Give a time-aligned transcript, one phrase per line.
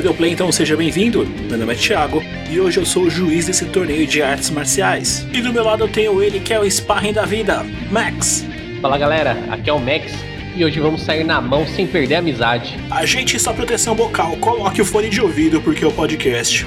[0.00, 1.26] você deu play, então seja bem-vindo.
[1.26, 5.26] Meu nome é Thiago e hoje eu sou o juiz desse torneio de artes marciais.
[5.30, 8.46] E do meu lado eu tenho ele que é o sparring da vida, Max.
[8.80, 10.12] Fala galera, aqui é o Max
[10.56, 12.78] e hoje vamos sair na mão sem perder a amizade.
[12.90, 16.66] Agente sua proteção bocal, coloque o fone de ouvido porque o podcast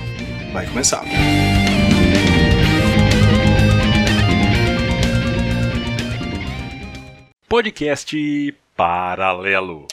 [0.51, 1.03] vai começar.
[7.49, 9.87] Podcast Paralelo.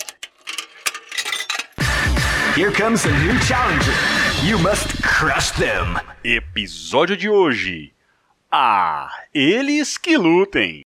[2.61, 3.95] Here comes a new challenger.
[4.45, 5.97] You must crush them.
[6.23, 7.95] Episódio de hoje.
[8.53, 10.83] Ah, eles que lutem.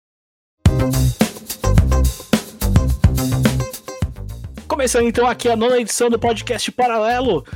[4.66, 7.46] Começando então aqui a nona edição do podcast Paralelo.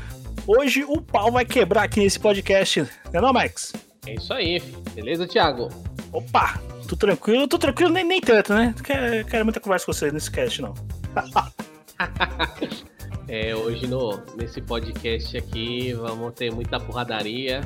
[0.46, 3.72] Hoje o pau vai quebrar aqui nesse podcast, né não, Max?
[4.06, 4.60] É isso aí,
[4.94, 5.70] beleza, Thiago?
[6.12, 8.72] Opa, tô tranquilo, tô tranquilo nem, nem tanto, né?
[8.76, 10.72] Não quero, quero muita conversa com vocês nesse cast, não.
[13.26, 17.62] É, hoje no, nesse podcast aqui vamos ter muita porradaria.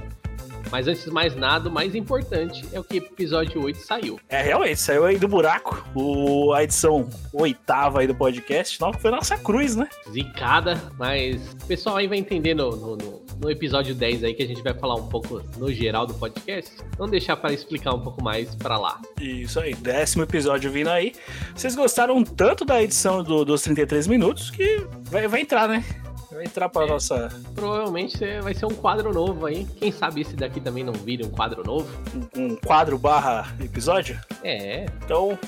[0.70, 4.20] Mas antes de mais nada, o mais importante é o que episódio 8 saiu.
[4.28, 5.82] É, realmente, saiu aí do buraco.
[5.94, 8.80] O, a edição oitava aí do podcast.
[8.80, 9.88] Não, foi nossa cruz, né?
[10.10, 14.42] Zicada, mas o pessoal aí vai entender no, no, no, no episódio 10 aí que
[14.42, 16.72] a gente vai falar um pouco no geral do podcast.
[16.96, 19.00] Vamos deixar para explicar um pouco mais para lá.
[19.20, 21.12] Isso aí, décimo episódio vindo aí.
[21.54, 25.84] Vocês gostaram tanto da edição do- dos 33 minutos que vai, vai entrar, né?
[26.30, 27.28] Vai entrar pra nossa.
[27.54, 29.64] Provavelmente é- vai ser um quadro novo aí.
[29.78, 31.88] Quem sabe esse daqui também não vire um quadro novo?
[32.36, 34.18] um, um quadro barra episódio.
[34.44, 35.38] É, Então,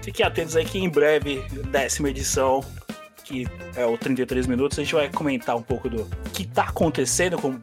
[0.00, 2.64] fiquem atentos aí que em breve, décima edição,
[3.28, 7.38] que é o 33 minutos, a gente vai comentar um pouco do que tá acontecendo
[7.38, 7.60] com o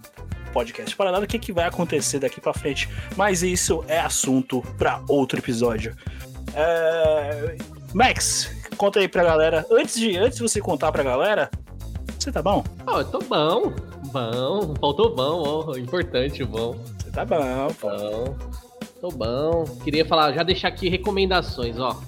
[0.54, 2.88] podcast paralelo, o que, que vai acontecer daqui pra frente.
[3.18, 5.96] Mas isso é assunto pra outro episódio.
[6.54, 7.58] É,
[7.94, 9.66] Max, conta aí pra galera.
[9.72, 11.50] Antes de, antes de você contar pra galera,
[12.20, 12.64] você tá bom?
[12.86, 13.74] Ó, eu tô bom.
[14.12, 15.78] Bom, faltou bom, ó.
[15.78, 16.78] Importante o bom.
[17.00, 17.90] Você tá bom, pô.
[17.90, 18.65] Bom.
[19.00, 19.66] Tô bom.
[19.84, 22.02] Queria falar, já deixar aqui recomendações, ó.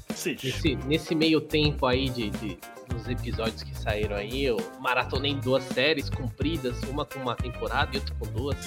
[0.48, 2.58] Nesse, nesse meio tempo aí de, de-
[2.90, 8.00] dos episódios que saíram aí, eu maratonei duas séries compridas, uma com uma temporada e
[8.00, 8.58] outra com duas.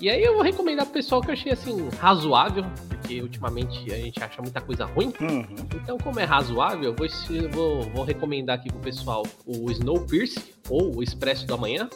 [0.00, 3.96] E aí eu vou recomendar pro pessoal que eu achei assim, razoável, porque ultimamente a
[3.96, 5.12] gente acha muita coisa ruim.
[5.20, 5.44] Uhum.
[5.74, 7.08] Então, como é razoável, eu vou,
[7.50, 11.88] vou, vou recomendar aqui pro pessoal o Snowpiercer, ou o Expresso do Amanhã.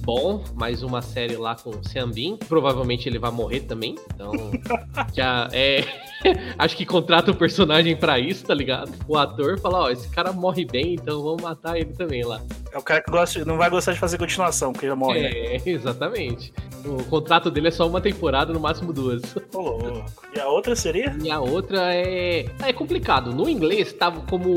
[0.00, 2.36] Bom, mais uma série lá com o Sean Bean.
[2.36, 4.32] Provavelmente ele vai morrer também, então
[5.14, 5.84] já é...
[6.58, 8.92] Acho que contrata o personagem pra isso, tá ligado?
[9.06, 12.40] O ator fala, ó, esse cara morre bem, então vamos matar ele também lá.
[12.72, 15.30] É o cara que gosta, não vai gostar de fazer continuação, porque já morre, né?
[15.30, 16.52] É, exatamente.
[16.84, 19.22] O contrato dele é só uma temporada, no máximo duas.
[19.54, 20.04] Ô, louco.
[20.34, 21.16] E a outra seria?
[21.22, 22.46] E a outra é.
[22.62, 23.32] É complicado.
[23.32, 24.52] No inglês tava como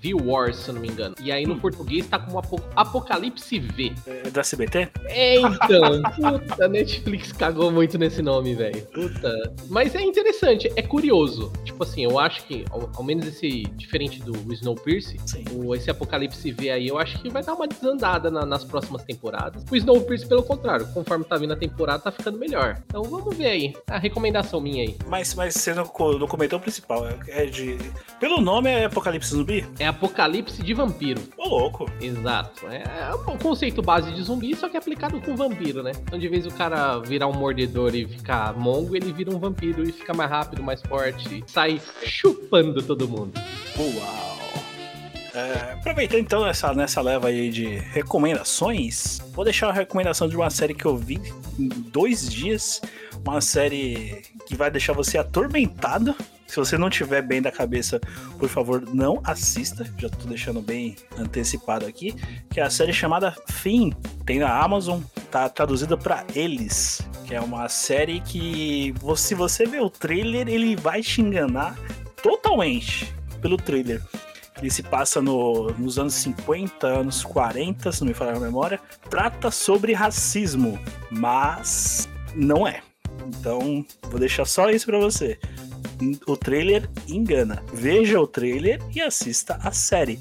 [0.00, 1.14] V-War, se eu não me engano.
[1.20, 3.92] E aí no português tá como Apo- Apocalipse V.
[4.06, 4.88] É da CBT?
[5.06, 6.02] É, então.
[6.16, 8.82] Puta, Netflix cagou muito nesse nome, velho.
[8.86, 9.52] Puta.
[9.68, 11.52] Mas é interessante, é curioso.
[11.64, 15.18] Tipo assim, eu acho que, ao, ao menos esse, diferente do Snowpiercer,
[15.52, 19.02] o, esse Apocalipse V aí, eu acho que vai dar uma desandada na- nas próximas
[19.04, 19.62] temporadas.
[19.70, 21.65] O Snowpiercer, pelo contrário, conforme tá vindo a temporada,
[21.98, 22.78] tá ficando melhor.
[22.86, 23.74] Então vamos ver aí.
[23.88, 24.96] A recomendação minha aí.
[25.06, 25.84] Mas, mas você não,
[26.18, 27.06] não comentou o principal.
[27.06, 27.76] é- É de.
[28.20, 29.66] Pelo nome é Apocalipse Zumbi?
[29.78, 31.20] É Apocalipse de Vampiro.
[31.36, 31.90] Ô, louco.
[32.00, 32.66] Exato.
[32.66, 35.92] É o conceito base de zumbi, só que aplicado com vampiro, né?
[36.02, 39.82] Então, de vez o cara virar um mordedor e ficar mongo, ele vira um vampiro
[39.82, 43.32] e fica mais rápido, mais forte, sai chupando todo mundo.
[43.78, 44.35] Uau.
[45.36, 50.48] É, aproveitando então essa, nessa leva aí de recomendações, vou deixar uma recomendação de uma
[50.48, 51.20] série que eu vi
[51.58, 52.80] em dois dias.
[53.22, 56.14] Uma série que vai deixar você atormentado.
[56.46, 58.00] Se você não tiver bem da cabeça,
[58.38, 59.84] por favor, não assista.
[59.98, 62.14] Já tô deixando bem antecipado aqui.
[62.48, 63.92] Que é a série chamada Fim.
[64.24, 67.02] Tem na Amazon, tá traduzida pra Eles.
[67.26, 71.76] Que é uma série que, se você ver o trailer, ele vai te enganar
[72.22, 73.12] totalmente
[73.42, 74.00] pelo trailer.
[74.58, 78.80] Ele se passa no- nos anos 50, anos 40, se não me falha a memória.
[79.10, 80.78] Trata sobre racismo,
[81.10, 82.80] mas não é.
[83.26, 85.38] Então, vou deixar só isso pra você.
[86.26, 87.62] O trailer engana.
[87.72, 90.20] Veja o trailer e assista a série.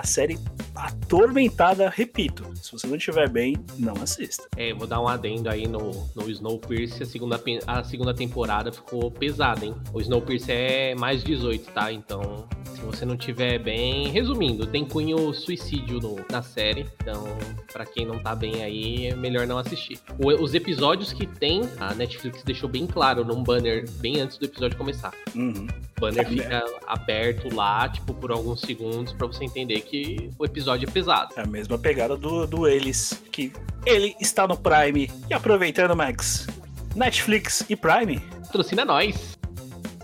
[0.00, 0.38] A série
[0.74, 2.50] atormentada, repito.
[2.56, 4.48] Se você não estiver bem, não assista.
[4.56, 9.10] É, vou dar um adendo aí no, no Snowpiercer, a segunda, a segunda temporada ficou
[9.10, 9.74] pesada, hein?
[9.92, 11.92] O Snowpiercer é mais 18, tá?
[11.92, 14.08] Então, Se você não tiver bem.
[14.08, 16.86] Resumindo, tem cunho suicídio no- na série.
[17.02, 17.24] Então,
[17.70, 19.98] pra quem não tá bem aí, é melhor não assistir.
[20.18, 24.46] O- os episódios que tem, a Netflix deixou bem claro num banner bem antes do
[24.46, 25.12] episódio começar.
[25.34, 25.66] Uhum.
[25.98, 29.89] O banner Tá fica aberto lá, tipo, por alguns segundos, pra você entender que
[30.38, 31.34] o episódio é pesado.
[31.36, 33.52] É a mesma pegada do, do Eles, que
[33.86, 35.10] ele está no Prime.
[35.28, 36.46] E aproveitando, Max,
[36.94, 39.38] Netflix e Prime, Patrocina nós.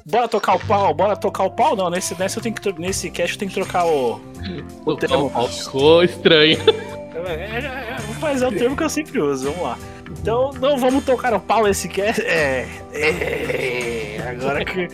[0.04, 1.74] bora tocar o pau, bora tocar o pau?
[1.76, 4.20] Não, nesse, nesse, eu tenho que, nesse cast eu tenho que trocar o.
[4.84, 5.30] O O termo.
[5.30, 6.58] pau ficou estranho.
[7.26, 9.78] É, é, é, mas é o termo que eu sempre uso, vamos lá.
[10.20, 12.22] Então não vamos tocar o pau nesse cast.
[12.22, 12.68] É.
[12.92, 14.86] é agora que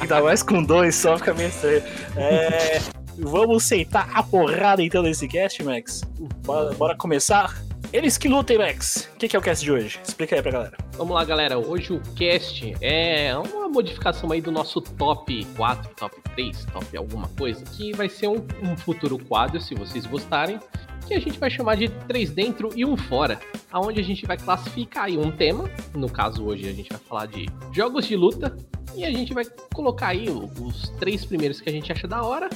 [0.00, 1.82] ainda mais com dois só fica meio estranho.
[2.16, 2.80] É,
[3.18, 6.02] vamos sentar a porrada então nesse cast, Max.
[6.44, 7.60] Bora, bora começar?
[7.92, 9.08] Eles que lutem, Max.
[9.14, 9.98] O que, é o cast de hoje?
[10.06, 10.76] Explica aí pra galera.
[10.92, 11.58] Vamos lá, galera.
[11.58, 17.28] Hoje o cast é uma modificação aí do nosso top 4, top 3, top alguma
[17.28, 20.60] coisa, que vai ser um, um futuro quadro, se vocês gostarem,
[21.06, 23.40] que a gente vai chamar de três dentro e um fora,
[23.72, 25.70] aonde a gente vai classificar aí um tema.
[25.94, 28.54] No caso hoje a gente vai falar de jogos de luta
[28.94, 32.50] e a gente vai colocar aí os três primeiros que a gente acha da hora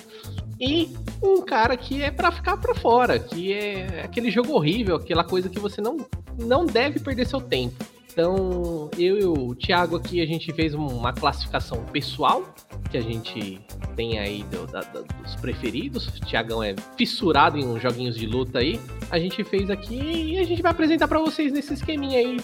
[0.63, 0.89] e
[1.23, 5.49] um cara que é pra ficar pra fora, que é aquele jogo horrível, aquela coisa
[5.49, 5.97] que você não
[6.41, 7.85] não deve perder seu tempo.
[8.11, 12.55] Então, eu e o Thiago aqui, a gente fez uma classificação pessoal,
[12.91, 13.59] que a gente
[13.97, 16.07] tem aí do- da- da- dos preferidos.
[16.09, 18.79] O Thiagão é fissurado em uns joguinhos de luta aí.
[19.11, 19.99] A gente fez aqui
[20.35, 22.39] e a gente vai apresentar pra vocês nesse esqueminha aí,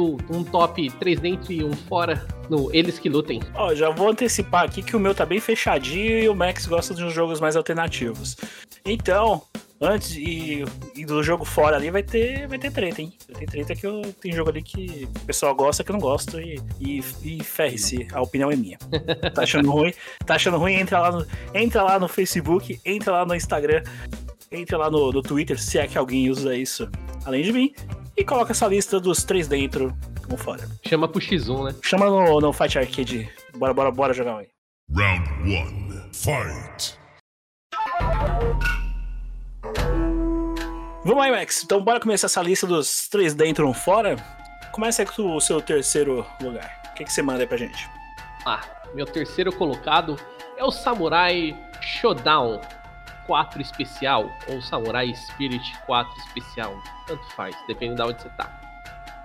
[0.00, 3.40] um top 3 dentro e um fora, no Eles Que Lutem.
[3.54, 6.94] Ó, já vou antecipar aqui que o meu tá bem fechadinho e o Max gosta
[6.94, 8.36] de uns jogos mais alternativos.
[8.84, 9.42] Então,
[9.80, 13.12] antes e, e do jogo fora ali vai ter, vai ter treta, hein?
[13.28, 16.00] Vai ter treta que eu, tem jogo ali que o pessoal gosta que eu não
[16.00, 18.78] gosto e, e, e ferre-se, a opinião é minha.
[19.34, 19.92] Tá achando ruim?
[20.26, 20.74] Tá achando ruim?
[20.74, 23.82] Entra lá no, entra lá no Facebook, entra lá no Instagram,
[24.50, 26.88] entra lá no, no Twitter, se é que alguém usa isso
[27.24, 27.72] além de mim,
[28.16, 30.68] e coloca essa lista dos três dentro como fora.
[30.86, 31.74] Chama pro X1, né?
[31.82, 33.30] Chama no, no Fight Arcade.
[33.56, 34.48] Bora, bora, bora jogar um aí.
[34.90, 36.98] Round one, fight.
[41.04, 41.62] Vamos aí, Max.
[41.64, 44.16] Então bora começar essa lista dos três dentro um fora.
[44.70, 46.82] Começa aí com o seu terceiro lugar.
[46.90, 47.88] O que, que você manda aí pra gente?
[48.46, 48.60] Ah,
[48.94, 50.16] meu terceiro colocado
[50.56, 52.60] é o Samurai Shodown
[53.26, 56.74] 4 especial ou Samurai Spirit 4 especial,
[57.06, 58.50] tanto faz, dependendo de onde você tá.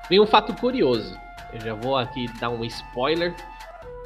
[0.09, 1.19] Vem um fato curioso,
[1.53, 3.35] eu já vou aqui dar um spoiler.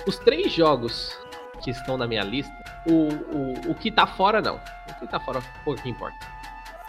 [0.07, 1.15] Os três jogos
[1.63, 2.53] que estão na minha lista,
[2.87, 4.55] o, o, o que tá fora não,
[4.89, 6.17] o que tá fora pouco importa.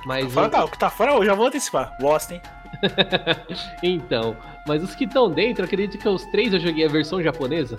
[0.07, 1.95] Mas Fora, o- tá, o que tá fora eu já vou antecipar.
[2.01, 2.41] Lost, hein?
[3.83, 7.77] então, mas os que estão dentro, acredito que os três eu joguei a versão japonesa,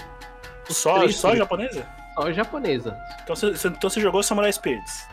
[0.69, 1.39] Só, três só três.
[1.39, 1.85] japonesa?
[2.15, 2.97] só japonesa.
[3.23, 5.07] Então você- então você jogou Samurai Spirits.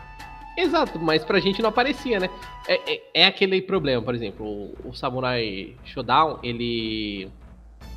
[0.57, 2.29] Exato, mas pra gente não aparecia, né?
[2.69, 7.29] É, é, é aquele problema, por exemplo, o, o Samurai Shodown, ele.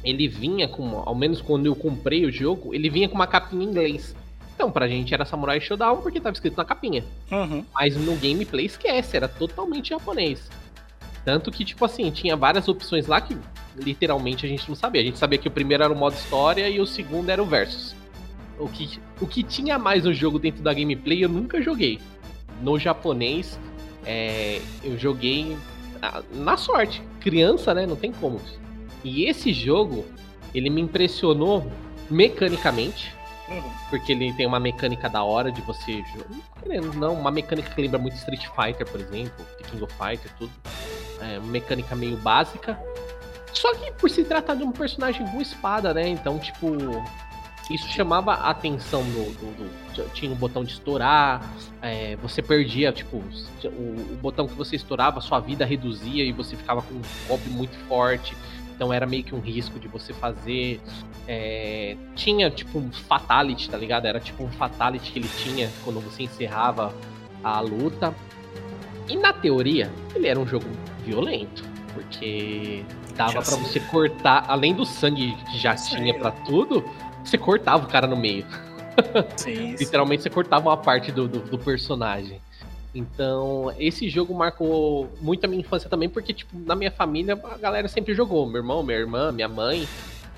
[0.03, 1.01] Ele vinha com.
[1.05, 4.15] Ao menos quando eu comprei o jogo, ele vinha com uma capinha em inglês.
[4.55, 7.03] Então, pra gente era Samurai Shodown porque tava escrito na capinha.
[7.31, 7.65] Uhum.
[7.73, 10.49] Mas no gameplay esquece, era totalmente japonês.
[11.25, 13.37] Tanto que, tipo assim, tinha várias opções lá que
[13.77, 15.01] literalmente a gente não sabia.
[15.01, 17.45] A gente sabia que o primeiro era o modo história e o segundo era o
[17.45, 17.95] versus.
[18.59, 21.99] O que, o que tinha mais no jogo dentro da gameplay eu nunca joguei.
[22.63, 23.59] No japonês,
[24.05, 25.57] é, eu joguei
[26.01, 27.01] na, na sorte.
[27.19, 27.85] Criança, né?
[27.85, 28.39] Não tem como.
[29.03, 30.05] E esse jogo,
[30.55, 31.69] ele me impressionou
[32.09, 33.13] mecanicamente
[33.49, 33.61] Uhum.
[33.89, 36.95] porque ele tem uma mecânica da hora de você jogar.
[36.95, 40.51] Não, uma mecânica que lembra muito Street Fighter, por exemplo, The King of Fighter, tudo.
[41.19, 42.79] É uma mecânica meio básica.
[43.51, 46.07] Só que por se tratar de um personagem com espada, né?
[46.07, 46.67] Então, tipo,
[47.69, 49.25] isso chamava a atenção do.
[49.39, 49.55] do-
[49.95, 51.41] do- tinha o botão de estourar,
[51.81, 56.55] é, você perdia, tipo, o, o botão que você estourava, sua vida reduzia e você
[56.55, 58.35] ficava com um golpe muito forte.
[58.75, 60.81] Então era meio que um risco de você fazer.
[61.27, 64.05] É, tinha tipo um fatality, tá ligado?
[64.07, 66.93] Era tipo um fatality que ele tinha quando você encerrava
[67.43, 68.13] a luta.
[69.07, 70.65] E na teoria, ele era um jogo
[71.05, 72.83] violento, porque
[73.15, 73.63] dava sangue.
[73.69, 75.97] você cortar, além do sangue que já Sim.
[75.97, 76.83] tinha pra tudo,
[77.23, 78.45] você cortava o cara no meio.
[79.37, 79.75] Sim.
[79.75, 82.41] Literalmente você cortava uma parte do, do, do personagem.
[82.93, 87.57] Então, esse jogo marcou muito a minha infância também, porque, tipo, na minha família a
[87.57, 88.45] galera sempre jogou.
[88.45, 89.87] Meu irmão, minha irmã, minha mãe.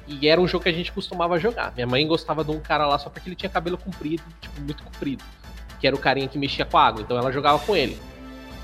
[0.08, 1.74] E era um jogo que a gente costumava jogar.
[1.74, 4.84] Minha mãe gostava de um cara lá só porque ele tinha cabelo comprido, tipo, muito
[4.84, 5.24] comprido.
[5.82, 7.02] Que era o carinha que mexia com a água.
[7.02, 7.98] Então ela jogava com ele.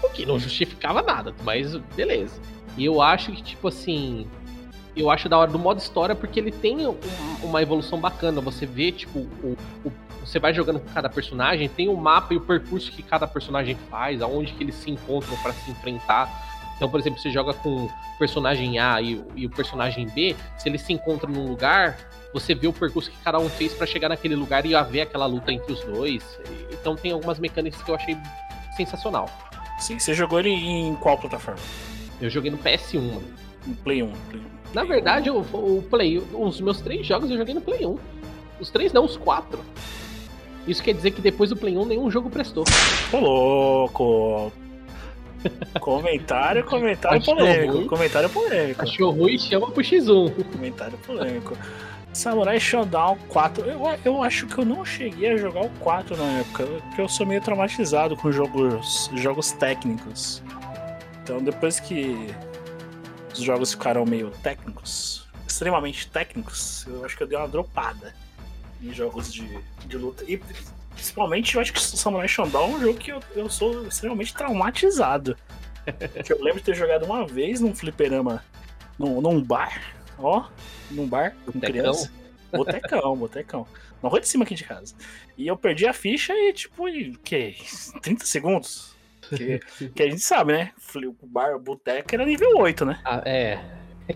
[0.01, 2.39] O que não justificava nada, mas beleza.
[2.77, 4.25] E eu acho que, tipo assim.
[4.95, 6.97] Eu acho da hora do modo história porque ele tem um-
[7.43, 8.41] uma evolução bacana.
[8.41, 9.91] Você vê, tipo, o, o-
[10.25, 13.75] você vai jogando com cada personagem, tem o mapa e o percurso que cada personagem
[13.89, 16.29] faz, aonde que eles se encontram pra se enfrentar.
[16.75, 20.35] Então, por exemplo, você joga com o personagem A e, o- e o personagem B,
[20.57, 21.97] se eles se encontram num lugar,
[22.33, 25.25] você vê o percurso que cada um fez pra chegar naquele lugar e haver aquela
[25.25, 26.23] luta entre os dois.
[26.71, 28.15] Então tem algumas mecânicas que eu achei
[28.77, 29.29] sensacional.
[29.79, 31.59] Sim, você jogou ele em qual plataforma?
[32.21, 33.23] Eu joguei no PS1, mano.
[33.65, 34.11] No Play 1.
[34.29, 34.60] Play 1.
[34.73, 37.97] Na verdade, o, o Play, os meus três jogos eu joguei no Play 1.
[38.59, 39.59] Os três não, os quatro.
[40.67, 42.63] Isso quer dizer que depois do Play 1 nenhum jogo prestou.
[43.11, 44.51] Ô, louco!
[45.79, 47.73] comentário, comentário Achou polêmico.
[47.73, 47.87] ruim?
[47.87, 48.83] Comentário polêmico.
[48.83, 50.45] Achou ruim, chama pro X1.
[50.53, 51.57] Comentário polêmico.
[52.13, 53.65] Samurai Shodown 4.
[53.65, 57.07] Eu, eu acho que eu não cheguei a jogar o 4 na época, porque eu
[57.09, 60.43] sou meio traumatizado com jogos, jogos técnicos.
[61.23, 62.27] Então depois que
[63.33, 68.15] os jogos ficaram meio técnicos, extremamente técnicos, eu acho que eu dei uma dropada
[68.81, 69.47] em jogos de,
[69.85, 70.23] de luta.
[70.27, 70.41] E
[70.93, 75.37] principalmente eu acho que Samurai Shodown é um jogo que eu, eu sou extremamente traumatizado.
[76.25, 78.43] que eu lembro de ter jogado uma vez num fliperama,
[78.97, 80.45] num, num bar, ó,
[80.89, 81.69] num bar com Botecão?
[81.69, 82.11] criança.
[82.51, 83.67] Botecão, botecão.
[84.03, 84.95] Na rua de cima aqui de casa.
[85.37, 87.55] E eu perdi a ficha e, tipo, o quê?
[88.01, 88.90] 30 segundos?
[89.35, 89.59] Que,
[89.95, 90.71] que a gente sabe, né?
[91.21, 92.99] O bar, o boteco era nível 8, né?
[93.05, 93.59] Ah, é.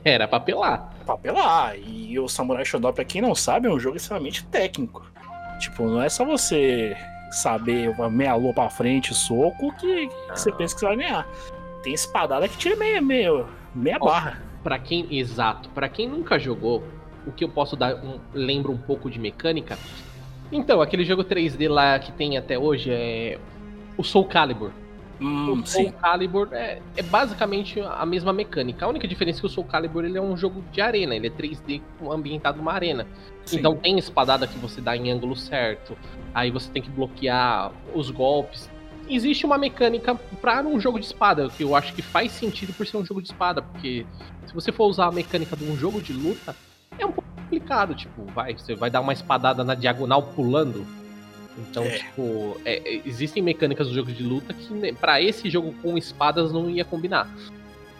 [0.03, 0.93] Era pra apelar.
[1.05, 1.75] Papelar.
[1.77, 5.05] E o Samurai Shodown, pra quem não sabe, é um jogo extremamente técnico.
[5.59, 6.95] Tipo, não é só você
[7.31, 11.27] saber meia lua pra frente, soco, que, que você pensa que você vai ganhar.
[11.83, 14.41] Tem espadada que tira meia, meia, meia Ó, barra.
[14.63, 15.07] Pra quem.
[15.15, 15.69] Exato.
[15.69, 16.83] Pra quem nunca jogou,
[17.25, 17.95] o que eu posso dar.
[17.95, 19.77] Um, lembra um pouco de mecânica.
[20.51, 23.39] Então, aquele jogo 3D lá que tem até hoje é.
[23.97, 24.71] O Soul Calibur.
[25.19, 25.91] Hum, o Soul sim.
[25.91, 28.85] Calibur é, é basicamente a mesma mecânica.
[28.85, 31.27] A única diferença é que o Soul Calibur ele é um jogo de arena, ele
[31.27, 33.07] é 3D ambientado numa arena.
[33.45, 33.59] Sim.
[33.59, 35.97] Então tem espadada que você dá em ângulo certo,
[36.33, 38.69] aí você tem que bloquear os golpes.
[39.07, 42.87] Existe uma mecânica para um jogo de espada, que eu acho que faz sentido por
[42.87, 44.05] ser um jogo de espada, porque
[44.47, 46.55] se você for usar a mecânica de um jogo de luta,
[46.97, 50.85] é um pouco complicado, tipo, vai, você vai dar uma espadada na diagonal pulando.
[51.57, 51.89] Então, É.
[51.99, 55.97] tipo, é, é, existem mecânicas do jogo de luta que né, pra esse jogo com
[55.97, 57.29] espadas não ia combinar.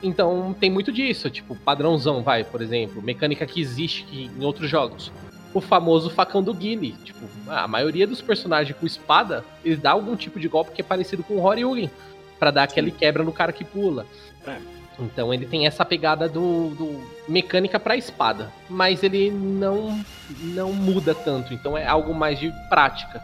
[0.04, 4.70] Então tem muito disso, tipo, padrãozão, vai, por exemplo, mecânica que existe que- em outros
[4.70, 5.12] jogos.
[5.54, 6.92] O famoso facão do Guile.
[7.04, 10.84] Tipo, a maioria dos personagens com espada, eles dá algum tipo de golpe que é
[10.84, 11.90] parecido com o Horyugen.
[12.38, 14.06] Pra dar aquele quebra no cara que pula.
[14.46, 14.58] É.
[15.00, 18.52] Então ele tem essa pegada do, do mecânica pra espada.
[18.70, 19.98] Mas ele não,
[20.42, 21.54] não muda tanto.
[21.54, 23.22] Então é algo mais de prática.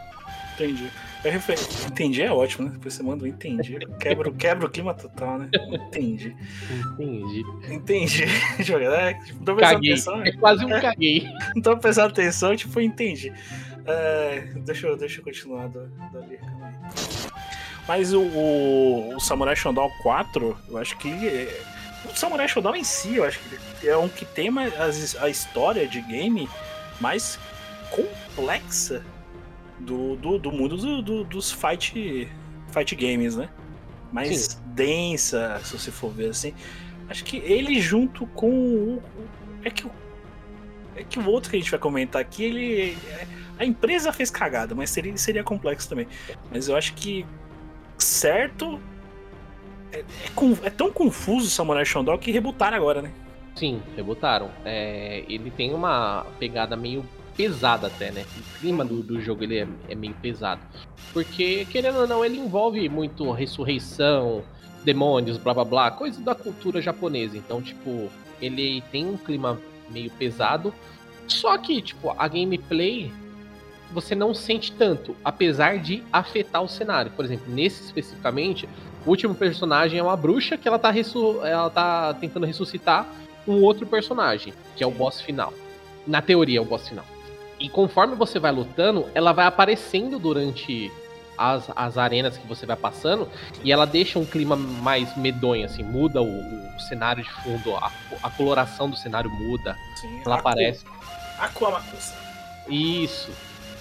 [0.55, 0.89] Entendi.
[1.23, 1.35] É.
[1.87, 2.73] Entendi é ótimo, né?
[2.73, 3.77] Depois você manda um entendi.
[3.99, 5.49] Quebra, quebra o clima total, né?
[5.71, 6.35] Entendi.
[6.97, 7.43] Entendi.
[7.69, 8.25] Entendi.
[8.63, 9.19] Jogar, né?
[9.33, 10.23] Não tô prestando atenção.
[10.23, 11.27] É quase um caguei.
[11.55, 13.31] Não tô prestando atenção, tipo, entendi.
[13.85, 16.39] É, deixa, eu, deixa eu continuar da, aí.
[17.87, 21.09] Mas o, o, o Samurai Shodown 4, eu acho que.
[21.09, 21.61] é-
[22.05, 23.39] o Samurai Shodown em si, eu acho
[23.79, 26.47] que é um que tem mais, as- a história de game
[26.99, 27.37] mais
[27.89, 29.03] complexa
[29.81, 32.27] do, do, do mundo do- do- dos fight,
[32.71, 33.49] fight games, né?
[34.11, 36.53] Mais densa, se você for ver assim.
[37.09, 39.03] Acho que ele junto com o.
[39.63, 39.91] É que o.
[40.95, 42.97] É que o outro que a gente vai comentar aqui, ele.
[43.57, 46.07] A empresa fez cagada, mas seria, seria complexo também.
[46.51, 47.25] Mas eu acho que.
[47.97, 48.79] Certo.
[49.91, 50.03] É, é
[50.63, 53.11] é tão confuso o Samurai Shodown que rebutaram agora, né?
[53.55, 54.49] Sim, rebutaram.
[54.65, 58.25] É, ele tem uma pegada meio pesada até, né?
[58.37, 60.61] O clima do, do jogo ele é, é meio pesado.
[61.13, 64.43] Porque, querendo ou não, ele envolve muito ressurreição,
[64.83, 67.37] demônios, blá blá blá, coisa da cultura japonesa.
[67.37, 68.09] Então, tipo,
[68.41, 69.59] ele tem um clima
[69.89, 70.73] meio pesado.
[71.27, 73.11] Só que, tipo, a gameplay
[73.93, 77.11] você não sente tanto, apesar de afetar o cenário.
[77.11, 78.67] Por exemplo, nesse especificamente,
[79.05, 83.05] o último personagem é uma bruxa que ela tá, ressu- ela tá tentando ressuscitar
[83.45, 85.53] um outro personagem, que é o boss final.
[86.07, 87.05] Na teoria, é o boss final.
[87.61, 90.91] E conforme você vai lutando, ela vai aparecendo durante
[91.37, 93.27] as, as arenas que você vai passando
[93.63, 97.91] e ela deixa um clima mais medonho, assim, muda o, o cenário de fundo, a,
[98.23, 100.85] a coloração do cenário muda, Sim, ela Aku- aparece.
[101.39, 102.13] Aquamakusa.
[102.69, 103.31] Isso.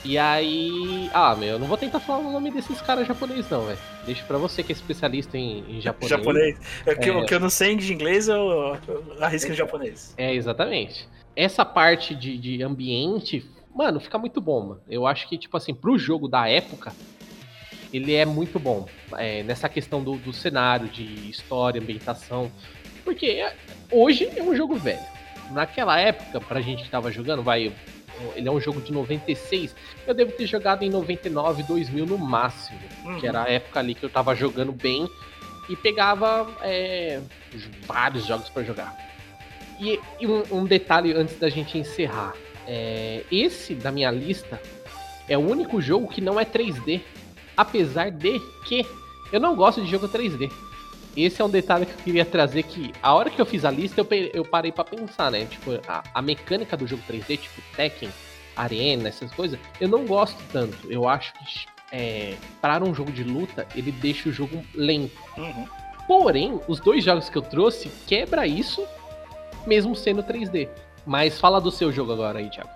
[0.03, 1.11] E aí.
[1.13, 3.79] Ah, meu, eu não vou tentar falar o nome desses caras japoneses, não, velho.
[4.07, 6.11] Deixa pra você que é especialista em, em japonês.
[6.11, 6.59] Japonês.
[6.87, 7.13] É que, É.
[7.13, 8.37] O que eu não sei de inglês, eu,
[8.89, 10.15] eu arrisco em japonês.
[10.17, 11.07] É, exatamente.
[11.37, 14.81] Essa parte de, de ambiente, mano, fica muito bom, mano.
[14.89, 16.93] Eu acho que, tipo assim, pro jogo da época,
[17.93, 18.87] ele é muito bom.
[19.17, 22.51] É, nessa questão do, do cenário, de história, ambientação.
[23.05, 23.57] Porque é-
[23.91, 25.01] hoje é um jogo velho.
[25.53, 27.73] naquela época, pra gente que tava jogando, vai,
[28.37, 29.75] ele é um jogo de 96,
[30.07, 33.19] eu devo ter jogado em 99, 2000 no máximo, Uhum.
[33.19, 35.11] que era a época ali que eu tava jogando bem
[35.69, 37.21] e pegava é,
[37.85, 38.97] vários jogos pra jogar.
[39.81, 42.33] E, e um, um detalhe antes da gente encerrar,
[42.73, 44.63] é, esse da minha lista
[45.29, 47.01] é o único jogo que não é 3D,
[47.57, 48.87] apesar de que
[49.33, 50.49] eu não gosto de jogo 3D.
[51.17, 53.73] Esse é um detalhe que eu queria trazer que a hora que eu fiz a
[53.73, 55.47] lista eu, eu parei pra pensar, né?
[55.47, 58.09] Tipo, a, a mecânica do jogo 3D, tipo Tekken,
[58.55, 60.77] Arena, essas coisas, eu não gosto tanto.
[60.89, 65.19] Eu acho que é, para um jogo de luta, ele deixa o jogo lento.
[65.37, 65.67] Uhum.
[66.07, 68.87] Porém, os dois jogos que eu trouxe quebra isso,
[69.67, 70.69] mesmo sendo 3D.
[71.07, 72.71] Mas fala do seu jogo agora aí, Thiago.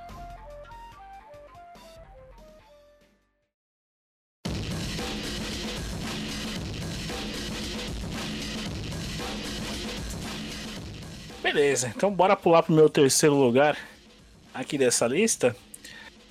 [11.43, 13.79] Beleza, então bora pular pro meu terceiro lugar
[14.53, 15.55] aqui dessa lista.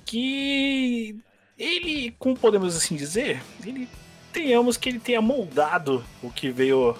[0.04, 1.16] Que
[1.58, 3.88] ele, como podemos assim dizer, ele
[4.32, 6.94] tenhamos que ele tenha moldado o que veio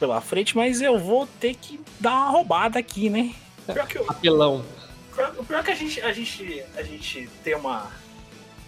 [0.00, 3.34] pela frente, mas eu vou ter que dar uma roubada aqui, né?
[3.72, 4.64] Pior que, eu- Apelão.
[5.14, 7.90] pior, pior que a gente, a gente, a gente tem uma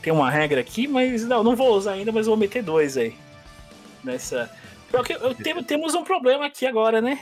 [0.03, 3.15] tem uma regra aqui, mas não, não vou usar ainda, mas vou meter dois aí
[4.03, 4.51] nessa.
[4.91, 7.21] Pior que eu, temo- temos um problema aqui agora, né?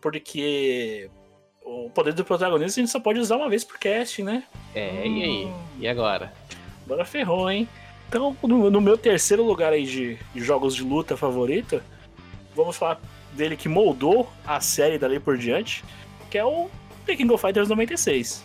[0.00, 1.08] Porque
[1.64, 4.42] o poder do protagonista a gente só pode usar uma vez por cast, né?
[4.74, 5.52] É, e aí?
[5.80, 6.32] E agora?
[6.84, 7.68] Agora ferrou, hein?
[8.08, 11.80] Então, no, no meu terceiro lugar aí de, de jogos de luta favorito,
[12.54, 13.00] vamos falar
[13.32, 15.84] dele que moldou a série dali por diante,
[16.30, 16.68] que é o
[17.06, 18.44] The King of Fighters 96.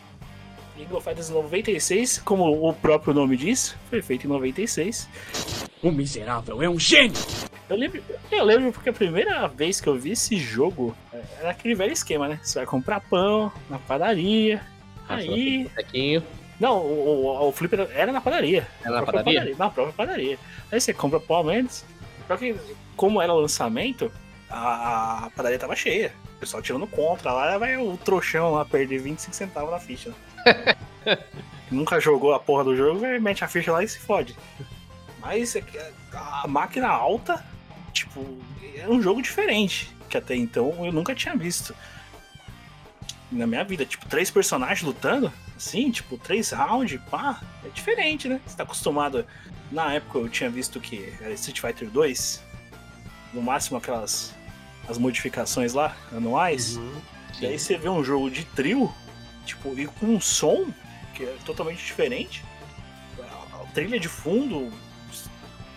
[0.76, 5.10] King of Fighters 96, como o próprio nome diz, foi feito em 96.
[5.82, 7.18] O miserável é um gênio!
[7.70, 11.50] Eu lembro, eu lembro porque a primeira vez que eu vi esse jogo é, era
[11.50, 12.40] aquele velho esquema, né?
[12.42, 14.62] Você vai comprar pão na padaria.
[15.10, 15.70] Aí.
[15.76, 16.24] Tequinho.
[16.60, 18.66] Não, o, o, o flipper era na padaria.
[18.82, 19.56] Era na própria padaria?
[19.58, 20.40] Na própria padaria.
[20.72, 21.84] Aí você compra pão menos.
[22.26, 22.56] Só que,
[22.96, 24.12] como era lançamento,
[24.50, 26.14] a, a padaria tava cheia.
[26.38, 30.14] O pessoal tirando contra lá, vai o trouxão lá perder 25 centavos na ficha.
[31.72, 34.38] Nunca jogou a porra do jogo, vai, mete a ficha lá e se fode.
[35.20, 35.80] Mas é que
[36.14, 37.44] a máquina alta,
[37.92, 38.24] tipo,
[38.76, 39.92] é um jogo diferente.
[40.08, 41.76] Que até então eu nunca tinha visto.
[43.32, 48.40] Na minha vida, tipo, três personagens lutando, assim, tipo, três rounds, pá, é diferente, né?
[48.46, 49.26] Você tá acostumado.
[49.72, 52.44] Na época eu tinha visto que era Street Fighter 2,
[53.34, 54.37] no máximo aquelas
[54.88, 56.78] as modificações lá, anuais.
[56.78, 57.02] Uhum.
[57.40, 58.92] E aí você vê um jogo de trio,
[59.46, 60.66] tipo, e com um som
[61.14, 62.44] que é totalmente diferente.
[63.20, 64.72] A, trilha de fundo,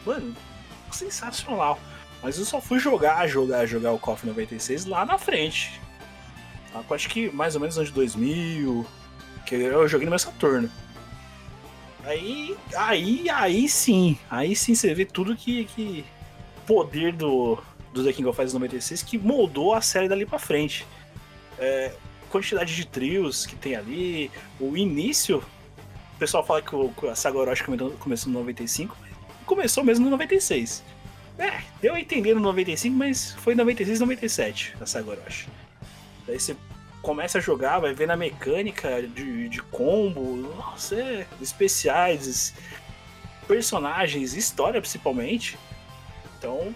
[0.05, 0.37] mano,
[0.91, 1.79] sensacional.
[2.23, 5.81] Mas eu só fui jogar, jogar, jogar o KOF 96 lá na frente.
[6.87, 8.87] Com acho que mais ou menos ano de 2000,
[9.47, 10.71] que eu joguei no meu Saturno.
[12.05, 16.05] Aí, aí, aí sim, aí sim você vê tudo que, que
[16.67, 17.59] poder do,
[17.93, 20.87] do The King of Fighters 96 que moldou a série dali pra frente.
[21.59, 21.93] É,
[22.31, 25.39] quantidade de trios que tem ali, o início.
[26.15, 29.11] O pessoal fala que o, a Saga Orochi come- começou no 95, mas
[29.47, 30.83] começou mesmo no 96.
[31.39, 35.49] É, deu a entender no 95, mas foi 96 97 a Saga Orochi.
[36.27, 36.55] Daí você
[37.03, 42.53] começa a jogar, vai ver na mecânica de, de combo, nossa, é, especiais,
[43.49, 45.59] personagens, história principalmente.
[46.39, 46.75] Então,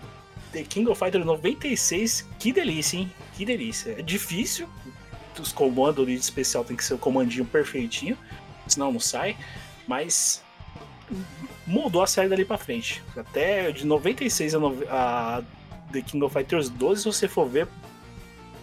[0.54, 3.12] The King of Fighters 96, que delícia, hein?
[3.34, 3.96] Que delícia.
[3.98, 4.68] É difícil,
[5.40, 8.16] os comandos de especial tem que ser o comandinho perfeitinho,
[8.68, 9.36] senão não sai,
[9.88, 10.42] mas
[11.66, 13.02] mudou a série dali pra frente.
[13.16, 15.42] Até de 96 a, nove- a
[15.92, 17.66] The King of Fighters 12, se você for ver,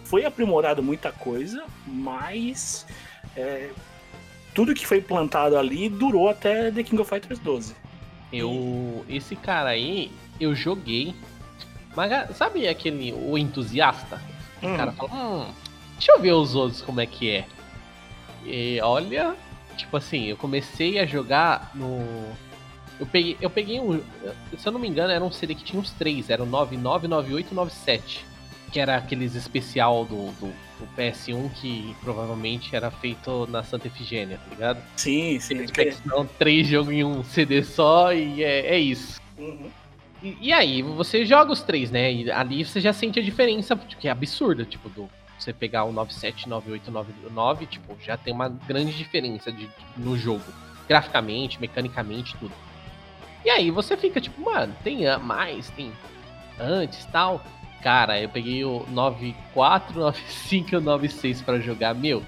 [0.04, 2.86] foi aprimorado muita coisa, mas
[3.36, 3.68] é,
[4.54, 7.74] tudo que foi plantado ali durou até The King of Fighters 12.
[8.32, 9.04] Eu.
[9.10, 11.14] Esse cara aí, eu joguei.
[11.96, 13.12] Mas sabe aquele.
[13.12, 14.20] O entusiasta?
[14.62, 14.76] O Hum.
[14.76, 15.46] cara fala, hum,
[15.94, 17.44] deixa eu ver os outros como é que é.
[18.44, 19.34] E olha,
[19.76, 22.00] tipo assim, eu comecei a jogar no.
[23.00, 24.00] Eu peguei, eu peguei um.
[24.58, 27.08] Se eu não me engano, era um CD que tinha uns três, era o 99,
[27.08, 28.24] 98 e 97.
[28.70, 34.38] Que era aqueles especial do, do, do PS1 que provavelmente era feito na Santa Efigênia,
[34.38, 34.82] tá ligado?
[34.96, 35.54] Sim, sim.
[35.58, 39.20] Eles pegam três jogos em um CD só e é, é isso.
[39.36, 39.68] Uhum.
[40.22, 42.12] E, aí, você joga os três, né?
[42.12, 45.08] E ali você já sente a diferença, que é absurda, tipo, do
[45.38, 50.44] você pegar o 97, 98, 99, tipo, já tem uma grande diferença de, no jogo.
[50.88, 52.52] Graficamente, mecanicamente, tudo.
[53.44, 55.92] E aí você fica, tipo, mano, tem mais, tem
[56.60, 57.42] antes tal.
[57.82, 62.22] Cara, eu peguei o 94, 95 e o 96 pra jogar, meu.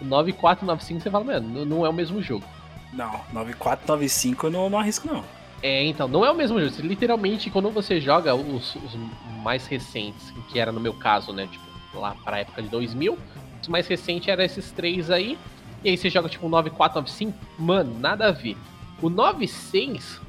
[0.00, 2.44] O 94 e 95 você fala, mano, não- é o mesmo jogo.
[2.92, 5.24] Não, 9495 eu não, não arrisco, não.
[5.62, 6.86] É, então, não é o mesmo jogo.
[6.86, 8.98] Literalmente, quando você joga os, os
[9.42, 11.46] mais recentes, que era no meu caso, né?
[11.46, 11.64] Tipo,
[11.98, 13.16] lá pra época de 2000,
[13.60, 15.38] os mais recentes eram esses três aí.
[15.84, 18.56] E aí você joga tipo um 9495, mano, nada a ver.
[19.00, 20.20] O 96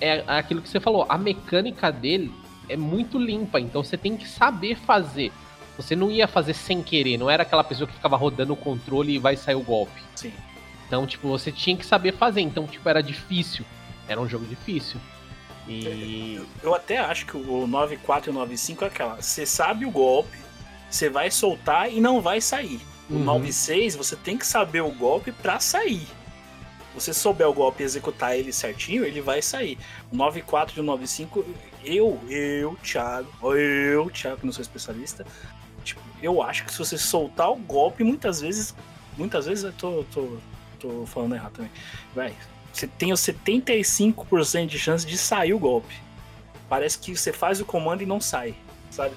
[0.00, 2.32] é aquilo que você falou, a mecânica dele
[2.68, 5.32] é muito limpa, então você tem que saber fazer.
[5.76, 9.14] Você não ia fazer sem querer, não era aquela pessoa que ficava rodando o controle
[9.14, 10.00] e vai sair o golpe.
[10.14, 10.32] Sim.
[10.86, 12.42] Então, tipo, você tinha que saber fazer.
[12.42, 13.64] Então, tipo, era difícil.
[14.08, 15.00] Era um jogo difícil.
[15.68, 16.40] E.
[16.62, 19.22] Eu até acho que o 94 e o 95 é aquela.
[19.22, 20.36] Você sabe o golpe,
[20.90, 22.80] você vai soltar e não vai sair.
[23.08, 23.24] O Uhum.
[23.24, 26.06] 96 você tem que saber o golpe pra sair.
[26.94, 29.78] Você souber o golpe e executar ele certinho, ele vai sair.
[30.10, 31.44] O 94 e o 95,
[31.84, 35.24] eu, eu, Thiago, eu, Thiago, que não sou especialista,
[35.82, 38.74] tipo, eu acho que se você soltar o golpe, muitas vezes,
[39.16, 40.36] muitas vezes eu tô, tô,
[40.78, 41.70] tô falando errado também.
[42.14, 42.34] Vai,
[42.72, 45.94] você tem os 75% de chance de sair o golpe.
[46.68, 48.54] Parece que você faz o comando e não sai,
[48.90, 49.14] sabe?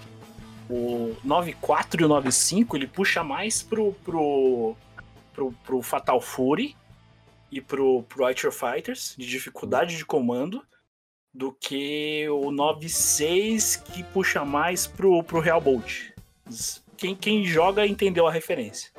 [0.70, 4.76] O 94 e o 95 ele puxa mais pro, pro,
[5.34, 6.76] pro, pro Fatal Fury
[7.52, 10.62] e pro, pro Archer Fighters, de dificuldade de comando,
[11.34, 16.12] do que o 96 que puxa mais pro, pro Real Bolt.
[16.98, 18.92] Quem, quem joga entendeu a referência.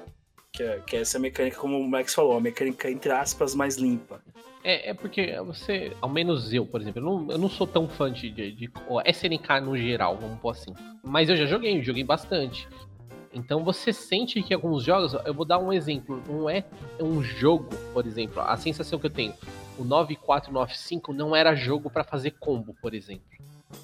[0.57, 3.77] Que é, que é essa mecânica, como o Max falou, a mecânica entre aspas mais
[3.77, 4.23] limpa.
[4.65, 7.87] É, é porque você, ao menos eu, por exemplo, eu não, eu não sou tão
[7.89, 8.71] fã de, de, de
[9.05, 10.73] SNK no geral, vamos pôr assim.
[11.05, 12.67] Mas eu já joguei, joguei bastante.
[13.35, 16.65] Então você sente que alguns jogos, eu vou dar um exemplo, não é
[16.99, 19.35] um jogo, por exemplo, a sensação que eu tenho,
[19.79, 23.25] o 9495 não era jogo pra fazer combo, por exemplo.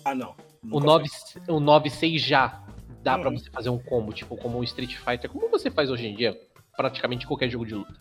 [0.04, 0.34] Ah, não.
[0.64, 1.08] O, Nunca 9,
[1.48, 2.62] o 96 já
[3.02, 3.36] dá pra Uhum.
[3.38, 6.40] você fazer um combo, tipo como o Street Fighter, como você faz hoje em dia,
[6.82, 7.94] praticamente qualquer jogo de luta.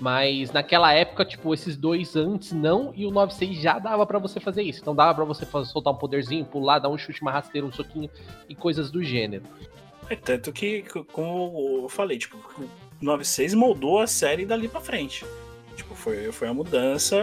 [0.00, 4.38] Mas naquela época, tipo, esses dois antes não, e o 96 já dava pra você
[4.38, 4.80] fazer isso.
[4.80, 7.72] Então dava pra você fa- soltar um poderzinho, pular, dar um chute, uma rasteira, um
[7.72, 8.08] soquinho
[8.48, 9.42] e coisas do gênero.
[10.08, 12.68] É tanto que, como eu falei, tipo, o
[13.04, 15.24] 96 moldou a série dali pra frente.
[15.76, 17.16] Tipo, foi, foi a mudança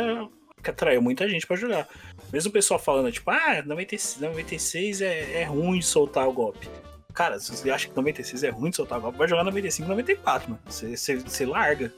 [0.62, 1.88] que atraiu muita gente pra jogar.
[2.34, 6.68] Mesmo o pessoal falando, tipo, ah, 96, 96 é, é ruim soltar o golpe.
[7.16, 10.50] Cara, se você acha que 96 é ruim de soltar golpe, vai jogar 95 94,
[10.50, 10.62] mano.
[10.66, 11.92] Você, você, você larga.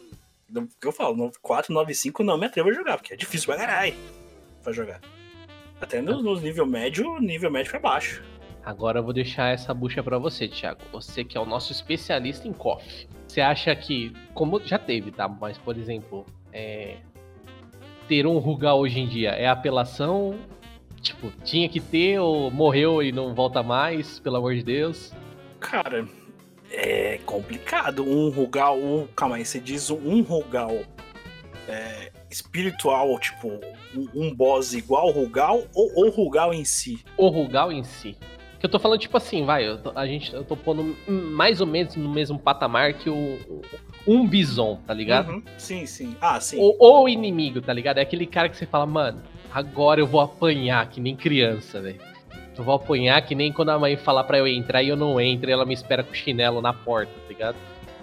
[0.55, 3.57] O que eu falo, 94, 95 não me atrevo a jogar, porque é difícil pra
[3.57, 3.95] caralho
[4.63, 5.01] pra jogar.
[5.81, 8.23] Até no, no nível médio, nível médio pra baixo.
[8.63, 10.81] Agora eu vou deixar essa bucha pra você, Thiago.
[10.91, 13.07] Você que é o nosso especialista em KOF.
[13.27, 15.27] Você acha que, como já teve, tá?
[15.27, 16.97] Mas, por exemplo, é...
[18.07, 20.37] ter um Rugal hoje em dia é apelação?
[21.07, 25.13] Tipo, tinha que ter ou morreu e não volta mais, pelo amor de Deus?
[25.57, 26.05] Cara,
[26.69, 28.03] é complicado.
[28.03, 30.81] Um Rugal, um, calma aí, você diz um Rugal
[31.65, 33.47] é, espiritual, tipo,
[33.95, 36.99] um, um boss igual Rugal ou o Rugal em si?
[37.15, 38.17] O Rugal em si.
[38.59, 41.61] Que eu tô falando, tipo assim, vai, eu tô- a gente, eu tô pondo mais
[41.61, 43.61] ou menos no mesmo patamar que o,
[44.05, 45.29] um Bison, tá ligado?
[45.29, 46.15] Uhum, Sim, sim.
[46.19, 46.57] Ah, sim.
[46.59, 47.99] Ou, ou o inimigo, tá ligado?
[47.99, 49.21] É aquele cara que você fala, mano,
[49.53, 51.99] agora eu vou apanhar que nem criança, velho.
[52.57, 55.21] Eu vou apanhar que nem quando a mãe falar pra eu entrar e eu não
[55.21, 57.57] entro e ela me espera com o chinelo na porta, tá ligado?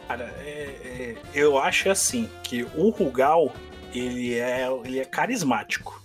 [0.07, 0.53] Cara, é-
[0.85, 3.53] é, eu acho assim, que o Rugal,
[3.93, 6.01] ele é, ele é carismático.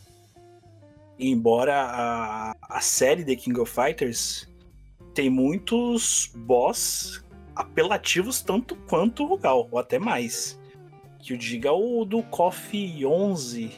[1.20, 4.48] Embora a, a série The King of Fighters
[5.14, 7.24] tem muitos boss
[7.56, 10.58] apelativos tanto quanto o Rugal, ou até mais.
[11.20, 13.72] Que o diga o do KOF 11,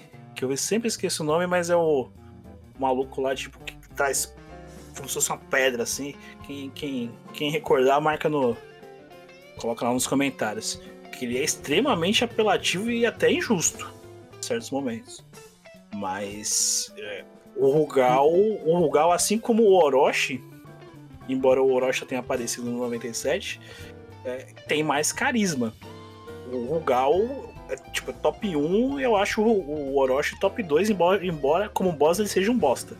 [0.48, 2.10] que eu sempre esqueço o nome, mas é o
[2.80, 4.34] maluco lá, tipo, que traz
[4.96, 6.16] como se fosse uma pedra, assim.
[6.46, 8.58] Quem, quem, quem recordar, marca no,
[9.58, 10.82] coloca lá nos comentários.
[11.18, 13.92] Que ele é extremamente apelativo e até injusto
[14.38, 15.24] em certos momentos.
[15.94, 17.24] Mas é,
[17.56, 20.44] o Rugal, o Rugal, assim como o Orochi,
[21.30, 23.60] embora o Orochi tenha aparecido no 97,
[24.26, 25.74] é, tem mais carisma.
[26.52, 27.14] O Rugal,
[27.92, 32.52] tipo, top 1, eu acho o, Orochi top 2, embora, embora como boss ele seja
[32.52, 32.96] um bosta.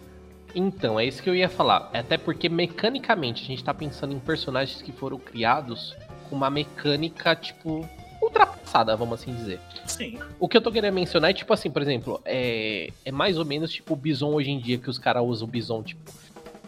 [0.54, 1.90] Então, é isso que eu ia falar.
[1.94, 5.96] Até porque mecanicamente a gente tá pensando em personagens que foram criados
[6.30, 7.88] com uma mecânica, tipo,
[8.22, 9.60] ultrapassada, vamos assim dizer.
[9.86, 10.20] Sim.
[10.40, 13.46] O que eu tô querendo mencionar é, tipo assim, por exemplo, é, é mais ou
[13.46, 16.02] menos tipo o Bison hoje em dia, que os caras usam o Bison, tipo,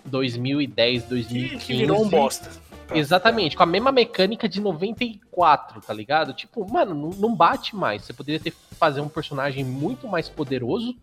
[0.06, 1.66] 2010, Que, 2015.
[1.66, 2.50] que virou um bosta.
[2.94, 6.34] Exatamente, com a mesma mecânica de 94, tá ligado?
[6.34, 8.04] Tipo, mano, não, não bate mais.
[8.04, 10.96] Você poderia ter fazer um personagem muito mais poderoso,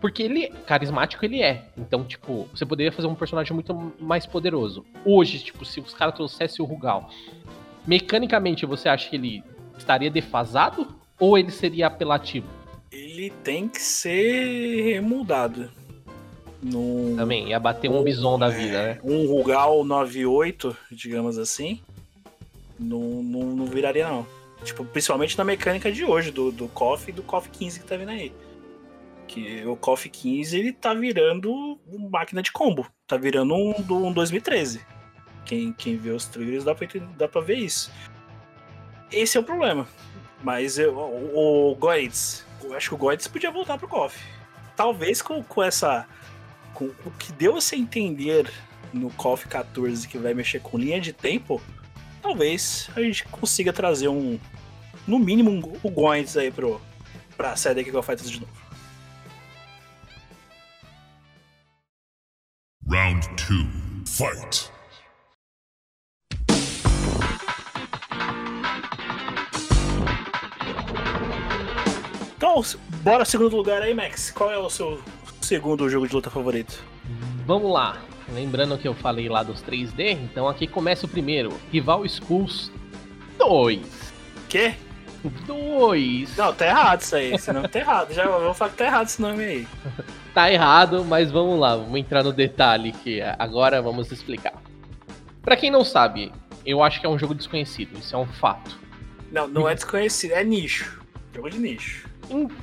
[0.00, 1.64] porque ele, carismático ele é.
[1.76, 4.84] Então, tipo, você poderia fazer um personagem muito mais poderoso.
[5.04, 7.08] Hoje, tipo, se os caras trouxessem o Rugal,
[7.86, 9.42] mecanicamente você acha que ele
[9.78, 12.46] estaria defasado ou ele seria apelativo?
[12.92, 15.70] Ele tem que ser remudado.
[16.64, 18.98] Num, Também, ia bater um bison da vida, né?
[19.04, 21.82] um Rugal 98, digamos assim,
[22.80, 24.26] não, não, não viraria não.
[24.64, 27.98] Tipo, principalmente na mecânica de hoje, do, do KOF e do KOF 15 que tá
[27.98, 28.32] vindo aí.
[29.28, 32.86] Que o KOF 15 ele tá virando uma máquina de combo.
[33.06, 34.80] Tá virando um, do, um 2013.
[35.44, 37.92] Quem, quem vê os triggers dá pra, dá pra ver isso.
[39.12, 39.86] Esse é o problema.
[40.42, 44.18] Mas eu, o, o Goids, eu acho que o Goids podia voltar pro KOF.
[44.74, 46.06] Talvez com, com essa.
[46.74, 48.52] Com o que deu a se entender
[48.92, 51.62] no KOF 14 que vai mexer com linha de tempo,
[52.20, 54.38] talvez a gente consiga trazer um.
[55.06, 56.80] No mínimo, um, o Goids aí pro,
[57.36, 58.52] pra série aqui com a Fighters de novo.
[62.88, 63.84] Round two.
[64.06, 64.70] Fight.
[72.36, 72.62] Então,
[73.02, 74.30] bora segundo lugar aí, Max.
[74.30, 75.02] Qual é o seu
[75.44, 76.82] segundo jogo de luta favorito?
[77.46, 77.98] Vamos lá.
[78.32, 81.52] Lembrando que eu falei lá dos 3D, então aqui começa o primeiro.
[81.70, 82.72] Rival Schools
[83.38, 83.80] 2.
[84.48, 84.74] Quê?
[85.46, 86.36] 2.
[86.36, 87.34] Não, tá errado isso aí.
[87.34, 88.14] Esse nome tá errado.
[88.14, 89.68] Já vou falar que tá errado esse nome aí.
[90.34, 94.60] Tá errado, mas vamos lá, vamos entrar no detalhe que agora vamos explicar.
[95.42, 96.32] Pra quem não sabe,
[96.66, 98.76] eu acho que é um jogo desconhecido, isso é um fato.
[99.30, 101.00] Não, não é desconhecido, é nicho.
[101.32, 102.10] Jogo de nicho.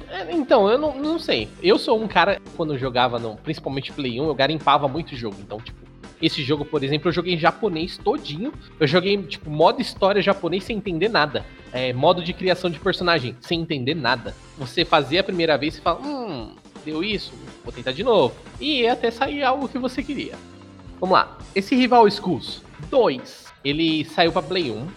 [0.09, 1.47] É, Então, eu não, não sei.
[1.61, 5.35] Eu sou um cara, quando eu jogava, no, principalmente Play 1, eu garimpava muito jogo.
[5.39, 5.79] Então, tipo,
[6.21, 8.53] esse jogo, por exemplo, eu joguei em japonês todinho.
[8.79, 11.45] Eu joguei, tipo, modo história japonês sem entender nada.
[11.73, 14.35] É, modo de criação de personagem, sem entender nada.
[14.57, 16.53] Você fazia a primeira vez e fala, hum,
[16.85, 18.35] deu isso, vou tentar de novo.
[18.59, 20.35] E até sair algo que você queria.
[20.99, 21.37] Vamos lá.
[21.55, 24.87] Esse Rival Schools 2, ele saiu pra Play 1.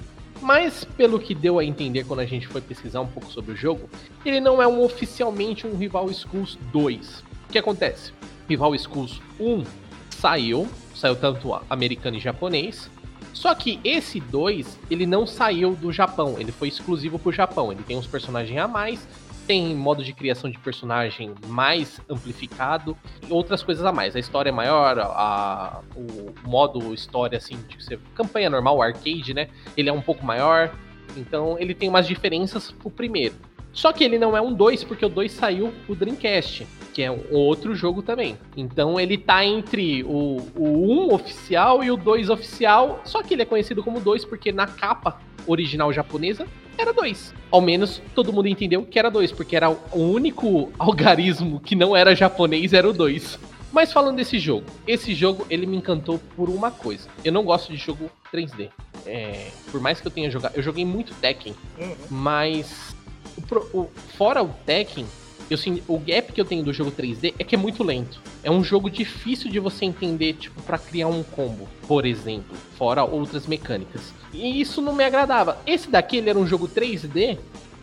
[0.44, 3.57] Mas, pelo que deu a entender quando a gente foi pesquisar um pouco sobre o
[3.57, 3.88] jogo,
[4.26, 7.24] ele não é um oficialmente um Rival Schools 2.
[7.48, 8.12] O que acontece?
[8.46, 9.64] Rival Schools 1
[10.11, 12.90] saiu, saiu tanto americano e japonês.
[13.33, 17.72] Só que esse 2, ele não saiu do Japão, ele foi exclusivo pro Japão.
[17.72, 19.09] Ele tem uns personagens a mais,
[19.46, 22.96] tem modo de criação de personagem mais amplificado
[23.28, 24.16] e outras coisas a mais.
[24.16, 29.48] A história é maior, a, o modo história, assim, de você, campanha normal, arcade, né?
[29.76, 30.74] Ele é um pouco maior,
[31.16, 33.35] então ele tem umas diferenças pro primeiro.
[33.72, 37.11] Só que ele não é um 2, porque o 2 saiu pro Dreamcast, que é
[37.11, 38.38] um outro jogo também.
[38.57, 43.42] Então ele tá entre o, o 1 oficial e o 2 oficial, só que ele
[43.42, 46.46] é conhecido como 2 porque na capa original japonesa
[46.78, 47.32] era 2.
[47.50, 51.94] Ao menos todo mundo entendeu que era 2, porque era o único algarismo que não
[51.96, 53.38] era japonês, era o 2.
[53.72, 57.08] Mas falando desse jogo, esse jogo ele me encantou por uma coisa.
[57.24, 58.68] Eu não gosto de jogo 3D.
[59.04, 61.94] É, por mais que eu tenha jogado, eu joguei muito Tekken, Uhum.
[62.08, 62.94] mas
[63.37, 65.04] o o- fora o Tekken,
[65.50, 68.20] eu, sim- o gap que eu tenho do jogo 3D é que é muito lento.
[68.42, 73.04] É um jogo difícil de você entender, tipo, pra criar um combo, por exemplo, fora
[73.04, 74.12] outras mecânicas.
[74.33, 75.59] E isso não me agradava.
[75.66, 77.38] Esse daqui, ele era um jogo 3D,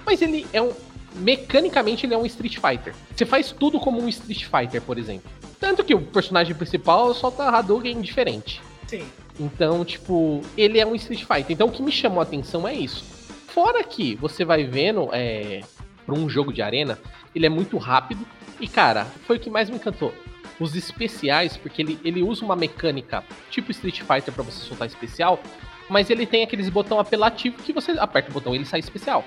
[0.06, 0.72] mas ele é um.
[1.16, 2.94] Mecanicamente, ele é um Street Fighter.
[3.16, 5.30] Você faz tudo como um Street Fighter, por exemplo.
[5.60, 8.62] Tanto que o personagem principal solta Hadouken diferente.
[8.88, 9.04] Sim.
[9.40, 11.52] Então, tipo, ele é um Street Fighter.
[11.52, 13.04] Então, o que me chamou a atenção é isso.
[13.48, 15.62] Fora que você vai vendo, é,
[16.06, 16.98] pra um jogo de arena,
[17.36, 18.26] ele é muito rápido.
[18.60, 20.14] E, cara, foi o que mais me encantou.
[20.60, 25.40] Os especiais, porque ele, ele usa uma mecânica tipo Street Fighter pra você soltar especial,
[25.90, 29.26] mas ele tem aqueles botão apelativo que você aperta o botão e ele sai especial.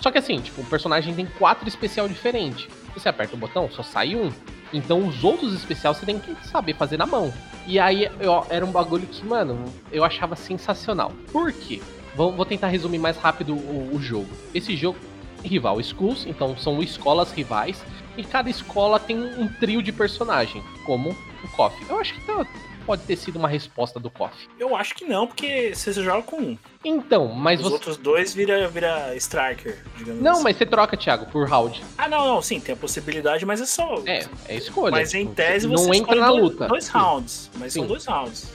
[0.00, 2.68] Só que assim, tipo, o personagem tem quatro especial diferentes.
[2.94, 4.30] Você aperta o botão, só sai um.
[4.72, 7.32] Então os outros especiais você tem que saber fazer na mão.
[7.66, 11.10] E aí eu- era um bagulho que, mano, eu achava sensacional.
[11.32, 11.80] Por quê?
[12.14, 14.28] Vou, vou tentar resumir mais rápido o, o jogo.
[14.54, 14.98] Esse jogo
[15.44, 17.82] rival schools, então são escolas rivais.
[18.16, 21.74] E cada escola tem um trio de personagem, como o KOF.
[21.88, 22.46] Eu acho que tá-
[22.86, 24.46] pode ter sido uma resposta do KOF.
[24.58, 26.58] Eu acho que não, porque você joga com um.
[26.84, 27.72] Então, mas Os você.
[27.74, 30.42] outros dois vira, vira striker, digamos Não, assim.
[30.44, 31.82] mas você troca, Thiago, por round.
[31.98, 34.02] Ah, não, não, sim, tem a possibilidade, mas é só.
[34.06, 34.92] É, é escolha.
[34.92, 36.68] Mas em tese você não entra na dois, luta.
[36.68, 37.88] Dois rounds, mas são Sim.
[37.88, 38.52] dois rounds.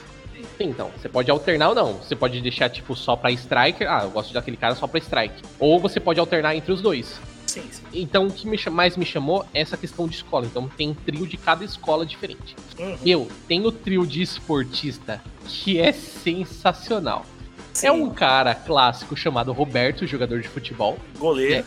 [0.58, 1.92] Então, você pode alternar ou não.
[1.94, 3.90] Você pode deixar, tipo, só pra striker.
[3.90, 5.42] Ah, eu gosto daquele cara só pra strike.
[5.58, 7.20] Ou você pode alternar entre os dois.
[7.46, 7.82] Sim, sim.
[7.92, 10.46] Então, o que me mais me chamou é essa questão de escola.
[10.46, 12.54] Então, tem trio de cada escola diferente.
[12.78, 12.98] Uhum.
[13.04, 17.26] Meu, tem o trio de esportista que é sensacional.
[17.72, 17.86] Sim.
[17.86, 20.98] É um cara clássico chamado Roberto, jogador de futebol.
[21.18, 21.64] goleiro.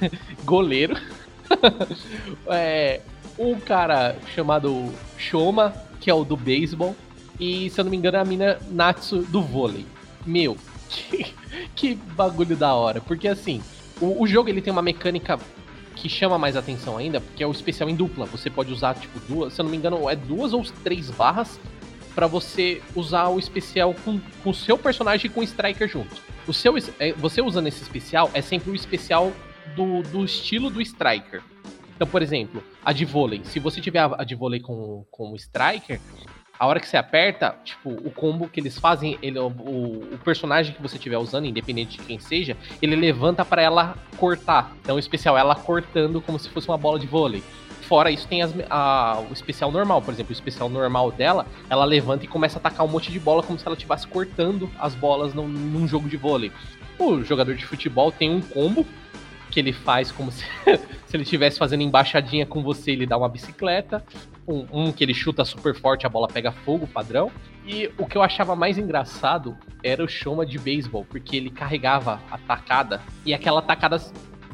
[0.44, 0.96] goleiro.
[2.48, 3.00] é,
[3.38, 6.96] um cara chamado Shoma, que é o do beisebol.
[7.40, 9.86] E, se eu não me engano, é a mina Natsu do vôlei.
[10.26, 10.56] Meu,
[10.90, 11.34] Que,
[11.74, 13.00] que bagulho da hora.
[13.00, 13.62] Porque assim,
[14.00, 15.38] o, o jogo ele tem uma mecânica
[15.94, 18.26] que chama mais atenção ainda, porque é o especial em dupla.
[18.26, 21.60] Você pode usar, tipo, duas, se eu não me engano, é duas ou três barras
[22.14, 26.20] para você usar o especial com o seu personagem e com o Striker junto.
[26.46, 29.32] O seu, é, você usando esse especial é sempre o especial
[29.76, 31.42] do, do estilo do Striker.
[31.94, 33.42] Então, por exemplo, a de vôlei.
[33.44, 36.00] Se você tiver a, de vôlei com, com o Striker,
[36.60, 40.74] a hora que você aperta, tipo, o combo que eles fazem, ele, o, o personagem
[40.74, 44.70] que você estiver usando, independente de quem seja, ele levanta para ela cortar.
[44.82, 47.42] Então, o especial ela cortando como se fosse uma bola de vôlei.
[47.80, 50.02] Fora isso, tem as, a, o especial normal.
[50.02, 53.18] Por exemplo, o especial normal dela, ela levanta e começa a atacar um monte de
[53.18, 56.52] bola como se ela estivesse cortando as bolas num, num jogo de vôlei.
[56.98, 58.86] O jogador de futebol tem um combo
[59.50, 60.44] que ele faz como se,
[61.06, 64.04] se ele estivesse fazendo embaixadinha com você, ele dá uma bicicleta.
[64.50, 67.30] Um, um, que ele chuta super forte, a bola pega fogo, padrão.
[67.64, 72.20] E o que eu achava mais engraçado era o Shoma de beisebol, porque ele carregava
[72.28, 73.00] a tacada.
[73.24, 74.02] E aquela tacada.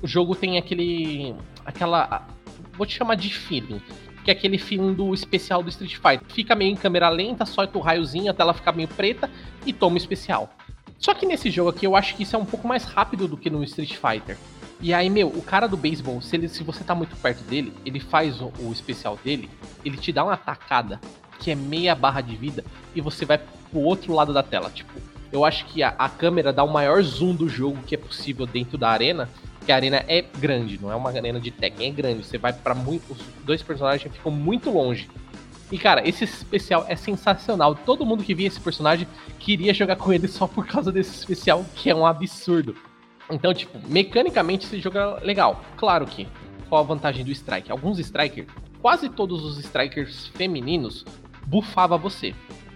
[0.02, 1.35] O jogo tem aquele.
[1.64, 2.28] aquela.
[2.74, 3.80] Vou te chamar de feeling.
[4.22, 6.26] Que é aquele feeling do especial do Street Fighter.
[6.28, 9.30] Fica meio em câmera lenta, solta o raiozinho até ela ficar meio preta
[9.64, 10.50] e toma o especial.
[10.98, 13.37] Só que nesse jogo aqui eu acho que isso é um pouco mais rápido do
[13.37, 14.37] que no Street Fighter.
[14.80, 17.72] E aí, meu, o cara do beisebol, se, ele, se você tá muito perto dele,
[17.84, 19.48] ele faz o, o, especial dele,
[19.84, 21.00] ele te dá uma tacada
[21.38, 24.70] que é meia barra de vida e você vai pro outro lado da tela.
[24.70, 24.92] Tipo,
[25.32, 28.46] eu acho que a, a câmera dá o maior zoom do jogo que é possível
[28.46, 29.28] dentro da arena,
[29.64, 32.24] que a arena é grande, não é uma arena de Tekken, é grande.
[32.24, 33.12] Você vai para muito.
[33.12, 35.08] Os dois personagens ficam muito longe.
[35.72, 37.74] E cara, esse especial é sensacional.
[37.74, 39.08] Todo mundo que via esse personagem
[39.38, 42.76] queria jogar com ele só por causa desse especial, que é um absurdo.
[43.30, 45.62] Então, tipo, mecanicamente esse jogo é legal.
[45.76, 46.28] Claro que,
[46.68, 47.70] qual a vantagem do Strike?
[47.70, 48.48] Alguns Strikers,
[48.80, 51.04] quase todos os Strikers femininos,
[51.46, 52.34] bufava você.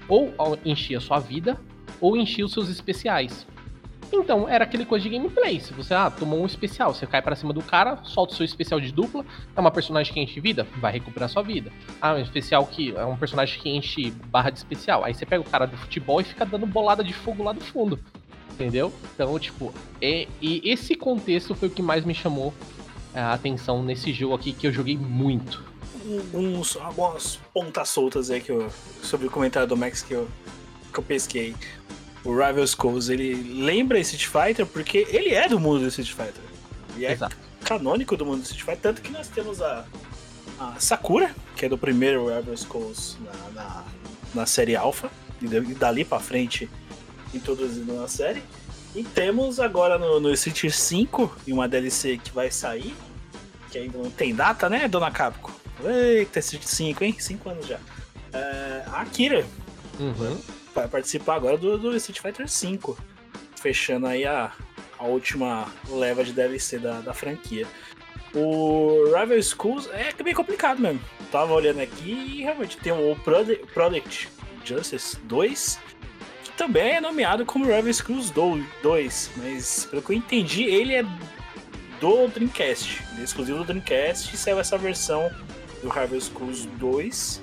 [0.08, 0.34] Ou
[0.64, 1.58] enchia sua vida,
[2.00, 3.46] ou enchia os seus especiais.
[4.12, 5.60] Então, era aquele coisa de gameplay.
[5.60, 8.44] Se você ah, tomou um especial, você cai para cima do cara, solta o seu
[8.44, 11.70] especial de dupla, é uma personagem que enche vida, vai recuperar sua vida.
[12.00, 15.04] Ah, um especial que é um personagem que enche barra de especial.
[15.04, 17.60] Aí você pega o cara do futebol e fica dando bolada de fogo lá do
[17.60, 18.00] fundo
[18.60, 18.92] entendeu?
[19.14, 22.52] Então, tipo, é, e esse contexto foi o que mais me chamou
[23.14, 25.64] a atenção nesse jogo aqui, que eu joguei muito.
[26.34, 28.70] Alguns, algumas pontas soltas aí que eu,
[29.02, 30.28] sobre o comentário do Max que eu,
[30.92, 31.54] que eu pesquei.
[32.22, 36.42] O Rival Schools, ele lembra Street Fighter porque ele é do mundo do Street Fighter.
[36.96, 37.36] E é Exato.
[37.64, 39.86] canônico do mundo do Street Fighter, tanto que nós temos a,
[40.58, 43.84] a Sakura, que é do primeiro Rival Schools na, na,
[44.34, 46.68] na série Alpha, e dali pra frente
[47.34, 48.42] introduzido na série.
[48.94, 52.94] E temos agora no, no Street 5, em uma DLC que vai sair,
[53.70, 55.52] que ainda não tem data, né, Dona Capcom?
[55.84, 57.16] Eita, Street 5, hein?
[57.18, 57.78] 5 anos já.
[58.32, 59.46] É, a Akira
[59.98, 60.40] uhum.
[60.74, 62.98] vai participar agora do, do Street Fighter 5,
[63.56, 64.52] fechando aí a,
[64.98, 67.66] a última leva de DLC da, da franquia.
[68.34, 71.00] O Rival Schools é bem complicado mesmo.
[71.32, 74.28] Tava olhando aqui e realmente tem o Project
[74.64, 75.80] Justice 2
[76.60, 78.30] também é nomeado como Rival Schools
[78.82, 81.02] 2, mas pelo que eu entendi, ele é
[81.98, 83.02] do Dreamcast.
[83.18, 85.30] É exclusivo do Dreamcast e saiu essa versão
[85.82, 87.42] do Rival Schools 2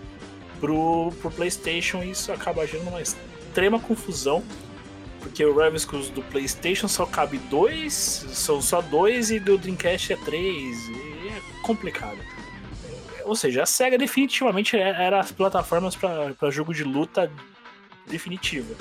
[0.59, 4.43] pro, pro PlayStation e isso acaba gerando uma extrema confusão.
[5.19, 10.13] Porque o Rival Schools do PlayStation só cabe dois, são só dois e do Dreamcast
[10.13, 10.77] é três.
[11.25, 12.19] é complicado.
[13.25, 17.31] Ou seja, a SEGA definitivamente era as plataformas para jogo de luta
[18.05, 18.75] definitiva.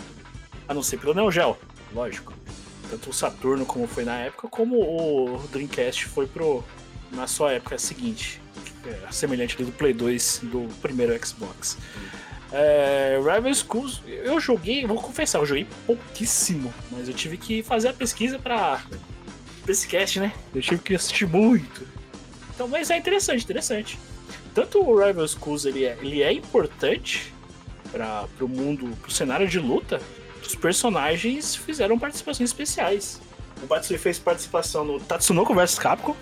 [0.68, 1.56] A não ser pelo Neo Geo,
[1.92, 2.32] lógico.
[2.90, 6.64] Tanto o Saturno como foi na época, como o Dreamcast foi pro
[7.10, 8.40] na sua época seguinte.
[8.86, 11.76] É, semelhante do Play 2 do primeiro Xbox.
[12.52, 17.88] É, Rival Schools, eu joguei, vou confessar, eu joguei pouquíssimo, mas eu tive que fazer
[17.88, 18.80] a pesquisa para
[19.66, 20.32] esse cast, né?
[20.54, 21.86] Eu tive que assistir muito.
[22.54, 23.98] Então, mas é interessante, interessante.
[24.54, 27.34] Tanto o Rival Schools ele é, ele é importante
[27.90, 30.00] para o mundo, para o cenário de luta,
[30.46, 33.20] os personagens fizeram participações especiais.
[33.62, 36.14] O Batsui fez participação no Tatsunoko vs Capcom,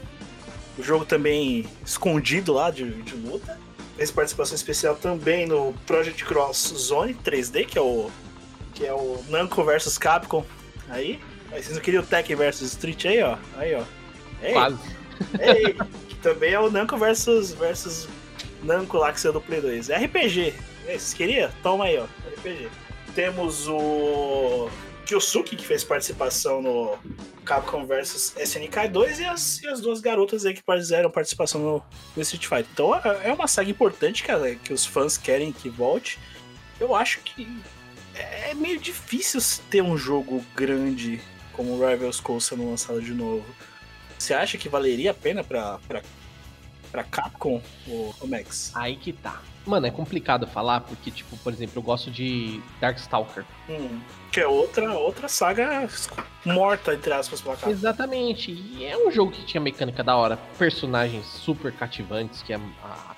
[0.78, 3.58] o jogo também escondido lá de, de luta.
[3.96, 8.10] Fez participação especial também no Project Cross Zone 3D, que é o
[8.74, 10.44] que é o Namco vs Capcom.
[10.88, 11.20] Aí,
[11.52, 13.36] aí vocês não queriam o Tekken vs Street aí, ó.
[13.56, 13.82] Aí, ó.
[14.42, 14.78] Ei, Quase.
[15.38, 15.74] Ei,
[16.08, 18.08] que também é o Namco versus versus
[18.64, 19.90] Namco lá que saiu do Play 2.
[19.90, 20.54] RPG.
[20.84, 21.50] Vocês queriam?
[21.62, 22.04] Toma aí, ó.
[22.04, 22.68] RPG
[23.14, 24.68] temos o
[25.06, 26.98] Kyosuke, que fez participação no
[27.44, 31.82] Capcom vs SNK 2, e as, e as duas garotas aí que fizeram participação no,
[32.16, 32.66] no Street Fighter.
[32.72, 34.24] Então é, é uma saga importante
[34.62, 36.18] que, os fãs querem que volte.
[36.80, 37.46] Eu acho que
[38.14, 39.40] é meio difícil
[39.70, 41.20] ter um jogo grande
[41.52, 43.44] como o Rivals Coast sendo lançado de novo.
[44.18, 46.02] Você acha que valeria a pena pra, pra,
[46.90, 48.72] pra Capcom, o, o Max?
[48.74, 49.42] Aí que tá.
[49.66, 53.44] Mano, é complicado falar porque, tipo, por exemplo, eu gosto de Darkstalker.
[53.68, 53.98] Hum,
[54.30, 55.88] que é outra, outra saga
[56.44, 57.70] morta, entre aspas, pra cá.
[57.70, 58.50] Exatamente.
[58.52, 62.60] E é um jogo que tinha mecânica da hora, personagens super cativantes que a,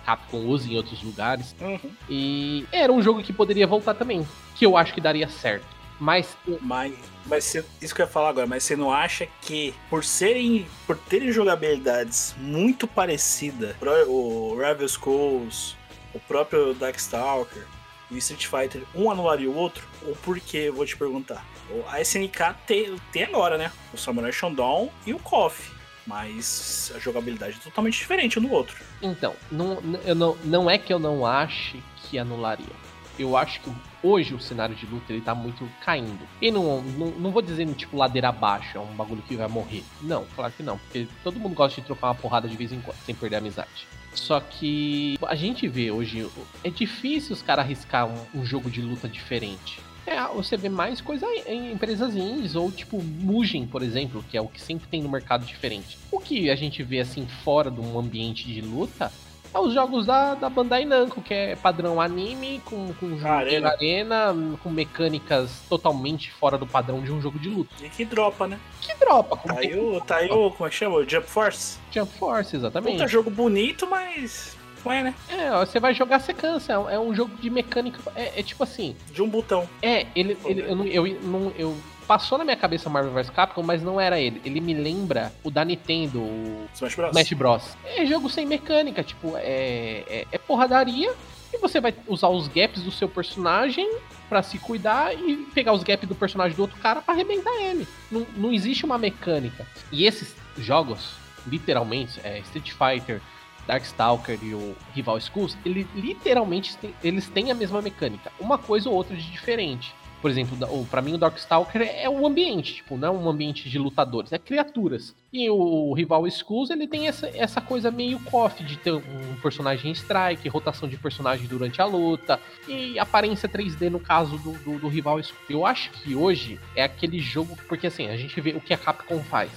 [0.05, 1.55] Capcom usa em outros lugares.
[1.61, 1.91] Uhum.
[2.09, 5.67] E era um jogo que poderia voltar também, que eu acho que daria certo.
[5.99, 6.93] Mas Mas,
[7.25, 10.67] mas você- isso que eu ia falar agora, mas você não acha que por serem.
[10.87, 13.75] por terem jogabilidades muito parecidas,
[14.07, 15.75] o Rebel Schools,
[16.17, 17.65] o próprio Darkstalker
[18.11, 19.87] e o Street Fighter, um anularia o outro?
[20.07, 20.65] Ou por quê?
[20.67, 21.45] Eu vou te perguntar.
[21.71, 23.71] O- A SNK tem, tem agora, né?
[23.93, 25.71] O Samurai Shodown e o KOF.
[26.07, 28.77] Mas a jogabilidade é totalmente diferente um do outro.
[29.03, 32.87] Então, não, eu não, não é que eu não ache que anularia.
[33.19, 36.21] Eu acho que hoje o cenário de luta ele tá muito caindo.
[36.41, 39.83] E não, não, não vou dizer tipo ladeira abaixo, é um bagulho que vai morrer.
[40.03, 42.81] Não, claro que não, porque todo mundo gosta de trocar uma porrada de vez em
[42.81, 43.89] quando, sem perder a amizade.
[44.17, 46.29] Só que a gente vê hoje,
[46.65, 49.79] é difícil os caras arriscar um, um jogo de luta diferente.
[50.07, 54.41] É, você vê mais coisa em empresas indies, ou tipo Mugen, por exemplo, que é
[54.41, 55.99] o que sempre tem no mercado diferente.
[56.13, 59.13] O que a gente vê assim fora de um ambiente de luta
[59.61, 63.69] os jogos da, da Bandai Namco, que é padrão anime, com, com jogo Arena.
[63.71, 67.75] arena, com mecânicas totalmente fora do padrão de um jogo de luta.
[67.83, 68.59] E que dropa, né?
[68.81, 70.01] Que dropa, Tá aí o.
[70.01, 70.51] Tá aí o.
[70.51, 70.97] Como é que chama?
[70.97, 71.79] O Jump Force.
[71.91, 72.95] Jump Force, exatamente.
[72.99, 74.57] Puta jogo bonito, mas.
[74.85, 75.15] Não é, né?
[75.29, 76.73] É, você vai jogar, você cansa.
[76.75, 77.99] É um- É um jogo de mecânica.
[78.15, 78.95] É, é tipo assim.
[79.13, 79.69] De um botão.
[79.83, 80.37] É, ele.
[80.45, 81.77] ele eu, não, eu, não- eu-
[82.07, 84.41] Passou na minha cabeça Marvel vs Capcom, mas não era ele.
[84.45, 87.11] Ele me lembra o da Nintendo, o Smash Bros.
[87.11, 87.77] Smash Bros.
[87.85, 91.13] É jogo sem mecânica, tipo, é, é, é porradaria.
[91.53, 93.89] E você vai usar os gaps do seu personagem
[94.29, 97.87] pra se cuidar e pegar os gaps do personagem do outro cara pra arrebentar ele.
[98.11, 99.67] Não, não existe uma mecânica.
[99.91, 101.15] E esses jogos,
[101.47, 103.21] literalmente, é, Street Fighter,
[103.67, 108.31] Darkstalker e o Rival Schools, ele literalmente tem- eles têm a mesma mecânica.
[108.39, 109.93] Uma coisa ou outra de diferente.
[110.27, 113.79] Por exemplo, pra mim o Darkstalker é o ambiente, tipo, não é um ambiente de
[113.79, 115.15] lutadores, é criaturas.
[115.33, 119.93] E o Rival Schools, ele tem essa, essa coisa meio KOF de ter um personagem
[119.93, 124.89] strike, rotação de personagem durante a luta, e aparência 3D no caso do, do, do
[124.89, 125.49] Rival Schools.
[125.49, 128.77] Eu acho que hoje é aquele jogo, porque assim, a gente vê o que a
[128.77, 129.53] Capcom faz.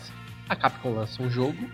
[0.47, 1.67] A Capcom lança um jogo,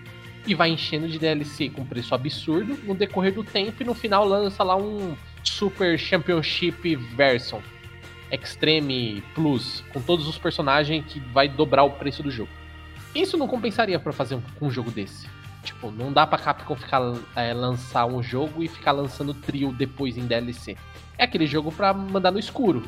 [0.48, 4.26] e vai enchendo de DLC com preço absurdo no decorrer do tempo e no final
[4.26, 7.60] lança lá um Super Championship Version
[8.32, 12.52] Extreme Plus com todos os personagens que vai dobrar o preço do jogo.
[13.14, 15.28] Isso não compensaria pra fazer um, um jogo desse.
[15.64, 17.02] Tipo, não dá pra Capcom ficar
[17.36, 20.78] é, lançar um jogo e ficar lançando trio depois em DLC.
[21.18, 22.84] É aquele jogo pra mandar no escuro.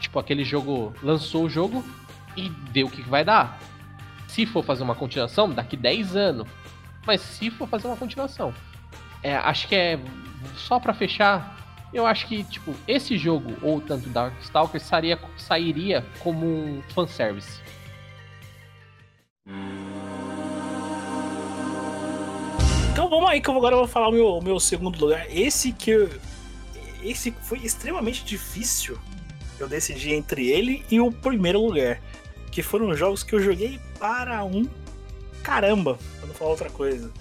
[0.00, 1.84] Tipo, aquele jogo lançou o jogo
[2.36, 3.58] e deu o que vai dar.
[4.28, 6.48] Se for fazer uma continuação, daqui 10 anos.
[7.06, 8.54] Mas se for fazer uma continuação,
[9.22, 9.98] é, acho que é
[10.56, 11.56] só pra fechar.
[11.94, 17.60] Eu acho que tipo esse jogo ou tanto Darkstalker sairia, sairia como um fanservice.
[22.92, 25.24] Então vamos aí que eu agora vou falar o meu, meu segundo lugar.
[25.30, 26.10] Esse que eu,
[27.00, 28.98] esse foi extremamente difícil.
[29.60, 32.00] Eu decidi entre ele e o primeiro lugar,
[32.50, 34.68] que foram jogos que eu joguei para um
[35.44, 37.12] caramba, pra não falar outra coisa.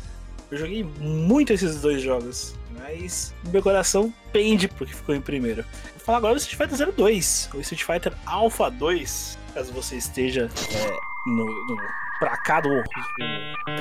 [0.54, 5.64] Eu joguei muito esses dois jogos, mas meu coração pende porque ficou em primeiro.
[5.64, 10.52] Vou falar agora do Street Fighter 02, o Street Fighter Alpha 2, caso você esteja
[10.72, 10.92] é,
[11.26, 11.76] no, no
[12.20, 12.70] pra cá do.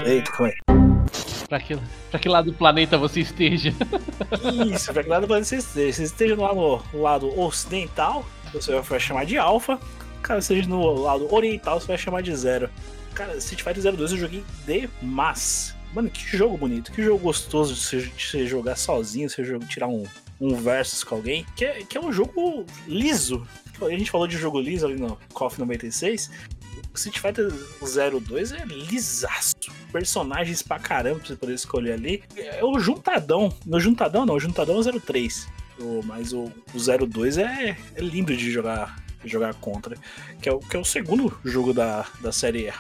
[0.06, 0.54] Eita, calma aí.
[1.46, 1.78] Pra que,
[2.10, 3.74] pra que lado do planeta você esteja?
[4.74, 5.92] Isso, pra que lado você esteja.
[5.92, 9.78] Se esteja lá no lado ocidental, você vai chamar de alfa.
[10.22, 12.70] Caso esteja no lado oriental, você vai chamar de zero.
[13.12, 15.76] Cara, Street Fighter 02 eu joguei demais.
[15.92, 20.04] Mano, que jogo bonito, que jogo gostoso de você, jogar sozinho, você jogar, tirar um,
[20.40, 21.46] um versus com alguém.
[21.54, 23.46] Que é, que é um jogo liso.
[23.80, 26.30] A gente falou de jogo liso ali no KOF 96.
[26.92, 27.50] O Street Fighter
[28.20, 29.54] 02 é lisaço.
[29.90, 32.22] Personagens pra caramba pra você poder escolher ali.
[32.36, 33.52] É o Juntadão.
[33.66, 35.48] No Juntadão não, o Juntadão é o 03.
[35.80, 39.96] O, mas o, o 02 é, é lindo de jogar, jogar contra.
[40.40, 42.72] Que é, o, que é o segundo jogo da, da série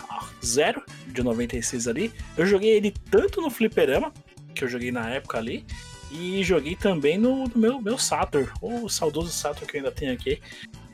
[0.44, 2.12] Zero, de 96 ali.
[2.36, 4.12] Eu joguei ele tanto no Fliperama,
[4.54, 5.64] que eu joguei na época ali,
[6.10, 10.12] e joguei também no, no meu, meu Saturn, o saudoso Saturn que eu ainda tenho
[10.12, 10.40] aqui.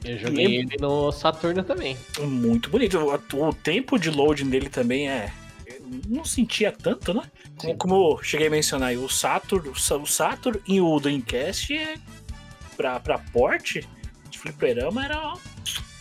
[0.04, 1.96] Eu joguei ele no Saturno também.
[2.20, 2.98] Muito bonito.
[2.98, 5.32] O, o tempo de loading dele também é.
[6.06, 7.22] Não sentia tanto, né?
[7.56, 11.00] Como, como eu cheguei a mencionar aí, o Saturn, o Sa- o Saturn e o
[11.00, 11.94] Dreamcast é
[12.76, 13.88] pra, pra porte
[14.38, 15.34] de fliperama era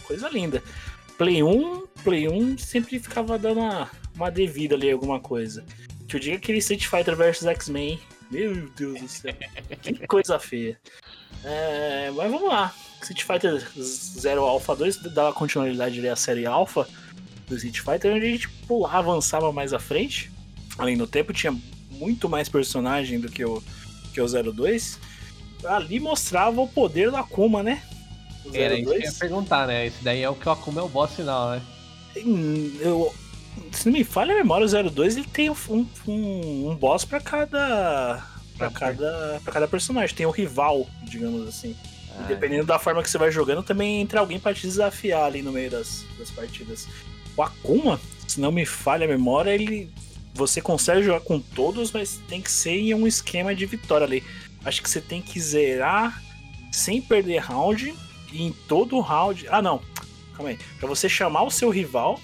[0.04, 0.64] coisa linda.
[1.18, 5.66] Play 1, Play 1 sempre ficava dando uma, uma devida ali, alguma coisa.
[6.08, 8.00] Que eu diga aquele Street Fighter vs X-Men.
[8.30, 9.34] Meu Deus do céu.
[9.82, 10.80] que coisa feia.
[11.44, 12.74] É, mas vamos lá.
[13.02, 16.88] Street Fighter 0 Alpha 2 dava continuidade ali à série Alpha
[17.48, 20.32] do Street Fighter, onde a gente pulava, avançava mais à frente.
[20.78, 21.56] Além do tempo, tinha
[21.92, 23.64] muito mais personagem do que o,
[24.14, 25.00] que o 02.
[25.66, 27.82] Ali mostrava o poder do Akuma, né?
[28.54, 29.18] Era isso que eu ia 02.
[29.18, 29.88] perguntar, né?
[29.88, 31.62] Esse daí é o que o Akuma é o boss final, né?
[32.18, 33.14] Hum, Eu,
[33.72, 35.56] se não me falha a memória, o 02 ele tem um,
[36.08, 38.24] um, um boss pra cada.
[38.58, 40.16] Pra Pra- cada, pra cada personagem.
[40.16, 41.70] Tem o rival, digamos assim.
[41.72, 45.24] E Ah, dependendo da forma que você vai jogando, também entra alguém pra te desafiar
[45.26, 46.88] ali no meio das, das partidas.
[47.36, 49.92] O Akuma, se não me falha a memória, ele.
[50.34, 54.24] Você consegue jogar com todos, mas tem que ser em um esquema de vitória ali.
[54.66, 56.22] Acho que você tem que zerar
[56.72, 57.94] sem perder round.
[58.32, 59.48] E em todo round.
[59.50, 59.82] Ah, não.
[60.36, 60.60] Calma aí.
[60.80, 62.20] Pra você chamar o seu rival,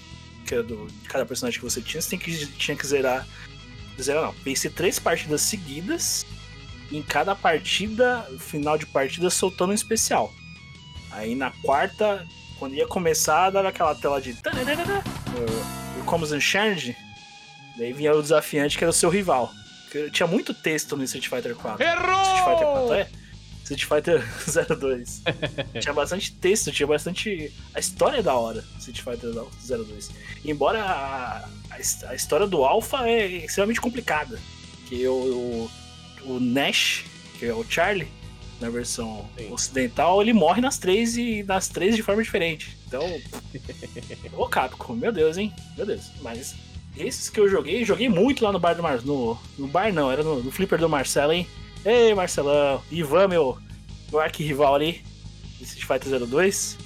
[0.46, 3.26] que é do, de cada personagem que você tinha, você tem que, tinha que zerar.
[4.00, 4.32] Zerar não.
[4.44, 6.26] Vencer três partidas seguidas.
[6.92, 10.32] Em cada partida, final de partida, soltando um especial.
[11.10, 12.26] Aí na quarta,
[12.58, 14.32] quando ia começar, dava aquela tela de.
[16.00, 16.96] o Comes Unchained.
[17.76, 19.50] Daí vinha o desafiante que era o seu rival.
[20.12, 21.82] Tinha muito texto no Street Fighter 4.
[21.82, 23.08] Street Fighter 4 é?
[23.64, 24.22] Street Fighter
[24.78, 25.22] 02.
[25.80, 27.52] tinha bastante texto, tinha bastante.
[27.74, 30.10] A história é da hora, Street Fighter 02.
[30.44, 34.38] Embora a, a, his- a história do Alpha é extremamente complicada.
[34.86, 35.70] Que o, o,
[36.34, 37.04] o Nash,
[37.38, 38.06] que é o Charlie,
[38.60, 39.50] na versão Sim.
[39.50, 42.76] ocidental, ele morre nas três e nas três de forma diferente.
[42.86, 43.02] Então.
[44.36, 45.52] Ô Capcom, meu Deus, hein?
[45.76, 46.10] Meu Deus.
[46.20, 46.54] Mas
[46.96, 49.00] esses que eu joguei, joguei muito lá no bar do Mar.
[49.02, 51.46] No, no bar não, era no, no flipper do Marcelo, hein?
[51.84, 53.58] Ei, Marcelão, Ivan, meu,
[54.10, 55.02] meu arquirrival ali,
[55.58, 56.78] de Street Fighter 02.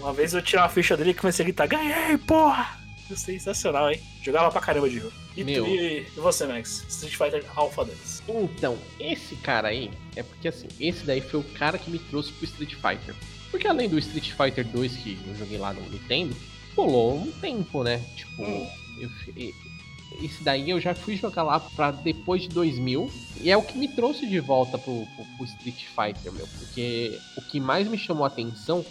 [0.00, 2.78] Uma vez eu tirei uma ficha dele e comecei a gritar, ganhei, porra!
[3.14, 4.00] Sensacional, hein?
[4.22, 5.12] Jogava pra caramba de jogo.
[5.36, 5.66] E, tu- Meu.
[5.66, 6.84] e, e você, Max?
[6.88, 8.22] Street Fighter Alpha 2.
[8.28, 12.32] Então, esse cara aí, é porque assim, esse daí foi o cara que me trouxe
[12.32, 13.14] pro Street Fighter.
[13.50, 16.34] Porque além do Street Fighter 2 que eu joguei lá no Nintendo,
[16.74, 17.98] pulou um tempo, né?
[18.16, 18.68] Tipo, Hum.
[18.98, 19.10] eu
[20.22, 23.10] esse daí eu já fui jogar lá pra depois de 2000
[23.40, 26.46] e é o que me trouxe de volta pro, pro, pro Street Fighter, meu.
[26.58, 28.84] Porque o que mais me chamou a atenção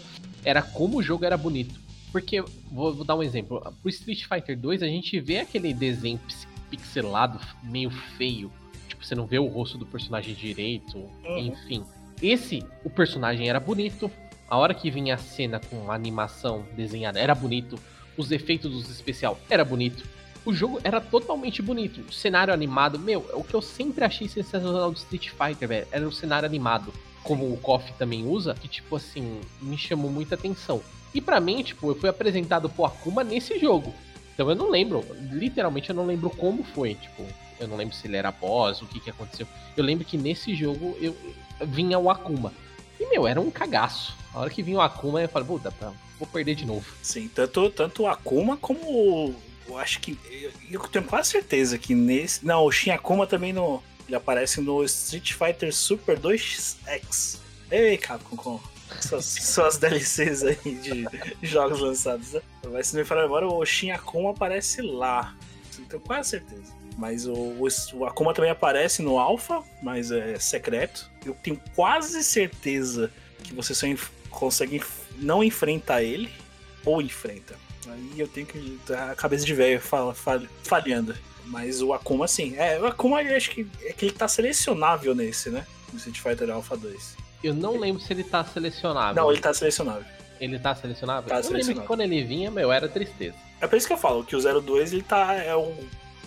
[0.44, 1.80] era como o jogo era bonito.
[2.12, 6.20] Porque, vou, vou dar um exemplo, pro Street Fighter 2 a gente vê aquele desenho
[6.20, 8.52] pix- pixelado meio feio.
[8.88, 11.38] Tipo, você não vê o rosto do personagem direito, Uhum.
[11.40, 11.84] enfim.
[12.22, 14.12] Esse, o personagem era bonito.
[14.48, 17.80] A hora que vinha a cena com a animação desenhada era bonito.
[18.16, 20.04] Os efeitos dos especial era bonito.
[20.46, 22.02] O jogo era totalmente bonito.
[22.02, 26.08] O cenário animado, meu, o que eu sempre achei sensacional do Street Fighter, velho, era
[26.08, 26.94] o cenário animado.
[27.24, 30.82] Como o KOF também usa, que, tipo assim, me chamou muita atenção.
[31.14, 33.94] E pra mim, tipo, eu fui apresentado pro Akuma nesse jogo.
[34.34, 37.24] Então eu não lembro, literalmente eu não lembro como foi, tipo,
[37.60, 39.48] eu não lembro se ele era boss, o que que aconteceu.
[39.78, 41.16] Eu lembro que nesse jogo eu
[41.62, 42.52] vinha o Akuma.
[43.00, 44.16] E, meu, era um cagaço.
[44.34, 46.86] A hora que vinha o Akuma, eu falei, puta, tá, vou perder de novo.
[47.02, 49.36] Sim, tanto, tanto o Akuma como.
[49.68, 50.18] Eu acho que.
[50.30, 52.46] Eu, eu tenho quase certeza que nesse.
[52.46, 53.82] Não, o Shin Akuma também no.
[54.08, 57.38] Ele aparece no Street Fighter Super 2X.
[57.72, 58.60] Ei, Capcom, com
[59.02, 61.08] suas, suas DLCs aí de
[61.42, 62.42] jogos lançados, né?
[62.72, 65.36] Mas se não me falar agora, o Shin Akuma aparece lá.
[65.90, 66.74] Tenho quase certeza.
[66.98, 71.10] Mas o, o, o Akuma também aparece no Alpha, mas é secreto.
[71.26, 73.12] Eu tenho quase certeza
[73.44, 73.88] que você só
[74.30, 74.82] consegue
[75.18, 76.32] não enfrentar ele
[76.86, 77.56] ou enfrenta.
[77.90, 78.80] Aí eu tenho que.
[78.92, 81.16] A cabeça de velho fala, fal- falhando.
[81.46, 82.56] Mas o Akuma, sim.
[82.56, 85.66] É, o Akuma acho que é que ele tá selecionável nesse, né?
[85.92, 87.18] No Street Fighter Alpha 2.
[87.44, 89.22] Eu não lembro se ele tá selecionável.
[89.22, 90.06] Não, ele tá selecionável.
[90.40, 91.30] Ele tá selecionável?
[91.30, 91.82] Tá eu lembro selecionável.
[91.82, 93.36] que quando ele vinha, meu, era tristeza.
[93.60, 95.34] É por isso que eu falo que o 02 ele tá.
[95.36, 95.76] É um,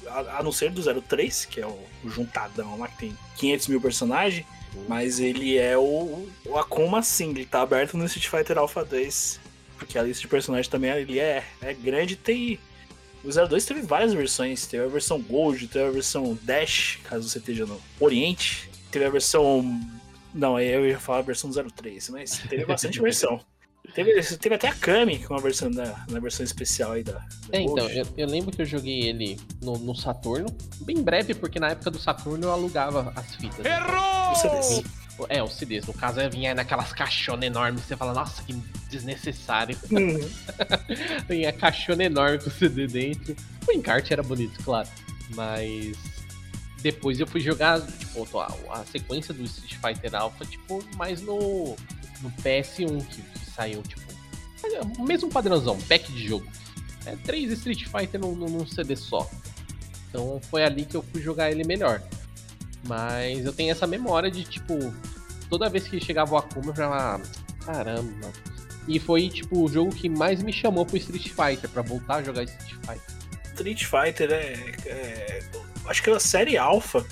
[0.09, 3.69] a, a não ser do 03, que é o, o juntadão lá que tem 500
[3.69, 4.45] mil personagens.
[4.87, 9.41] Mas ele é o, o Akuma sim, ele tá aberto no Street Fighter Alpha 2.
[9.79, 12.59] Porque a lista de personagens também ele é, é grande tem.
[13.25, 14.67] O 02 teve várias versões.
[14.67, 18.71] Teve a versão Gold, teve a versão Dash, caso você esteja no Oriente.
[18.91, 19.81] Teve a versão.
[20.35, 23.41] Não, eu ia falar a versão 03, mas teve bastante versão.
[23.95, 27.13] Teve, teve até a Kami com a versão da, na versão especial aí da.
[27.13, 30.49] da É, então, eu, eu lembro que eu joguei ele no, no Saturno,
[30.81, 33.59] bem breve, porque na época do Saturno eu alugava as fitas.
[33.59, 34.83] né?
[35.29, 35.87] É, os CDs.
[35.87, 38.53] No caso, eu vinha naquelas caixonas enormes, você fala, nossa, que
[38.91, 39.77] desnecessário.
[41.29, 43.35] Vinha caixona enorme com o CD dentro.
[43.67, 44.89] O encarte era bonito, claro.
[45.35, 45.97] Mas
[46.83, 51.77] depois eu fui jogar, tipo, a, a sequência do Street Fighter Alpha, tipo, mais no
[52.23, 54.07] no PS1 que, que saiu, tipo,
[54.65, 56.47] é o mesmo padrãozão, pack de jogo.
[57.05, 59.29] É três Street Fighter num num CD só.
[60.09, 62.03] Então foi ali que eu fui jogar ele melhor.
[62.85, 64.95] Mas eu tenho essa memória de, tipo,
[65.51, 68.33] toda vez que chegava o Akuma, eu falava, "Ah, caramba.
[68.87, 72.23] E foi, tipo, o jogo que mais me chamou pro Street Fighter, pra voltar a
[72.23, 73.17] jogar Street Fighter.
[73.55, 74.53] Street Fighter é,
[74.87, 75.43] é-
[75.87, 77.05] Acho que a série Alpha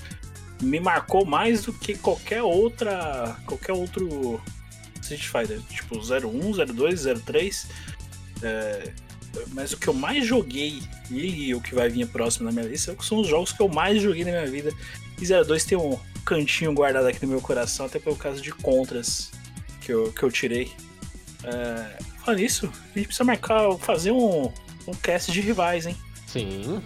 [0.61, 3.35] me marcou mais do que qualquer outra.
[3.45, 4.41] qualquer outro
[5.01, 5.61] Street Fighter.
[5.69, 7.67] Tipo 01, 02, 03.
[8.41, 8.91] É,
[9.53, 12.95] mas o que eu mais joguei, e o que vai vir próximo na minha lista,
[13.01, 14.71] são os jogos que eu mais joguei na minha vida.
[15.21, 19.31] E 02 tem um cantinho guardado aqui no meu coração, até pelo caso de contras
[19.81, 20.71] que eu, que eu tirei.
[21.43, 24.51] É, falando nisso, a gente precisa marcar, fazer um,
[24.87, 25.95] um cast de rivais, hein?
[26.27, 26.81] Sim.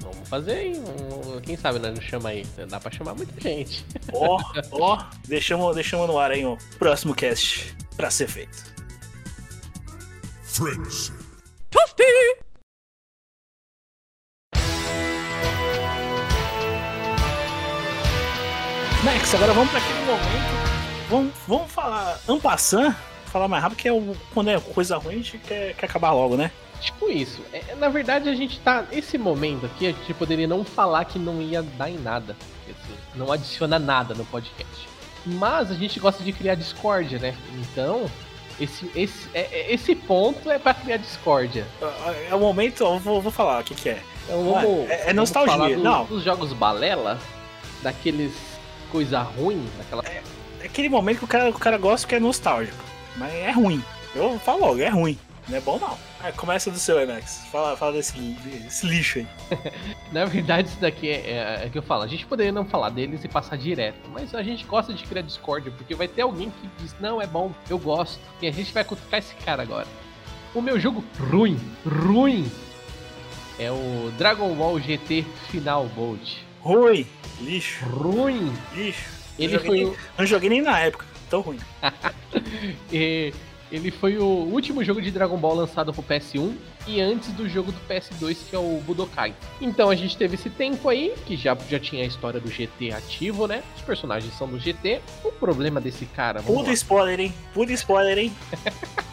[0.00, 0.72] Vamos fazer aí.
[0.78, 2.44] um- quem sabe nós não chama aí.
[2.68, 3.84] Dá pra chamar muita gente.
[4.12, 4.40] Ó,
[4.72, 8.64] ó, deixamos, deixamos no ar aí o próximo cast pra ser feito.
[10.42, 11.14] Friendship.
[19.20, 21.08] Max, agora vamos para aquele momento.
[21.08, 22.94] Vamos, vamos falar ampassant,
[23.26, 26.12] falar mais rápido, que é o, quando é coisa ruim, a gente quer, quer acabar
[26.12, 26.50] logo, né?
[26.80, 27.42] Tipo isso.
[27.52, 28.84] É, na verdade, a gente tá.
[28.90, 32.34] Esse momento aqui, a gente poderia não falar que não ia dar em nada.
[32.64, 34.88] assim, não adiciona nada no podcast.
[35.26, 37.36] Mas a gente gosta de criar discórdia, né?
[37.60, 38.06] Então,
[38.58, 41.66] esse, esse, é- é- esse ponto é pra criar discórdia.
[42.30, 44.02] É o momento, eu vou, vou falar o que, que é.
[44.24, 44.88] Então é- vamos.
[44.90, 46.06] é- é vamos nostalgia, do- não.
[46.06, 47.18] Dos jogos balela,
[47.82, 48.32] daqueles
[48.90, 50.02] coisa ruim, daquela.
[50.06, 52.82] É aquele momento que o cara, o cara gosta que é nostálgico,
[53.16, 53.82] mas é ruim.
[54.14, 55.18] Eu falo logo, é ruim.
[55.48, 55.98] Não é bom não.
[56.22, 57.46] Ah, começa do seu Max.
[57.50, 59.26] Fala, fala desse, desse lixo aí.
[60.12, 62.02] Na verdade, isso daqui é, é, é que eu falo.
[62.02, 65.22] A gente poderia não falar deles e passar direto, mas a gente gosta de criar
[65.22, 68.20] discórdia, porque vai ter alguém que diz, não, é bom, eu gosto.
[68.40, 69.86] E a gente vai cutucar esse cara agora.
[70.54, 72.50] O meu jogo ruim, ruim,
[73.58, 76.38] é o Dragon Ball GT Final Bolt.
[76.60, 77.06] Ruim,
[77.40, 78.52] lixo, Ruim.
[78.74, 79.20] lixo.
[79.38, 81.58] Ele não, joguei foi nem, o, não joguei nem na época, tão ruim.
[82.92, 83.32] e-
[83.72, 86.54] ele foi o último jogo de Dragon Ball lançado pro PS1
[86.88, 89.32] e antes do jogo do PS2, que é o Budokai.
[89.60, 92.92] Então a gente teve esse tempo aí, que já, já tinha a história do GT
[92.92, 93.62] ativo, né?
[93.76, 95.00] Os personagens são do GT.
[95.24, 97.34] O problema desse cara, Puta spoiler, hein?
[97.54, 98.32] Puta spoiler, hein?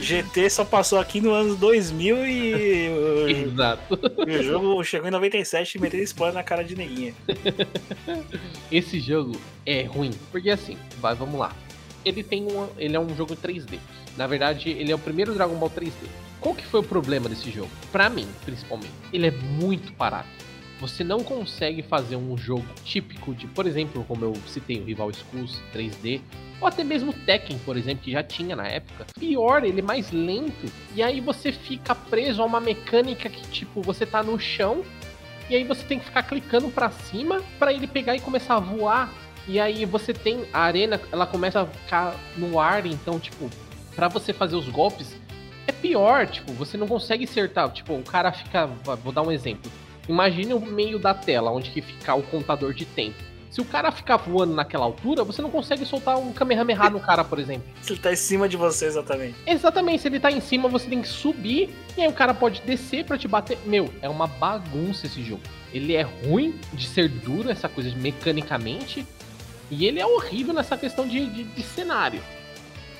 [0.00, 3.98] GT só passou aqui no ano 2000 e o- Exato.
[4.26, 7.14] e o jogo chegou em 97 e meteu spoiler na cara de neguinha.
[8.70, 11.54] Esse jogo é ruim, porque assim, vai, vamos lá.
[12.04, 13.78] Ele tem um, ele é um jogo 3D.
[14.16, 15.92] Na verdade, ele é o primeiro Dragon Ball 3D.
[16.40, 17.70] Qual que foi o problema desse jogo?
[17.90, 20.28] Pra mim, principalmente, ele é muito parado.
[20.80, 25.10] Você não consegue fazer um jogo típico de, por exemplo, como eu citei o Rival
[25.12, 26.20] Schools 3D,
[26.60, 29.06] ou até mesmo Tekken, por exemplo, que já tinha na época.
[29.18, 33.80] Pior, ele é mais lento, e aí você fica preso a uma mecânica que, tipo,
[33.80, 34.84] você tá no chão
[35.48, 38.60] e aí você tem que ficar clicando pra cima pra ele pegar e começar a
[38.60, 39.12] voar.
[39.48, 43.48] E aí você tem a arena, ela começa a ficar no ar, então tipo,
[43.94, 45.16] pra você fazer os golpes
[45.68, 49.70] é pior, tipo, você não consegue acertar, tipo, o cara fica, vou dar um exemplo.
[50.08, 53.16] Imagine o meio da tela onde que fica o contador de tempo.
[53.50, 57.24] Se o cara ficar voando naquela altura, você não consegue soltar um Kamehameha no cara,
[57.24, 57.66] por exemplo.
[57.88, 59.34] Ele tá em cima de você exatamente.
[59.46, 62.60] Exatamente, se ele tá em cima, você tem que subir e aí o cara pode
[62.62, 63.58] descer pra te bater.
[63.64, 65.40] Meu, é uma bagunça esse jogo.
[65.72, 69.06] Ele é ruim de ser duro, essa coisa mecanicamente,
[69.70, 72.20] e ele é horrível nessa questão de, de, de cenário.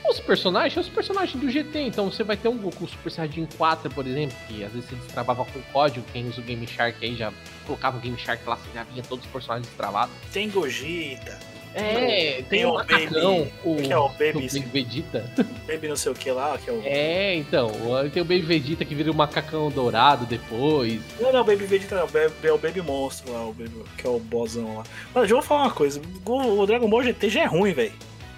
[0.09, 3.47] Os personagens são os personagens do GT, então você vai ter um Goku Super Saiyajin
[3.59, 7.05] 4, por exemplo, que às vezes você destravava com código, quem usa o Game Shark
[7.05, 7.33] aí já
[7.67, 10.15] colocava o Game Shark lá, você já vinha todos os personagens destravados.
[10.33, 11.39] Tem Gogeta,
[11.75, 15.31] É, tem Tem o o macacão, Baby- o, que é o o Baby, Baby Vegeta.
[15.67, 16.81] Baby não sei o que lá, que é o...
[16.85, 17.71] É, então,
[18.13, 21.01] tem o Baby Vegeta que vira um macacão dourado depois.
[21.21, 24.11] Não, não, Baby Vegeta não, o é o Baby Monstro lá, o Baby, que é
[24.11, 24.85] o bossão lá.
[25.15, 27.93] Mas eu vou falar uma coisa, o o Dragon Ball GT já é ruim, velho.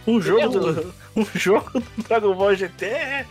[0.09, 3.27] Um jogo, é do, um jogo do Dragon Ball GT é,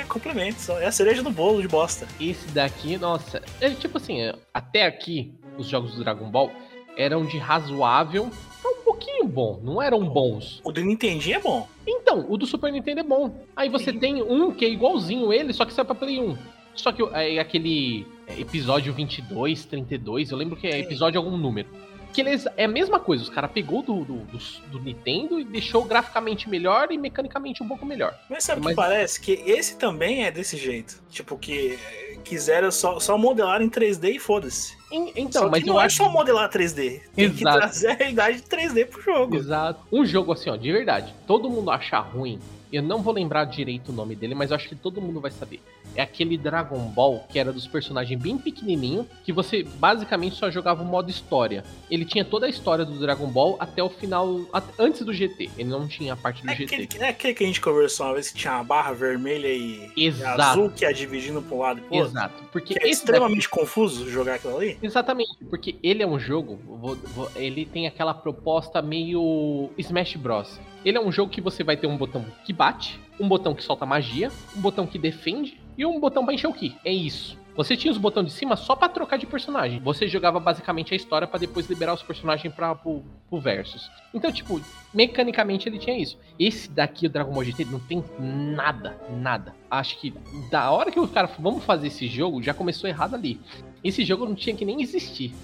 [0.00, 2.06] é complemento, só- é a cereja no bolo de bosta.
[2.20, 6.50] Esse daqui, nossa, é tipo assim, é, até aqui, os jogos do Dragon Ball
[6.96, 8.30] eram de razoável
[8.64, 10.60] a um pouquinho bom, não eram bons.
[10.64, 11.68] O do Nintendinho é bom.
[11.86, 13.34] Então, o do Super Nintendo é bom.
[13.56, 13.98] Aí você Sim.
[13.98, 16.36] tem um que é igualzinho ele, só que sai pra Play 1.
[16.74, 18.06] Só que é aquele
[18.38, 21.68] episódio 22, 32, eu lembro que é episódio algum número.
[22.12, 24.38] Que eles, é a mesma coisa, os caras pegou do, do, do,
[24.70, 28.14] do Nintendo e deixou graficamente melhor e mecanicamente um pouco melhor.
[28.28, 29.20] Mas sabe o que parece?
[29.20, 31.00] Que esse também é desse jeito.
[31.10, 31.78] Tipo, que
[32.24, 34.76] quiseram só, só modelar em 3D e foda-se.
[34.92, 37.00] En- Então, mas que eu não é acho só modelar 3D.
[37.14, 37.58] Tem que Exato.
[37.58, 39.36] trazer a realidade 3D pro jogo.
[39.36, 39.80] Exato.
[39.90, 41.14] Um jogo assim, ó, de verdade.
[41.26, 42.38] Todo mundo acha ruim.
[42.72, 45.30] Eu não vou lembrar direito o nome dele, mas eu acho que todo mundo vai
[45.30, 45.60] saber.
[45.94, 50.82] É aquele Dragon Ball que era dos personagens bem pequenininho, que você basicamente só jogava
[50.82, 51.62] o modo história.
[51.90, 54.40] Ele tinha toda a história do Dragon Ball até o final,
[54.78, 55.50] antes do GT.
[55.58, 56.74] Ele não tinha a parte do É GT.
[56.84, 59.90] aquele, é aquele que a gente conversou uma vez que tinha uma barra vermelha e,
[59.94, 60.40] Exato.
[60.40, 62.10] azul que ia dividindo pra um lado e pro outro.
[62.10, 62.42] Exato.
[62.50, 64.78] Porque Que é daqui- extremamente confuso jogar aquilo ali.
[64.82, 70.58] Exatamente, porque ele é um jogo, vou- vou- ele tem aquela proposta meio Smash Bros.
[70.84, 73.62] Ele é um jogo que você vai ter um botão que bate, um botão que
[73.62, 76.76] solta magia, um botão que defende e um botão pra encher o ki.
[76.84, 77.40] É isso.
[77.54, 79.78] Você tinha os botões de cima só pra trocar de personagem.
[79.80, 83.90] Você jogava basicamente a história pra depois liberar os personagens para pro, pro versus.
[84.14, 84.58] Então, tipo,
[84.92, 86.18] mecanicamente ele tinha isso.
[86.38, 89.54] Esse daqui, o Dragon Ball GT, não tem nada, nada.
[89.70, 90.14] Acho que
[90.50, 93.38] da hora que o cara vamos fazer esse jogo, já começou errado ali.
[93.84, 95.34] Esse jogo não tinha que nem existir.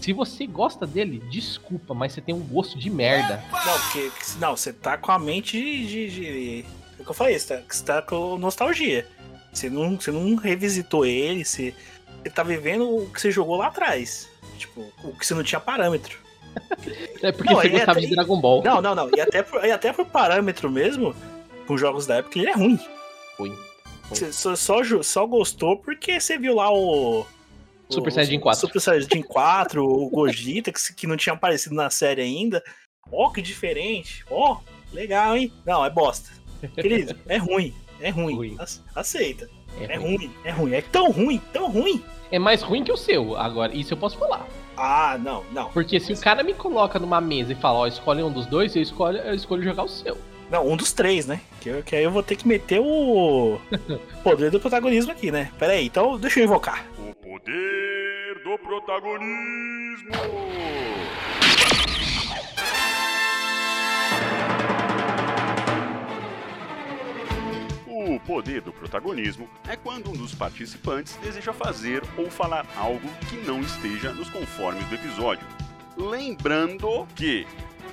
[0.00, 3.42] Se você gosta dele, desculpa, mas você tem um gosto de merda.
[3.52, 5.86] Não, porque não, você tá com a mente de.
[5.86, 6.64] de, de-
[6.98, 9.06] é o que eu falei, você tá, você tá com nostalgia.
[9.52, 11.74] Você não, você não revisitou ele, você,
[12.22, 14.28] você tá vivendo o que você jogou lá atrás.
[14.56, 16.18] Tipo, o que você não tinha parâmetro.
[17.22, 18.62] É porque Não, você é gostava até- de Dragon Ball.
[18.64, 19.10] Não, não, não.
[19.16, 21.14] E até por, e até por parâmetro mesmo,
[21.66, 22.78] com jogos da época, ele é ruim.
[23.38, 23.54] Ruim.
[24.08, 27.26] Você só, só, só gostou porque você viu lá o.
[27.88, 28.60] o- Super Saiyajin 4.
[28.60, 32.62] Super Saiyajin 4, o Gogeta, que, que não tinha aparecido na série ainda.
[33.10, 34.24] Ó, que diferente.
[34.30, 34.58] Ó,
[34.92, 35.52] legal, hein?
[35.66, 36.30] Não, é bosta.
[36.74, 37.72] Querido, é ruim.
[38.00, 38.34] É ruim.
[38.36, 38.56] Ruim.
[38.60, 39.48] Ace- Aceita.
[39.80, 40.16] É É ruim.
[40.16, 40.72] ruim, é ruim.
[40.74, 42.02] É tão ruim, tão ruim.
[42.30, 43.36] É mais ruim que o seu.
[43.36, 44.46] Agora, isso eu posso falar.
[44.76, 45.70] Ah, não, não.
[45.70, 48.76] Porque se o cara me coloca numa mesa e fala, ó, escolhe um dos dois,
[48.76, 50.16] eu escolho, eu escolho jogar o seu.
[50.50, 51.40] Não, um dos três, né?
[51.60, 53.58] Que, eu- que aí eu vou ter que meter o
[54.22, 55.50] poder do protagonismo aqui, né?
[55.58, 56.86] Pera aí, então deixa eu invocar.
[57.48, 60.12] Poder do protagonismo.
[67.86, 73.38] O poder do protagonismo é quando um dos participantes deseja fazer ou falar algo que
[73.38, 75.46] não esteja nos conformes do episódio.
[75.96, 77.46] Lembrando que,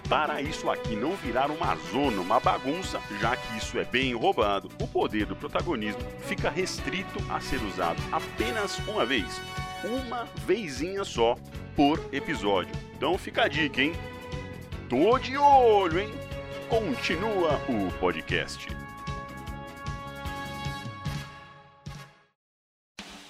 [0.07, 4.69] para isso aqui não virar uma zona, uma bagunça, já que isso é bem roubado,
[4.81, 9.41] o poder do protagonismo fica restrito a ser usado apenas uma vez.
[9.83, 11.35] Uma vezinha só
[11.75, 12.73] por episódio.
[12.95, 13.93] Então fica a dica, hein?
[14.89, 16.13] Tô de olho, hein?
[16.69, 18.67] Continua o podcast.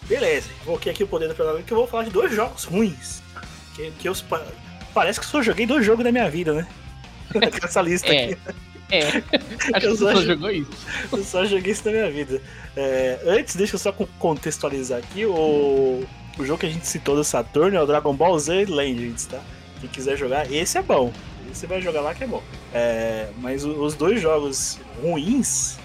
[0.04, 3.24] Beleza, invoquei aqui o poder do protagonismo que eu vou falar de dois jogos ruins.
[3.76, 4.14] Que, que eu
[4.96, 6.68] parece que só joguei dois jogos da minha vida, né?
[7.64, 8.24] Essa lista É.
[8.32, 8.38] aqui.
[8.92, 9.22] É, acho
[9.80, 10.72] que Eu só só acho- jogou isso.
[11.12, 12.42] Eu só joguei isso na minha vida.
[12.78, 15.26] É, antes, deixa eu só con- contextualizar aqui.
[15.26, 16.04] O,
[16.38, 19.42] o jogo que a gente citou do Saturno é o Dragon Ball Z Legends, tá?
[19.82, 21.12] Quem quiser jogar, esse é bom.
[21.52, 22.44] Você vai jogar lá que é bom.
[22.74, 25.78] É, mas os dois jogos ruins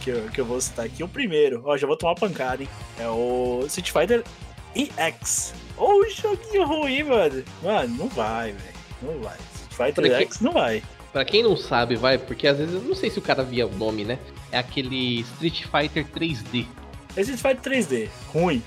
[0.00, 2.68] que eu, que eu vou citar aqui, o primeiro, ó, já vou tomar pancada, hein?
[2.98, 4.24] É o Street Fighter
[4.74, 5.52] EX.
[5.76, 7.44] Ô, joguinho ruim, mano.
[7.62, 8.76] Mano, não vai, velho.
[9.02, 9.36] Não vai.
[9.70, 10.20] Street Fighter?
[10.22, 10.82] X não vai.
[11.12, 13.66] Pra quem não sabe, vai, porque às vezes eu não sei se o cara via
[13.66, 14.18] o nome, né?
[14.50, 16.66] É aquele Street Fighter 3D.
[17.16, 18.62] Esse Street Fighter 3D, ruim.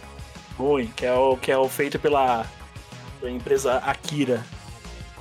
[0.58, 2.46] Ruim, que é o, que é o feito pela,
[3.20, 4.44] pela empresa Akira.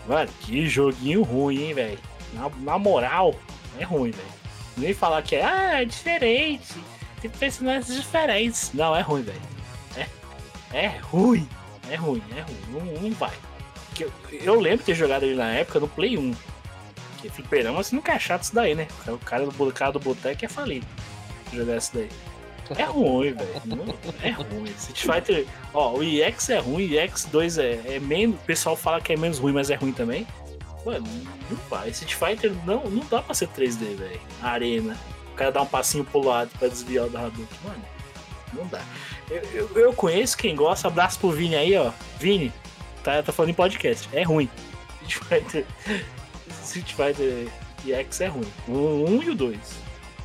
[0.07, 1.99] Mano, que joguinho ruim, hein, velho.
[2.33, 3.35] Na, na moral,
[3.79, 4.39] é ruim, velho.
[4.77, 6.75] Nem falar que é, ah, é diferente.
[7.21, 8.71] Tem personagens diferentes.
[8.73, 9.41] Não, é ruim, velho.
[9.97, 10.07] É,
[10.73, 11.47] é ruim.
[11.91, 12.59] É ruim, é ruim.
[12.71, 13.35] Não, não vai.
[13.99, 16.35] Eu, eu lembro de ter jogado ele na época no Play 1.
[17.21, 18.87] Que fliperama, assim, nunca é chato isso daí, né?
[19.07, 20.87] O cara do, cara do boteco é falido.
[21.53, 22.09] Jogar isso daí.
[22.77, 23.95] É ruim, velho.
[24.23, 24.71] É ruim.
[24.77, 25.47] Street Fighter.
[25.73, 28.37] Ó, o EX é ruim, o EX2 é, é menos.
[28.37, 30.27] O pessoal fala que é menos ruim, mas é ruim também.
[30.85, 31.07] Mano,
[31.51, 31.89] não vai.
[31.89, 34.21] Street Fighter não, não dá pra ser 3D, velho.
[34.43, 34.97] Arena.
[35.33, 37.47] O cara dá um passinho pro lado pra desviar o da Hadouken.
[37.65, 37.83] Mano,
[38.53, 38.83] não dá.
[39.31, 40.89] Eu, eu, eu conheço quem gosta.
[40.89, 41.93] Abraço pro Vini aí, ó.
[42.19, 42.53] Vini,
[43.03, 44.09] tá, tá falando em podcast.
[44.13, 44.49] É ruim.
[45.03, 45.67] Street Fighter.
[46.63, 47.49] Street Fighter
[47.87, 48.53] EX é ruim.
[48.67, 49.59] O 1 um e o 2.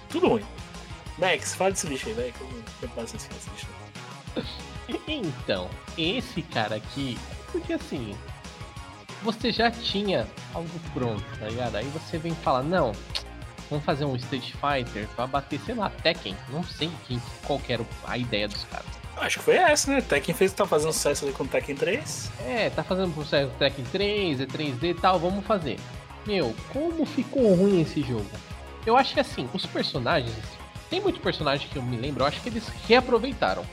[0.09, 0.43] Tudo ruim.
[1.17, 2.33] Max, fala desse lixo aí, velho.
[2.33, 3.67] Que eu não com esse lixo.
[5.07, 7.17] Então, esse cara aqui,
[7.51, 8.13] porque assim,
[9.21, 11.77] você já tinha algo pronto, tá ligado?
[11.77, 12.91] Aí você vem falar, não,
[13.73, 16.35] vamos fazer um Street Fighter pra bater, sei lá, Tekken.
[16.49, 18.85] Não sei quem, qual que era a ideia dos caras.
[19.17, 20.01] Acho que foi essa, né?
[20.01, 22.31] Tekken fez tá fazendo sucesso ali com o Tekken 3.
[22.45, 25.79] É, tá fazendo processo Tekken 3, é 3D e tal, vamos fazer.
[26.25, 28.29] Meu, como ficou ruim esse jogo?
[28.85, 30.35] Eu acho que assim, os personagens.
[30.89, 33.65] Tem muitos personagens que eu me lembro, eu acho que eles reaproveitaram.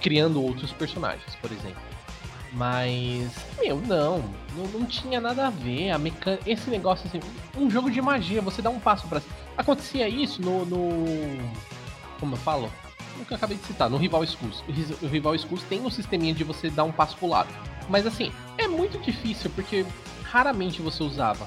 [0.00, 1.91] Criando outros personagens, por exemplo.
[2.52, 4.18] Mas, meu, não,
[4.54, 5.90] não, não tinha nada a ver.
[5.90, 7.20] A mecânica, esse negócio assim,
[7.56, 9.22] um jogo de magia, você dá um passo para
[9.56, 11.06] Acontecia isso no, no.
[12.20, 12.70] Como eu falo?
[13.16, 14.64] Nunca acabei de citar, no Rival Schools.
[15.02, 17.48] O Rival Schools tem um sisteminha de você dar um passo pro lado.
[17.88, 19.84] Mas assim, é muito difícil, porque
[20.24, 21.46] raramente você usava.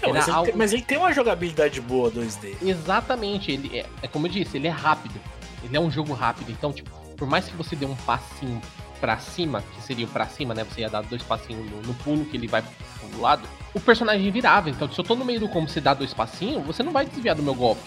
[0.00, 0.46] Não, mas, ele algo...
[0.46, 2.56] tem, mas, ele tem, uma jogabilidade boa 2D.
[2.62, 5.20] Exatamente, ele é, é como eu disse, ele é rápido.
[5.64, 8.62] Ele é um jogo rápido, então, tipo, por mais que você dê um passinho
[9.00, 10.64] para cima, que seria o pra cima, né?
[10.64, 14.30] Você ia dar dois passinhos no, no, pulo que ele vai pro lado, o personagem
[14.30, 14.68] virava.
[14.70, 17.06] Então, se eu tô no meio do combo você dá dois passinhos, você não vai
[17.06, 17.82] desviar do meu golpe.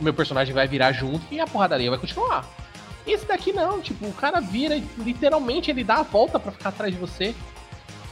[0.00, 2.44] O meu personagem vai virar junto e a porradaria vai continuar.
[3.06, 6.92] Esse daqui não, tipo, o cara vira, literalmente ele dá a volta para ficar atrás
[6.92, 7.34] de você.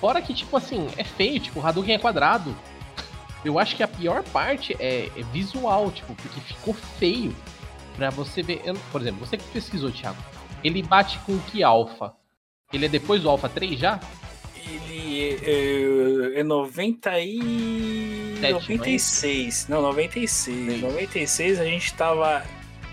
[0.00, 2.54] Fora que, tipo assim, é feio, tipo, o Hadouken é quadrado.
[3.44, 7.34] Eu acho que a pior parte é, é visual, tipo, porque ficou feio.
[7.96, 8.60] Pra você ver.
[8.64, 10.16] Eu, por exemplo, você que pesquisou, Thiago.
[10.64, 12.14] Ele bate com que alfa?
[12.72, 14.00] Ele é depois do alfa 3 já?
[14.56, 15.38] Ele
[16.34, 18.38] é, é 90 e...
[18.40, 19.68] 96.
[19.68, 20.30] Não, 96.
[20.30, 20.80] Sim.
[20.80, 22.42] 96 a gente tava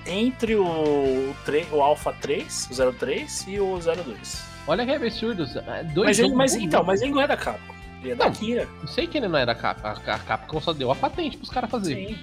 [0.06, 1.36] entre o, o,
[1.72, 4.44] o Alpha 3, o 03 e o 02.
[4.68, 5.44] Olha que absurdo.
[5.68, 7.74] É dois mas ele, mas, então, mas ele não é da Capcom.
[8.02, 8.68] Ele é não, da Kira.
[8.80, 9.88] Não sei que ele não é da Capcom.
[9.88, 12.10] A Capcom só deu a patente pros caras fazerem.
[12.10, 12.20] Sim.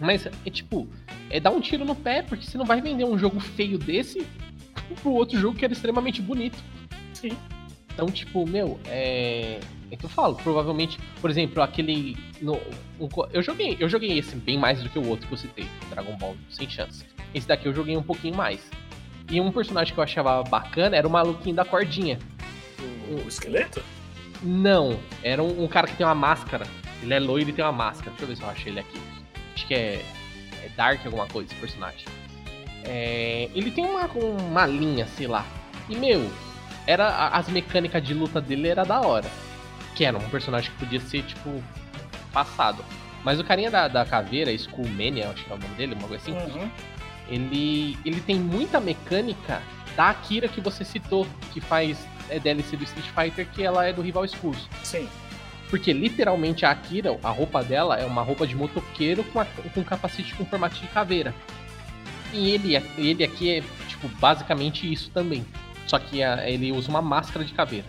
[0.00, 0.88] Mas é tipo,
[1.28, 4.26] é dar um tiro no pé, porque você não vai vender um jogo feio desse
[5.02, 6.58] pro outro jogo que era extremamente bonito.
[7.14, 7.36] Sim.
[7.92, 9.60] Então, tipo, meu, é.
[9.92, 12.16] É que eu falo, provavelmente, por exemplo, aquele.
[12.40, 12.54] No,
[13.00, 15.66] um, eu joguei, eu joguei esse bem mais do que o outro que eu citei,
[15.90, 17.04] Dragon Ball, sem chance.
[17.34, 18.70] Esse daqui eu joguei um pouquinho mais.
[19.28, 22.18] E um personagem que eu achava bacana era o maluquinho da cordinha.
[23.10, 23.82] O, o esqueleto?
[24.42, 26.66] Não, era um, um, cara que tem uma máscara.
[27.02, 28.10] Ele é loiro e tem uma máscara.
[28.10, 29.00] Deixa eu ver se eu achei ele aqui.
[29.54, 30.04] Acho que é,
[30.64, 32.06] é Dark alguma coisa esse personagem.
[32.84, 35.44] É, ele tem uma, uma linha, sei lá.
[35.88, 36.30] E, meu,
[36.86, 39.30] era as mecânicas de luta dele era da hora.
[39.94, 41.62] Que era um personagem que podia ser, tipo,
[42.32, 42.84] passado.
[43.24, 46.22] Mas o carinha da, da caveira, Skullmania, acho que é o nome dele, uma coisa
[46.22, 46.32] assim.
[46.32, 46.70] Uhum.
[47.28, 49.62] Ele, ele tem muita mecânica
[49.96, 51.98] da Akira que você citou, que faz
[52.30, 54.68] é DLC do Street Fighter, que ela é do rival Skulls.
[54.82, 55.08] Sim.
[55.68, 59.84] Porque literalmente a Akira, a roupa dela é uma roupa de motoqueiro com, a, com
[59.84, 61.34] capacete com formato de caveira.
[62.32, 65.44] E ele, ele aqui é, tipo, basicamente isso também.
[65.86, 67.86] Só que a, ele usa uma máscara de caveira.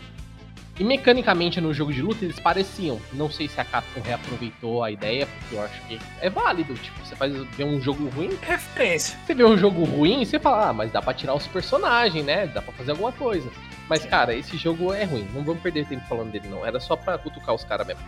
[0.80, 3.00] E mecanicamente no jogo de luta eles pareciam.
[3.14, 6.74] Não sei se a Capcom reaproveitou a ideia, porque eu acho que é válido.
[6.74, 8.36] Tipo, você faz ver um jogo ruim.
[8.42, 9.16] Referência.
[9.26, 12.26] Você vê um jogo ruim e você fala, ah, mas dá pra tirar os personagens,
[12.26, 12.48] né?
[12.48, 13.48] Dá pra fazer alguma coisa.
[13.88, 15.28] Mas, cara, esse jogo é ruim.
[15.36, 16.66] Não vamos perder tempo falando dele, não.
[16.66, 18.02] Era só pra cutucar os caras mesmo.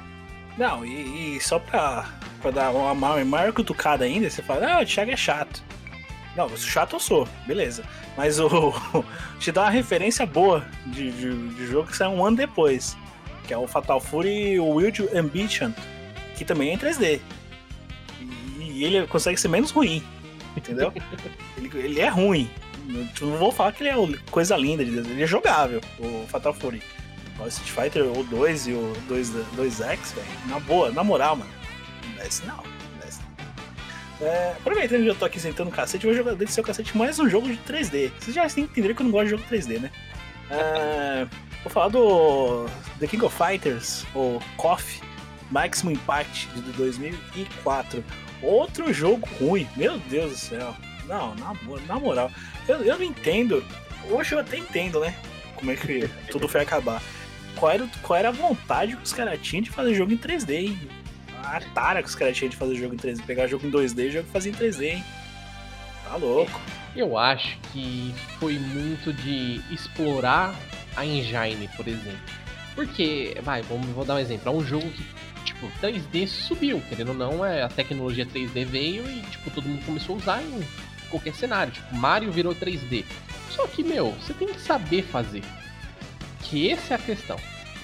[0.58, 2.10] Não, e, e, só pra,
[2.42, 5.64] pra dar uma maior, maior cutucada ainda, você fala, ah, o Thiago é chato.
[6.36, 7.84] Não, chato eu sou, beleza.
[8.18, 8.74] Mas o.
[9.40, 12.98] te dá uma referência boa de, de, de, jogo que sai um ano depois.
[13.48, 15.72] Que é o Fatal Fury o Wild Ambition,
[16.36, 17.20] que também é em 3D.
[18.60, 20.04] E ele consegue ser menos ruim.
[20.56, 20.94] Entendeu?
[21.58, 22.50] ele, ele é ruim.
[23.22, 26.82] Eu não vou falar que ele é coisa linda ele é jogável, o Fatal Fury.
[27.40, 31.52] O Street Fighter, o 2 e o 2, 2X, velho, na boa, na moral, mano.
[32.06, 32.73] Não desce não.
[34.24, 37.20] É, aproveitando que eu tô aqui sentando no cacete, vou jogar do seu cacete mais
[37.20, 38.10] um jogo de 3D.
[38.18, 39.92] Vocês já entenderam que eu não gosto de jogo 3D, né?
[40.50, 41.28] É,
[41.62, 42.66] vou falar do
[43.00, 45.02] The King of Fighters, ou KOF,
[45.52, 48.04] Maximum Impact de 2004.
[48.42, 50.74] Outro jogo ruim, meu Deus do céu.
[51.06, 51.54] Não, na,
[51.86, 52.32] na moral,
[52.68, 53.64] eu, eu não entendo.
[54.10, 55.14] Hoje eu até entendo, né?
[55.56, 57.02] Como é que tudo foi acabar.
[57.58, 60.52] Qual era, qual era a vontade que os caras tinham de fazer jogo em 3D,
[60.52, 61.03] hein?
[61.44, 63.26] A tara que os caras tinham de fazer jogo em 3D.
[63.26, 65.04] Pegar jogo em 2D e jogo fazer em 3D, hein?
[66.04, 66.60] Tá louco.
[66.96, 70.56] Eu acho que foi muito de explorar
[70.96, 72.20] a engine, por exemplo.
[72.76, 74.50] Porque, vai, vamos, vou dar um exemplo.
[74.50, 75.04] É um jogo que,
[75.44, 79.86] tipo, 3D subiu, querendo ou não, é, a tecnologia 3D veio e, tipo, todo mundo
[79.86, 80.64] começou a usar em
[81.10, 81.74] qualquer cenário.
[81.74, 83.06] Tipo, Mario virou 3D.
[83.50, 85.44] Só que, meu, você tem que saber fazer.
[86.42, 87.38] Que essa é a questão.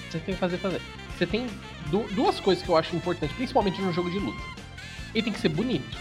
[0.08, 0.80] Você tem que fazer fazer.
[1.20, 1.46] Você tem
[2.14, 4.42] duas coisas que eu acho importantes, principalmente no jogo de luta.
[5.14, 5.98] Ele tem que ser bonito.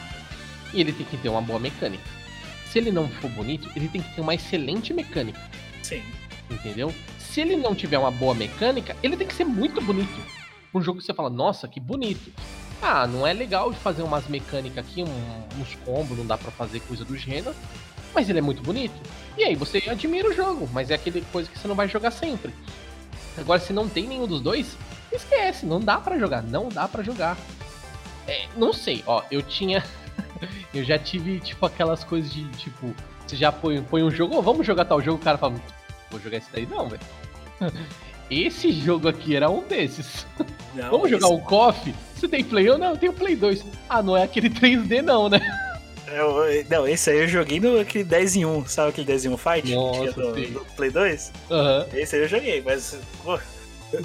[0.73, 2.05] E ele tem que ter uma boa mecânica.
[2.71, 5.37] Se ele não for bonito, ele tem que ter uma excelente mecânica.
[5.83, 6.01] Sim.
[6.49, 6.95] Entendeu?
[7.19, 10.21] Se ele não tiver uma boa mecânica, ele tem que ser muito bonito.
[10.73, 12.31] Um jogo que você fala, nossa, que bonito.
[12.81, 16.49] Ah, não é legal de fazer umas mecânicas aqui, um, uns combos, não dá para
[16.51, 17.53] fazer coisa do gênero.
[18.15, 18.95] Mas ele é muito bonito.
[19.37, 22.11] E aí você admira o jogo, mas é aquele coisa que você não vai jogar
[22.11, 22.53] sempre.
[23.37, 24.77] Agora, se não tem nenhum dos dois,
[25.15, 27.37] esquece, não dá para jogar, não dá para jogar.
[28.27, 29.83] É, não sei, ó, eu tinha.
[30.73, 32.93] eu já tive, tipo, aquelas coisas de, tipo,
[33.25, 35.55] você já põe, põe um jogo, oh, vamos jogar tal jogo, o cara fala,
[36.11, 37.01] vou jogar esse daí não, velho.
[38.29, 40.23] Esse jogo aqui era um desses.
[40.75, 41.95] Não, Vamos jogar esse- o KOF?
[42.15, 42.77] Você tem Play 1?
[42.77, 43.65] Não, eu tenho Play 2.
[43.89, 45.39] Ah, não é aquele 3D não, né?
[46.07, 49.25] Eu- eu- não, esse aí eu joguei no aquele 10 em 1, sabe aquele 10
[49.25, 49.61] em 1 Fight?
[49.63, 51.31] que Nossa, do, do Play 2?
[51.49, 51.87] Aham.
[51.91, 53.39] Esse aí eu joguei, mas, pô,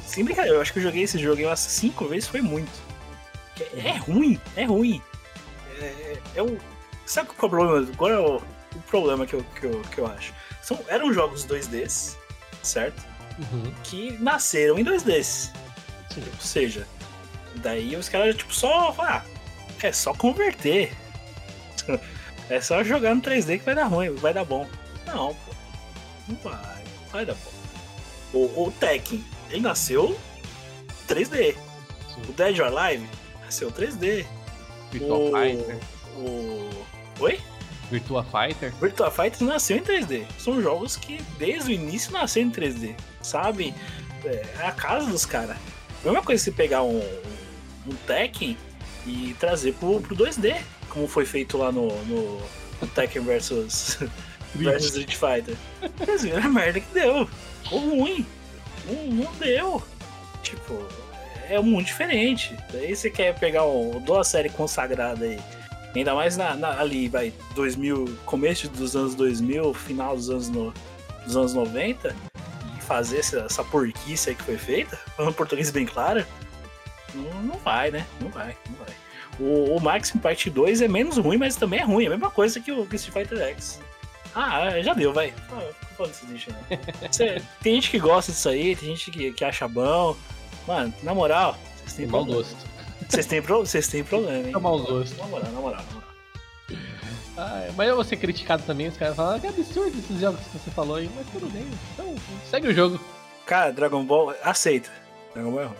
[0.06, 2.70] sem brincadeira, eu acho que eu joguei esse jogo umas 5 vezes, foi muito.
[3.76, 5.02] É, é ruim, é ruim.
[5.80, 6.56] É, é, um,
[7.06, 7.96] sabe qual é o problema?
[7.96, 10.32] Qual é o, o problema que eu, que, eu, que eu acho?
[10.62, 12.16] São, eram jogos 2Ds,
[12.62, 13.02] certo?
[13.38, 13.72] Uhum.
[13.82, 15.50] Que nasceram em 2Ds.
[16.10, 16.24] Sim.
[16.32, 16.86] Ou seja,
[17.56, 18.94] daí os caras, tipo, só.
[18.98, 19.22] Ah,
[19.82, 20.92] é só converter.
[22.50, 24.68] É só jogar no 3D que vai dar ruim, vai dar bom.
[25.06, 25.54] Não, pô.
[26.28, 27.52] Não vai, não vai dar bom.
[28.34, 30.18] O, o Tekken, ele nasceu
[31.08, 31.54] 3D.
[31.54, 32.22] Sim.
[32.28, 33.06] O Dead or Alive
[33.44, 34.24] nasceu 3D.
[34.90, 35.32] Virtua o...
[35.32, 35.78] Fighter.
[36.16, 36.70] O.
[37.20, 37.40] Oi?
[37.90, 38.72] Virtua Fighter.
[38.80, 40.24] Virtua Fighter nasceu em 3D.
[40.38, 42.94] São jogos que desde o início nasceram em 3D.
[43.22, 43.74] Sabe?
[44.24, 45.56] É a casa dos caras.
[46.04, 46.98] Mesma coisa se pegar um,
[47.86, 48.56] um Tekken
[49.06, 50.60] e trazer pro, pro 2D.
[50.88, 52.40] Como foi feito lá no, no,
[52.80, 53.98] no Tekken versus,
[54.54, 55.56] versus Street Fighter.
[55.98, 57.28] Vocês viram a merda que deu.
[57.62, 58.26] Ficou ruim.
[58.86, 59.82] Não, não deu.
[60.42, 60.86] Tipo,
[61.48, 62.56] é muito diferente.
[62.72, 65.38] Daí você quer pegar o, duas série consagrada aí.
[65.94, 70.74] Ainda mais na, na- ali, vai, 2000, começo dos anos 2000, final dos anos, no-
[71.24, 72.14] dos anos 90,
[72.76, 76.26] e fazer essa, essa porquice aí que foi feita, falando português bem claro,
[77.14, 78.04] não, não vai, né?
[78.20, 78.94] Não vai, não vai.
[79.38, 82.04] O, o Maximum Part 2 é menos ruim, mas também é ruim.
[82.04, 83.80] É a mesma coisa que o que Street Fighter X.
[84.34, 85.32] Ah, já deu, vai.
[85.52, 87.12] Ah, Não fala desse lixo, não.
[87.12, 90.16] Cê- tem gente que gosta disso aí, tem gente que, que acha bom.
[90.66, 92.42] Mano, na moral, vocês têm Tem mau problema.
[92.50, 92.74] gosto.
[93.08, 94.52] Vocês têm, pro- vocês têm problema, hein?
[94.54, 95.16] É mau gosto.
[95.18, 96.14] Na moral, na moral, na moral.
[97.36, 100.40] Ah, mas eu vou ser criticado também, os caras falam, ah, que absurdo esses jogos
[100.40, 101.66] que você falou aí, mas tudo bem.
[101.92, 102.14] Então,
[102.50, 102.98] segue o jogo.
[103.44, 104.90] Cara, Dragon Ball, aceita.
[105.34, 105.76] Dragon Ball é ruim.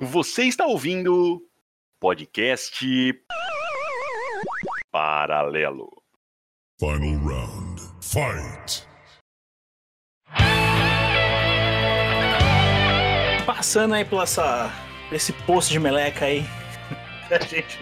[0.00, 1.42] Você está ouvindo
[1.98, 3.14] podcast
[4.92, 5.97] Paralelo.
[6.78, 7.80] Final round.
[8.00, 8.86] Fight.
[13.44, 14.70] Passando aí pela essa,
[15.10, 16.44] esse poço de meleca aí.
[17.30, 17.78] A gente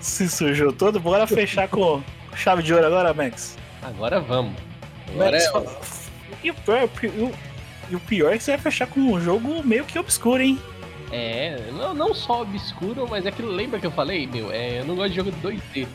[0.00, 1.00] se sujou todo.
[1.00, 2.02] Bora fechar com
[2.34, 3.56] chave de ouro agora, Max.
[3.82, 4.54] Agora vamos.
[5.08, 5.50] Agora Max é...
[5.52, 5.80] fala-
[6.44, 6.88] e, o pior,
[7.90, 10.60] e o- pior é que você vai fechar com um jogo meio que obscuro, hein?
[11.10, 14.84] É, não, não só obscuro, mas é que lembra que eu falei, meu, é, eu
[14.84, 15.88] não gosto de jogo de 2D.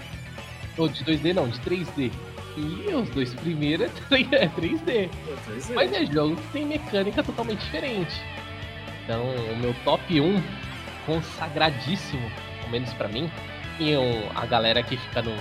[0.78, 2.12] Ou de 2D não, de 3D.
[2.58, 5.10] E os dois primeiros é 3D.
[5.74, 8.22] Mas é jogo que tem mecânica totalmente diferente.
[9.04, 10.44] Então, o meu top 1,
[11.06, 12.30] consagradíssimo,
[12.64, 13.30] ao menos pra mim,
[13.80, 13.94] e
[14.36, 15.36] a galera que fica no,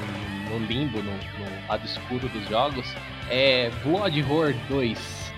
[0.50, 2.86] no limbo, no, no lado escuro dos jogos,
[3.28, 5.32] é Blood Horror 2.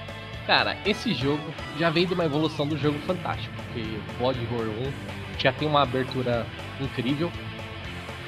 [0.46, 1.42] Cara, esse jogo
[1.78, 3.84] já veio de uma evolução do jogo fantástico, porque
[4.18, 6.46] Blood Horror 1 já tem uma abertura
[6.80, 7.30] incrível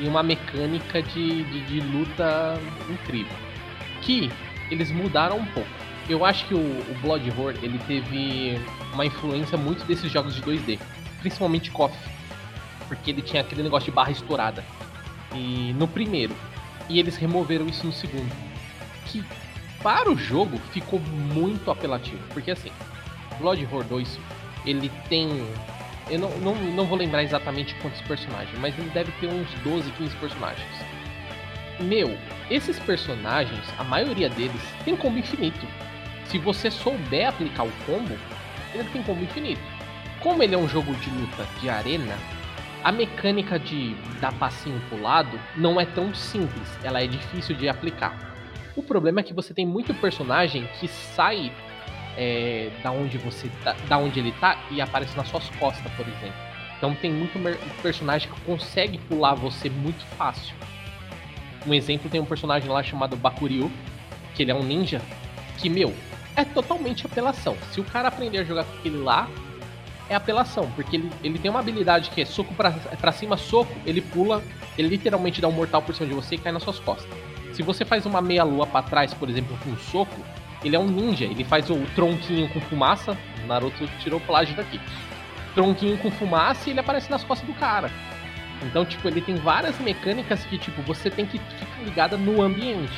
[0.00, 2.58] e uma mecânica de, de, de luta
[2.90, 3.36] incrível.
[4.02, 4.30] Que
[4.70, 5.68] eles mudaram um pouco.
[6.08, 8.60] Eu acho que o, o Blood Horror ele teve
[8.92, 10.78] uma influência muito desses jogos de 2D,
[11.20, 11.96] principalmente KOF,
[12.88, 14.64] porque ele tinha aquele negócio de barra estourada.
[15.34, 16.34] E no primeiro,
[16.88, 18.30] e eles removeram isso no segundo,
[19.06, 19.24] que
[19.82, 22.70] para o jogo ficou muito apelativo, porque assim,
[23.38, 24.18] Blood Horror 2,
[24.66, 25.46] ele tem
[26.10, 29.90] eu não, não, não vou lembrar exatamente quantos personagens, mas ele deve ter uns 12,
[29.92, 30.68] 15 personagens.
[31.80, 32.16] Meu,
[32.50, 35.66] esses personagens, a maioria deles, tem combo infinito.
[36.26, 38.16] Se você souber aplicar o combo,
[38.74, 39.62] ele tem combo infinito.
[40.20, 42.16] Como ele é um jogo de luta de arena,
[42.82, 47.68] a mecânica de dar passinho pro lado não é tão simples, ela é difícil de
[47.68, 48.34] aplicar.
[48.76, 51.52] O problema é que você tem muito personagem que sai
[52.16, 56.06] é, da onde você tá, da onde ele tá e aparece nas suas costas, por
[56.06, 56.44] exemplo.
[56.76, 57.38] Então tem muito
[57.80, 60.54] personagem que consegue pular você muito fácil.
[61.66, 63.70] Um exemplo tem um personagem lá chamado Bakuryu,
[64.34, 65.00] que ele é um ninja,
[65.58, 65.94] que meu,
[66.36, 67.56] é totalmente apelação.
[67.72, 69.28] Se o cara aprender a jogar com aquele lá,
[70.08, 73.72] é apelação, porque ele, ele tem uma habilidade que é soco pra, pra cima, soco,
[73.86, 74.42] ele pula,
[74.76, 77.08] ele literalmente dá um mortal por cima de você e cai nas suas costas.
[77.54, 80.20] Se você faz uma meia lua pra trás, por exemplo, com um soco,
[80.64, 84.80] ele é um ninja, ele faz o tronquinho com fumaça, Naruto tirou plágio daqui.
[85.54, 87.90] Tronquinho com fumaça e ele aparece nas costas do cara.
[88.62, 92.92] Então, tipo, ele tem várias mecânicas que, tipo, você tem que ficar ligada no ambiente.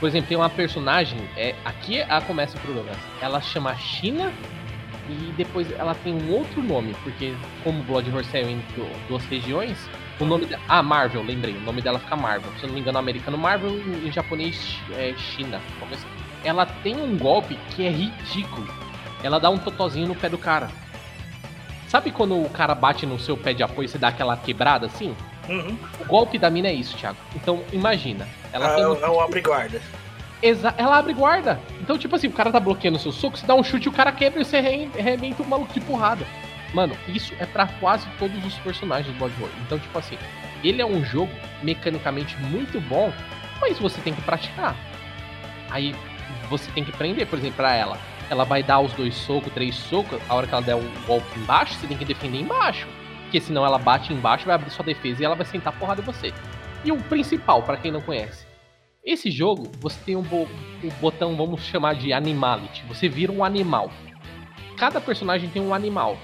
[0.00, 2.90] Por exemplo, tem uma personagem, é, aqui é- começa o problema.
[3.20, 4.32] Ela chama China
[5.08, 9.24] e depois ela tem um outro nome, porque como Blood Horror saiu em du- duas
[9.26, 9.78] regiões,
[10.18, 10.62] o nome dela.
[10.68, 11.56] Ah, Marvel, lembrei.
[11.56, 12.50] O nome dela fica Marvel.
[12.58, 15.60] Se eu não me engano, americano Marvel e em japonês é China.
[15.78, 16.06] Como assim?
[16.46, 18.66] Ela tem um golpe que é ridículo.
[19.22, 20.68] Ela dá um totozinho no pé do cara.
[21.88, 24.86] Sabe quando o cara bate no seu pé de apoio e você dá aquela quebrada
[24.86, 25.14] assim?
[25.48, 25.76] Uhum.
[26.00, 27.16] O golpe da mina é isso, Thiago.
[27.34, 28.26] Então, imagina.
[28.52, 29.80] Ela é, tem um- é o abre guarda.
[30.42, 31.60] Exa ela abre guarda.
[31.80, 33.92] Então, tipo assim, o cara tá bloqueando o seu soco, você dá um chute, o
[33.92, 36.26] cara quebra e você re- arrebenta o maluco de porrada.
[36.74, 39.54] Mano, isso é pra quase todos os personagens do Bloodborne.
[39.64, 40.18] Então, tipo assim,
[40.62, 41.32] ele é um jogo
[41.62, 43.12] mecanicamente muito bom,
[43.60, 44.74] mas você tem que praticar.
[45.70, 45.94] Aí
[46.48, 47.98] você tem que prender, por exemplo, pra ela.
[48.28, 51.38] Ela vai dar os dois socos, três socos, a hora que ela der o golpe
[51.38, 52.86] embaixo, você tem que defender embaixo.
[53.22, 56.04] Porque senão ela bate embaixo, vai abrir sua defesa e ela vai sentar porrada em
[56.04, 56.32] você.
[56.84, 58.46] E o principal, pra quem não conhece,
[59.04, 60.48] esse jogo, você tem um bo-
[60.82, 62.82] o botão, vamos chamar de Animality.
[62.88, 63.90] Você vira um animal.
[64.76, 66.18] Cada personagem tem um animal.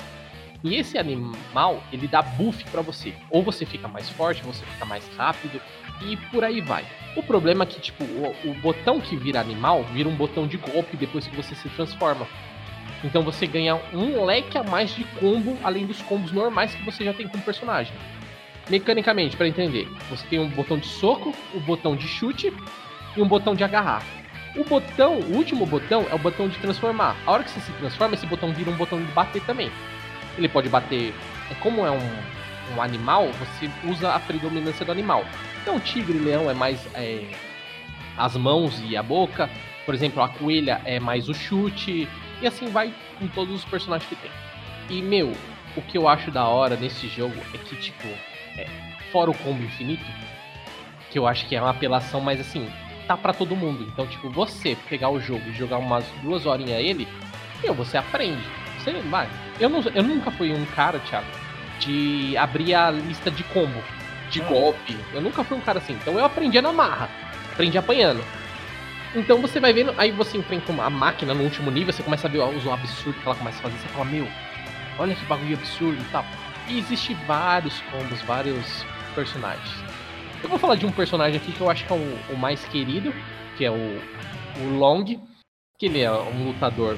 [0.65, 3.15] E esse animal, ele dá buff pra você.
[3.31, 5.61] Ou você fica mais forte, você fica mais rápido,
[6.01, 6.85] e por aí vai.
[7.17, 10.57] O problema é que, tipo, o, o botão que vira animal, vira um botão de
[10.57, 12.27] golpe depois que você se transforma.
[13.05, 17.05] Então você ganha um leque a mais de combo, além dos combos normais que você
[17.05, 17.93] já tem com o personagem.
[18.71, 22.53] Mecanicamente, pra entender, você tem um botão de soco, o botão de chute
[23.17, 24.05] e um botão de agarrar.
[24.57, 27.17] O botão, o último botão é o botão de transformar.
[27.27, 29.71] A hora que você se transforma, esse botão vira um botão de bater também.
[30.37, 31.15] Ele pode bater,
[31.51, 35.25] é como é um, um animal, você usa a predominância do animal.
[35.63, 37.25] Então, tigre e leão é mais é,
[38.17, 39.49] as mãos e a boca.
[39.85, 42.09] Por exemplo, a coelha é mais o chute.
[42.41, 44.31] E assim vai com todos os personagens que tem.
[44.91, 45.33] E, meu,
[45.77, 48.09] o que eu acho da hora nesse jogo é que, tipo,
[48.57, 48.67] é,
[49.11, 50.05] fora o combo infinito,
[51.11, 52.69] que eu acho que é uma apelação, mas assim,
[53.07, 53.87] tá pra todo mundo.
[53.93, 57.07] Então, tipo, você pegar o jogo e jogar umas duas horinhas ele,
[57.63, 58.43] meu, você aprende.
[58.79, 59.29] Você vai.
[59.63, 61.27] Eu, não, eu nunca fui um cara, Thiago,
[61.79, 63.81] de abrir a lista de combo,
[64.29, 64.45] de Hum.
[64.47, 64.99] golpe.
[65.15, 65.93] Eu nunca fui um cara assim.
[65.93, 67.09] Então eu aprendi na marra,
[67.53, 68.25] aprendi apanhando.
[69.15, 72.31] Então você vai vendo, aí você enfrenta uma máquina no último nível, você começa a
[72.31, 74.27] ver os absurdos que ela começa a fazer, você fala, meu,
[74.99, 76.25] olha que bagulho absurdo e tal.
[76.67, 78.85] E existe vários combos, vários
[79.15, 79.85] personagens.
[80.43, 82.65] Eu vou falar de um personagem aqui que eu acho que é o, o mais
[82.65, 83.15] querido,
[83.57, 85.05] que é o, o Long,
[85.79, 86.97] que ele é um lutador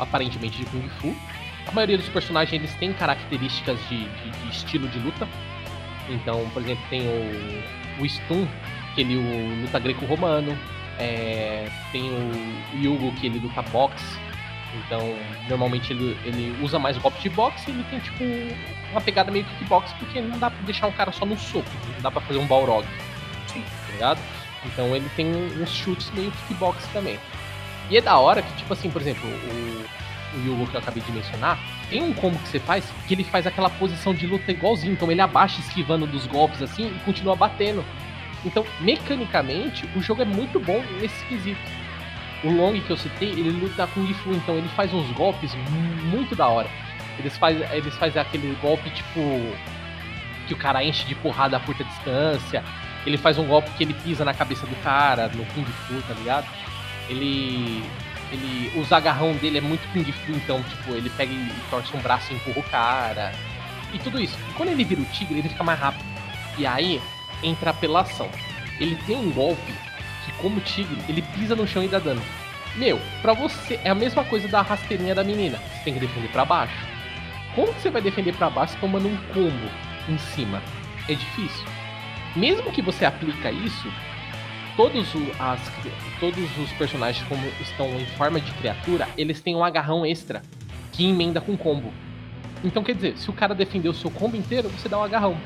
[0.00, 1.14] aparentemente de Kung Fu.
[1.68, 5.28] A maioria dos personagens eles têm características de, de- de estilo de luta.
[6.08, 8.46] Então, por exemplo, tem o, o Stun,
[8.94, 10.58] que ele o, luta greco-romano.
[10.98, 14.18] É, tem o Yugo, que ele luta boxe.
[14.74, 15.14] Então,
[15.48, 18.24] normalmente ele, ele usa mais golpe de boxe e ele tem, tipo,
[18.90, 22.00] uma pegada meio kickbox, porque não dá pra deixar um cara só no soco, não
[22.02, 22.86] dá pra fazer um Balrog.
[23.46, 23.62] Sim.
[23.86, 24.20] Tá ligado?
[24.66, 25.26] Então ele tem
[25.60, 27.18] uns chutes meio kickbox também.
[27.90, 29.84] E é da hora que, tipo assim, por exemplo, o,
[30.34, 31.58] o Yugo que eu acabei de mencionar,
[31.88, 34.92] tem um combo que você faz que ele faz aquela posição de luta igualzinho.
[34.92, 37.84] Então ele abaixa esquivando dos golpes assim e continua batendo.
[38.44, 41.60] Então, mecanicamente, o jogo é muito bom nesse quesito.
[42.44, 46.06] O Long que eu citei, ele luta com Fu, então ele faz uns golpes mu-
[46.16, 46.68] muito da hora.
[47.18, 49.20] Eles fazem eles faz aquele golpe tipo.
[50.46, 52.62] que o cara enche de porrada a curta distância.
[53.04, 56.14] Ele faz um golpe que ele pisa na cabeça do cara, no Kung Fu, tá
[56.14, 56.46] ligado?
[57.08, 57.82] Ele.
[58.30, 58.72] Ele.
[58.78, 62.32] Os agarrão dele é muito Kung Fu, então, tipo, ele pega e torce um braço
[62.32, 63.32] e empurra o cara.
[63.92, 64.38] E tudo isso.
[64.56, 66.04] Quando ele vira o tigre, ele fica mais rápido.
[66.58, 67.00] E aí
[67.42, 68.28] entra a apelação.
[68.78, 69.72] Ele tem um golpe
[70.24, 72.22] que, como tigre, ele pisa no chão e dá dano.
[72.76, 75.58] Meu, pra você é a mesma coisa da rasteirinha da menina.
[75.58, 76.86] Você tem que defender pra baixo.
[77.54, 79.70] Como que você vai defender pra baixo tomando um combo
[80.08, 80.62] em cima?
[81.08, 81.66] É difícil.
[82.36, 83.90] Mesmo que você aplica isso,
[84.78, 85.08] todos,
[85.40, 85.60] as,
[86.20, 90.40] todos os personagens como estão em forma de criatura, eles têm um agarrão extra
[90.92, 91.92] que emenda com combo.
[92.62, 95.36] Então quer dizer, se o cara defender o seu combo inteiro, você dá um agarrão.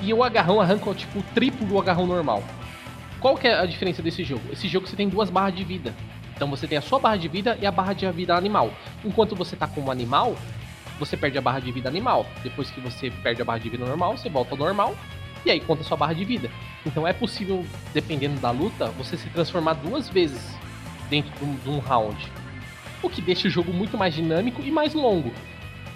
[0.00, 2.44] E o agarrão arranca tipo o triplo do agarrão normal.
[3.18, 4.42] Qual que é a diferença desse jogo?
[4.52, 5.92] Esse jogo você tem duas barras de vida.
[6.36, 8.72] Então você tem a sua barra de vida e a barra de vida animal.
[9.04, 10.36] Enquanto você tá como animal,
[10.96, 12.24] você perde a barra de vida animal.
[12.44, 14.94] Depois que você perde a barra de vida normal, você volta ao normal
[15.44, 16.50] e aí conta sua barra de vida.
[16.84, 20.54] Então é possível, dependendo da luta, você se transformar duas vezes
[21.08, 22.16] dentro de um, de um round.
[23.02, 25.32] O que deixa o jogo muito mais dinâmico e mais longo.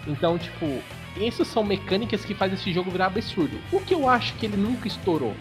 [0.06, 0.82] Então, tipo,
[1.20, 3.58] essas são mecânicas que fazem esse jogo virar absurdo.
[3.72, 5.34] O que eu acho que ele nunca estourou.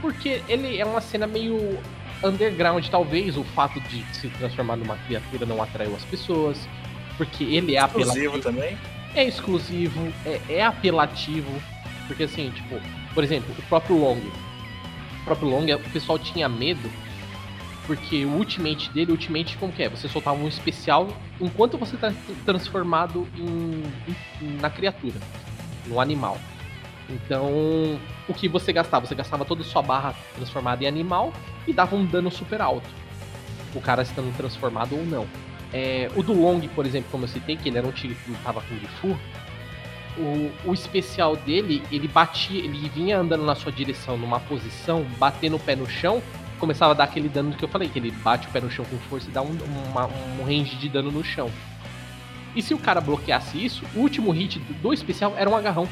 [0.00, 1.78] Porque ele é uma cena meio
[2.24, 6.68] underground, talvez o fato de se transformar numa criatura não atraiu as pessoas.
[7.16, 8.78] Porque ele é apelativo Exclusivo também.
[9.14, 11.50] é exclusivo, é, é apelativo.
[12.08, 12.80] Porque assim, tipo,
[13.14, 14.18] por exemplo, o próprio Long.
[15.20, 16.90] O próprio Long, o pessoal tinha medo.
[17.86, 19.88] Porque o ultimate dele, o ultimate como que é?
[19.88, 21.08] Você soltava um especial
[21.40, 22.12] enquanto você tá
[22.44, 23.82] transformado em,
[24.42, 25.14] em- na criatura,
[25.86, 26.36] no animal.
[27.08, 27.98] Então,
[28.28, 29.06] o que você gastava?
[29.06, 31.32] Você gastava toda a sua barra transformada em animal
[31.66, 32.86] e dava um dano super alto.
[33.74, 35.26] o cara estando transformado ou não.
[35.72, 38.30] É, o do Long, por exemplo, como eu citei, que ele era um tigre que
[38.30, 39.18] lutava com Gifu,
[40.18, 45.56] o, o especial dele, ele batia, ele vinha andando na sua direção numa posição, batendo
[45.56, 46.22] o pé no chão,
[46.58, 48.84] começava a dar aquele dano que eu falei, que ele bate o pé no chão
[48.84, 49.56] com força e dá um,
[49.90, 51.50] uma, um range de dano no chão.
[52.54, 55.88] E se o cara bloqueasse isso, o último hit do especial era um agarrão.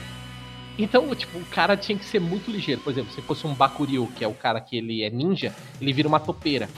[0.79, 2.81] Então, tipo, o cara tinha que ser muito ligeiro.
[2.81, 5.93] Por exemplo, se fosse um Bakuryu, que é o cara que ele é ninja, ele
[5.93, 6.69] vira uma topeira.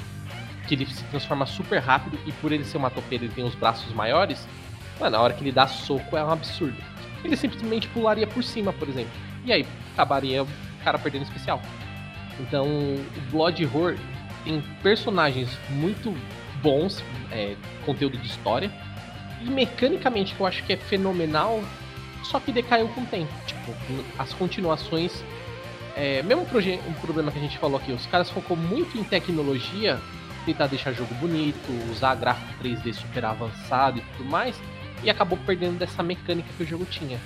[0.66, 3.54] Que ele se transforma super rápido e por ele ser uma topeira, ele tem os
[3.54, 4.46] braços maiores.
[5.00, 6.76] Mano, na hora que ele dá soco é um absurdo.
[7.24, 9.12] Ele simplesmente pularia por cima, por exemplo.
[9.45, 10.49] E aí acabaria o
[10.85, 11.61] cara perdendo especial.
[12.40, 13.97] Então, o Blood Horror
[14.45, 16.15] tem personagens muito
[16.62, 18.70] bons, é, conteúdo de história.
[19.43, 21.62] E mecanicamente, que eu acho que é fenomenal,
[22.24, 23.32] só que decaiu com o tempo.
[23.47, 23.73] Tipo,
[24.19, 25.24] as continuações.
[25.97, 29.99] É, mesmo um problema que a gente falou aqui, os caras focou muito em tecnologia,
[30.45, 34.57] tentar deixar jogo bonito, usar gráfico 3D super avançado e tudo mais,
[35.02, 37.20] e acabou perdendo dessa mecânica que o jogo tinha.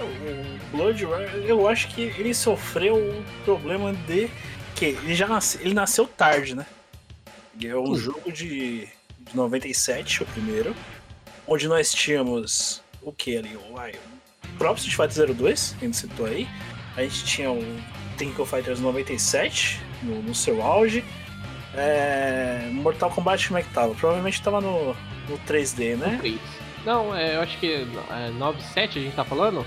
[0.00, 1.04] O Blood
[1.46, 4.30] eu acho que ele sofreu o problema de
[4.74, 6.64] que ele já nasce, ele nasceu tarde, né?
[7.60, 10.74] É um jogo de, de 97, o primeiro,
[11.46, 13.56] onde nós tínhamos o que ali?
[13.56, 16.48] O, o próprio Street Fighter 02, que a gente citou aí.
[16.96, 17.60] A gente tinha o
[18.16, 21.04] Tekken Fighters 97 no, no seu auge.
[21.74, 23.94] É, Mortal Kombat como é que tava?
[23.94, 24.94] Provavelmente tava no,
[25.28, 26.20] no 3D, né?
[26.88, 29.62] Não, é, eu acho que é, 97 a gente tá falando?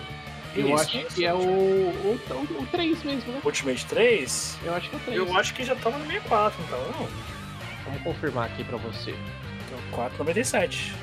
[0.56, 3.42] Eu isso, acho que é o, o, o, o 3 mesmo, né?
[3.46, 4.58] Ultimate 3?
[4.64, 5.18] Eu acho que é o 3.
[5.18, 7.08] Eu acho que já tava no 64, então não.
[7.86, 9.12] Vamos confirmar aqui pra você.
[9.12, 10.96] Então, 497.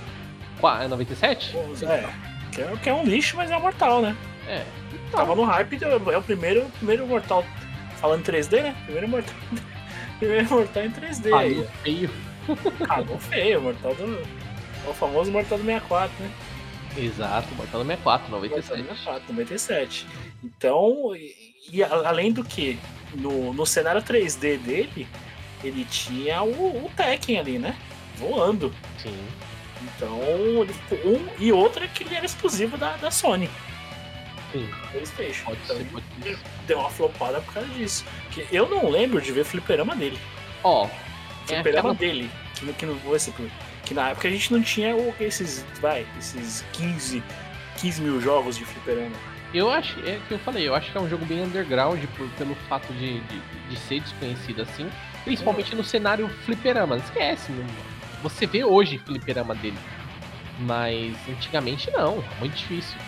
[0.61, 1.57] É 97?
[1.87, 2.09] É.
[2.51, 4.17] Que é, que é um lixo, mas é mortal, né?
[4.49, 4.65] É.
[4.93, 5.21] Então.
[5.21, 7.45] Tava no hype, é o primeiro, primeiro mortal.
[7.99, 8.75] Falando 3D, né?
[8.87, 9.37] Primeiro mortal.
[10.19, 11.31] primeiro mortal em 3D.
[11.31, 12.11] Cagou feio.
[12.89, 14.38] Cagou feio, mortal do.
[14.89, 16.31] O famoso mortal do 64, né?
[16.97, 18.79] Exato, Mortal 64, 97.
[18.79, 20.07] Mortal 64, 97.
[20.43, 22.79] Então, e, e, além do que,
[23.15, 25.07] no, no cenário 3D dele,
[25.63, 27.77] ele tinha o, o Tekken ali, né?
[28.17, 28.73] Voando.
[29.03, 29.17] Sim.
[29.83, 30.21] Então,
[30.63, 33.49] ele ficou um e outro é que ele era exclusivo da, da Sony.
[34.53, 34.69] Sim.
[34.91, 35.45] PlayStation.
[35.45, 36.39] Pode então, ser, pode ser.
[36.67, 38.05] Deu uma flopada por causa disso.
[38.31, 40.19] Que eu não lembro de ver fliperama dele.
[40.65, 40.85] Ó.
[40.85, 40.89] Oh,
[41.47, 41.95] fliperama é aquela...
[41.95, 42.31] dele.
[42.55, 43.33] Que, que não vou ser
[43.89, 47.23] que na época a gente não tinha esses, vai, esses 15,
[47.81, 49.17] 15 mil jogos de fliperama.
[49.55, 52.29] Eu acho, é que eu falei, eu acho que é um jogo bem underground por,
[52.33, 53.41] pelo fato de, de,
[53.71, 54.91] de ser desconhecido assim.
[55.25, 56.97] Principalmente no cenário fliperama.
[56.97, 57.65] Não esquece, não,
[58.23, 59.79] você vê hoje fliperama dele.
[60.61, 62.99] Mas antigamente não, é muito difícil.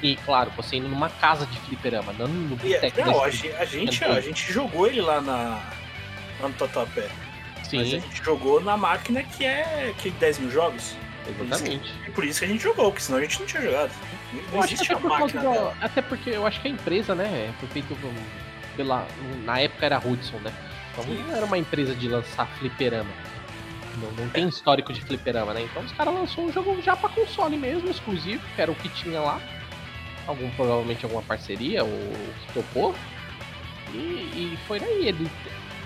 [0.00, 3.00] E claro, você indo numa casa de fliperama, não no boteco.
[3.00, 5.60] Não, a gente, a, gente, a gente jogou ele lá na,
[6.40, 7.08] lá no Tatuapé.
[7.68, 7.78] Sim.
[7.78, 10.94] Mas a gente jogou na máquina que é que 10 mil jogos.
[11.26, 11.92] Exatamente.
[12.06, 13.92] E por isso que a gente jogou, porque senão a gente não tinha jogado.
[14.52, 17.96] Não existe a máquina do, Até porque eu acho que a empresa, né, foi feito
[18.76, 19.06] pela.
[19.44, 20.52] Na época era Hudson, né?
[20.92, 21.24] Então Sim.
[21.26, 23.10] não era uma empresa de lançar fliperama.
[23.96, 25.62] Não, não tem histórico de fliperama, né?
[25.62, 28.88] Então os caras lançou um jogo já pra console mesmo, exclusivo, que era o que
[28.88, 29.40] tinha lá.
[30.26, 32.12] Algum, provavelmente alguma parceria, ou
[32.46, 32.94] que topou.
[33.92, 35.08] E, e foi daí.
[35.08, 35.30] Ele,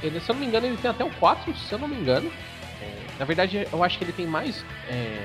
[0.02, 1.96] ele, se eu não me engano, ele tem até o 4, se eu não me
[1.96, 2.30] engano.
[2.80, 4.64] É, na verdade, eu acho que ele tem mais.
[4.88, 5.18] É,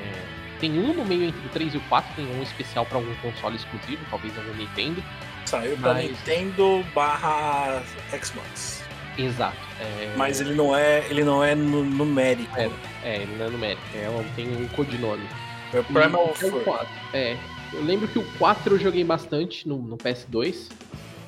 [0.59, 3.13] tem um no meio entre o 3 e o 4, tem um especial para algum
[3.15, 5.03] console exclusivo, talvez algum Nintendo.
[5.45, 8.83] Saiu pra Nintendo barra Xbox.
[9.17, 9.57] Exato.
[9.79, 10.13] É...
[10.15, 12.57] Mas ele não é, ele não é numérico.
[12.57, 12.69] É,
[13.03, 13.81] é, ele não é numérico.
[13.93, 15.27] É, tem um codinome.
[15.73, 17.37] É o Primal e, É,
[17.73, 20.69] eu lembro que o 4 eu joguei bastante no, no PS2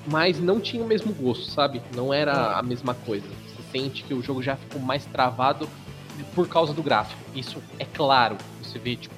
[0.08, 1.82] mas não tinha o mesmo gosto, sabe?
[1.96, 3.28] Não era a mesma coisa.
[3.28, 5.68] Você sente que o jogo já ficou mais travado
[6.34, 7.20] por causa do gráfico.
[7.34, 8.38] Isso é claro.
[8.62, 9.16] Você vê, tipo,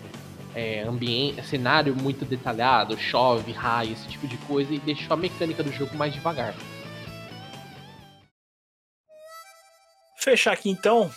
[0.55, 5.61] é, ambiente, cenário muito detalhado, chove, raio, esse tipo de coisa, e deixou a mecânica
[5.63, 6.55] do jogo mais devagar.
[10.17, 11.09] Fechar aqui então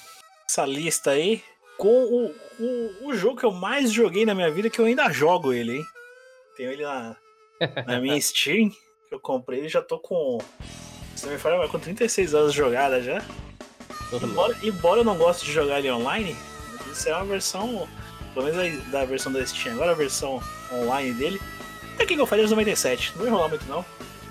[0.47, 1.42] essa lista aí
[1.78, 5.10] com o, o, o jogo que eu mais joguei na minha vida, que eu ainda
[5.10, 5.84] jogo ele, hein?
[6.56, 7.16] Tenho ele na,
[7.86, 8.70] na minha Steam
[9.10, 10.38] que eu comprei, já tô com.
[11.16, 13.20] Se não me falha, com 36 anos de jogada já.
[14.22, 16.36] Embora, embora eu não goste de jogar ele online,
[16.90, 17.88] isso é uma versão.
[18.32, 20.40] Pelo menos da versão da Steam, agora a versão
[20.72, 21.40] online dele.
[21.98, 23.84] É King of Fighters 97, não vai enrolar muito não.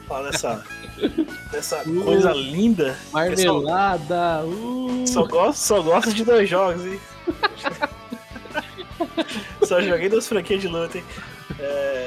[0.08, 0.66] Falar dessa,
[1.52, 2.98] dessa uh, coisa linda.
[3.12, 4.46] Marmelada!
[4.46, 5.06] Uh.
[5.06, 7.00] Só, gosto, só gosto de dois jogos, hein?
[9.62, 11.04] só joguei duas franquias de luta, hein?
[11.60, 11.99] É...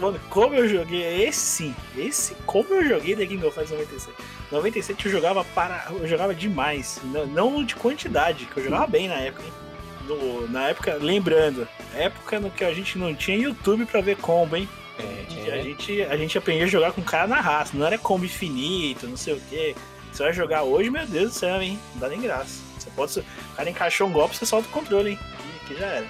[0.00, 4.16] Mano, como eu joguei esse, esse, como eu joguei The King of Fighters 97.
[4.52, 5.86] 97 eu jogava para.
[5.90, 7.00] Eu jogava demais.
[7.04, 9.52] Não, não de quantidade, que eu jogava bem na época, hein?
[10.06, 14.56] No- na época, lembrando, época no que a gente não tinha YouTube pra ver combo,
[14.56, 14.68] hein?
[14.98, 17.98] É, A gente, a gente aprendia a jogar com o cara na raça, não era
[17.98, 19.74] combo infinito, não sei o quê.
[20.12, 21.78] Você vai jogar hoje, meu Deus do céu, hein?
[21.92, 22.60] Não dá nem graça.
[22.78, 23.18] Você pode.
[23.20, 25.18] O cara encaixou um golpe, você solta o controle, hein?
[25.66, 26.06] Que, que já era.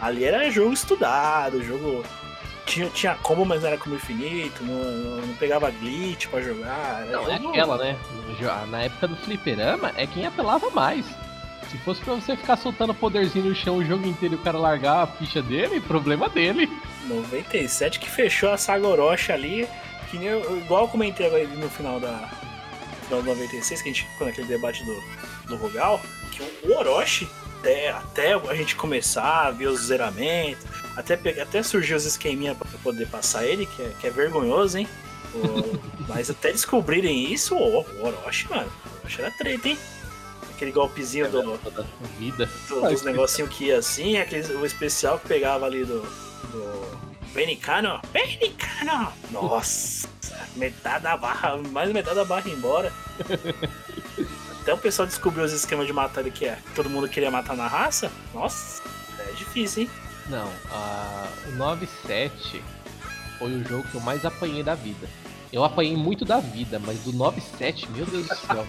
[0.00, 2.02] Ali era jogo estudado, jogo.
[2.72, 4.82] Tinha, tinha combo, mas não era combo infinito, não,
[5.26, 7.04] não- pegava glitch pra jogar.
[7.06, 7.98] Não, é aquela, né?
[8.40, 11.04] Já- Na época do fliperama, é quem apelava mais.
[11.70, 14.56] Se fosse pra você ficar soltando poderzinho no chão o jogo inteiro e o cara
[14.58, 16.66] largar a ficha dele, problema dele.
[17.06, 19.68] 97 que fechou a saga Orochi ali,
[20.10, 22.30] que nem eu, igual eu comentei agora no final da
[23.00, 25.02] no final do 96, que a gente ficou naquele debate do,
[25.46, 26.00] do Rugal,
[26.30, 27.28] que o Orochi,
[27.62, 30.64] até, até a gente começar a ver os zeramentos,
[30.96, 34.88] até, até surgiu os esqueminha pra poder passar ele, que é, que é vergonhoso, hein?
[35.34, 35.78] O-
[36.08, 39.78] mas até descobrirem isso, o, o Orochi, mano, o Orochi era treta, hein?
[40.54, 41.86] Aquele golpezinho do, Toda
[42.18, 42.48] vida.
[42.68, 46.00] do- dos negocinhos que ia assim, aquele, o especial que pegava ali do.
[46.50, 47.02] do
[47.32, 48.00] Benicano.
[48.12, 49.12] Benicano!
[49.30, 50.08] Nossa!
[50.56, 52.92] Metade da barra, mais metade da barra embora.
[54.62, 56.56] Até o pessoal descobriu os esquemas de matar que é.
[56.76, 58.12] Todo mundo queria matar na raça.
[58.32, 58.80] Nossa,
[59.18, 59.90] é difícil, hein?
[60.28, 62.62] Não, a, o 97
[63.40, 65.08] foi o jogo que eu mais apanhei da vida.
[65.52, 68.64] Eu apanhei muito da vida, mas do 97, meu Deus do céu.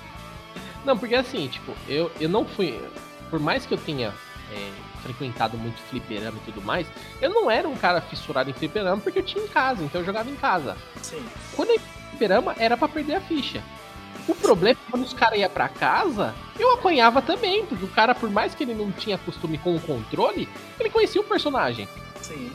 [0.82, 2.80] não, porque assim, tipo, eu, eu não fui.
[3.28, 4.14] Por mais que eu tenha
[4.50, 4.72] é,
[5.02, 6.86] frequentado muito fliperama e tudo mais,
[7.20, 10.06] eu não era um cara fissurado em fliperama porque eu tinha em casa, então eu
[10.06, 10.74] jogava em casa.
[11.02, 11.22] Sim.
[11.54, 13.62] Quando eu fliperama, era pra perder a ficha.
[14.28, 17.88] O problema é que quando os caras iam pra casa, eu apanhava também, porque o
[17.88, 21.88] cara, por mais que ele não tinha costume com o controle, ele conhecia o personagem.
[22.20, 22.52] Sim.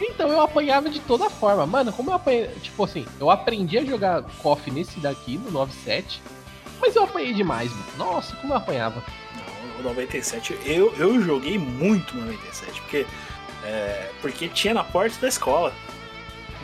[0.00, 1.66] Então eu apanhava de toda forma.
[1.66, 2.48] Mano, como eu apanhei.
[2.60, 6.20] Tipo assim, eu aprendi a jogar KOF nesse daqui, no 97.
[6.80, 7.84] Mas eu apanhei demais, mano.
[7.96, 9.02] Nossa, como eu apanhava.
[9.36, 13.06] Não, o 97, eu, eu joguei muito no 97, porque,
[13.64, 15.72] é, porque tinha na porta da escola.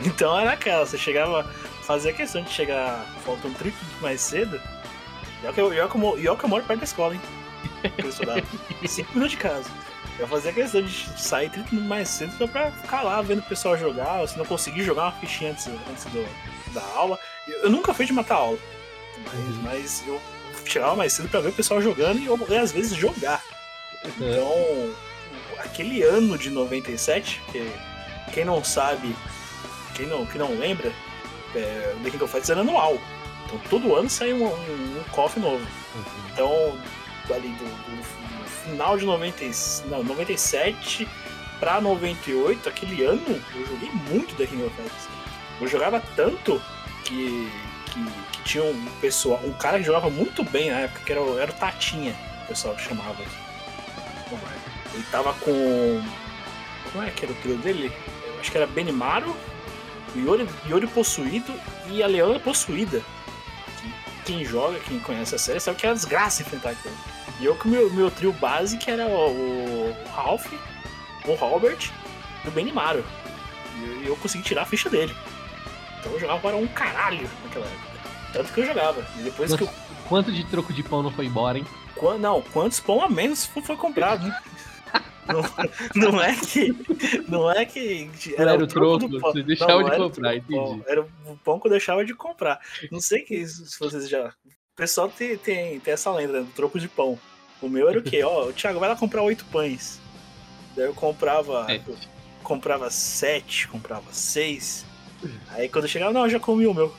[0.03, 1.49] Então era aquela, você chegava,
[1.91, 4.61] fazia questão de chegar faltando 30 minutos mais cedo.
[5.41, 7.21] E olha que eu, eu, eu moro perto da escola, hein?
[7.97, 8.41] Que eu estudava.
[8.87, 9.69] 5 minutos de casa.
[10.19, 13.43] Eu fazia questão de sair 30 minutos mais cedo só pra ficar lá vendo o
[13.43, 17.19] pessoal jogar, ou se não conseguir jogar uma fichinha antes, antes do- da aula.
[17.47, 18.57] Eu, eu nunca fui de matar aula,
[19.25, 20.21] mas, mas eu
[20.65, 23.43] chegava mais cedo pra ver o pessoal jogando e eu e às vezes jogar.
[24.05, 24.93] Então,
[25.59, 27.71] aquele ano de 97, que
[28.33, 29.15] quem não sabe,
[29.95, 30.91] quem não, quem não lembra,
[31.55, 32.97] é, o The King of Fighters era anual.
[33.45, 35.65] Então todo ano sai um, um, um KOF novo.
[36.31, 36.77] Então,
[37.33, 39.51] ali do, do- do final de 90, e-
[39.89, 41.07] não, 97
[41.59, 45.07] pra 98, aquele ano, eu joguei muito The King of Fighters.
[45.59, 46.61] Eu jogava tanto
[47.03, 47.51] que,
[47.85, 51.21] que, que tinha um pessoal, um cara que jogava muito bem na época, que era,
[51.21, 52.15] o- era o Tatinha,
[52.45, 53.21] o pessoal chamava.
[54.93, 56.01] Ele tava com.
[56.91, 57.91] Como é que era o trio dele?
[58.25, 58.67] Eu acho que era
[60.13, 61.53] Benimaru, Yori, Yori possuído
[61.89, 63.01] e a Leona possuída.
[64.25, 66.95] Quem joga, quem conhece a série, sabe que é uma desgraça enfrentar aquilo.
[67.39, 70.45] E eu com o meu, meu trio base, que era o, o Ralph,
[71.25, 71.91] o Robert
[72.45, 73.03] e o Benimaru.
[73.77, 75.15] E eu, eu consegui tirar a ficha dele.
[75.99, 77.91] Então eu jogava para um caralho naquela época.
[78.33, 79.05] Tanto que eu jogava.
[79.17, 79.69] E depois que eu.
[80.07, 81.65] Quanto de troco de pão não foi embora, hein?
[82.19, 84.41] Não, quantos pão a menos foi foi comprado, né?
[85.33, 86.75] Não, não é que.
[87.27, 88.09] Não é que.
[88.37, 90.81] Era o troco, você deixava de era o comprar, entendi.
[90.87, 92.59] Era o pão que eu deixava de comprar.
[92.91, 94.27] Não sei que se vocês já.
[94.45, 97.19] O pessoal tem, tem, tem essa lenda né, do troco de pão.
[97.61, 98.23] O meu era o quê?
[98.23, 99.99] Ó, o Thiago vai lá comprar oito pães.
[100.75, 101.65] Daí eu comprava.
[101.67, 101.89] Sete.
[101.89, 101.97] eu
[102.43, 104.85] comprava sete, comprava seis.
[105.49, 106.93] Aí quando eu chegava, não, eu já comi o meu.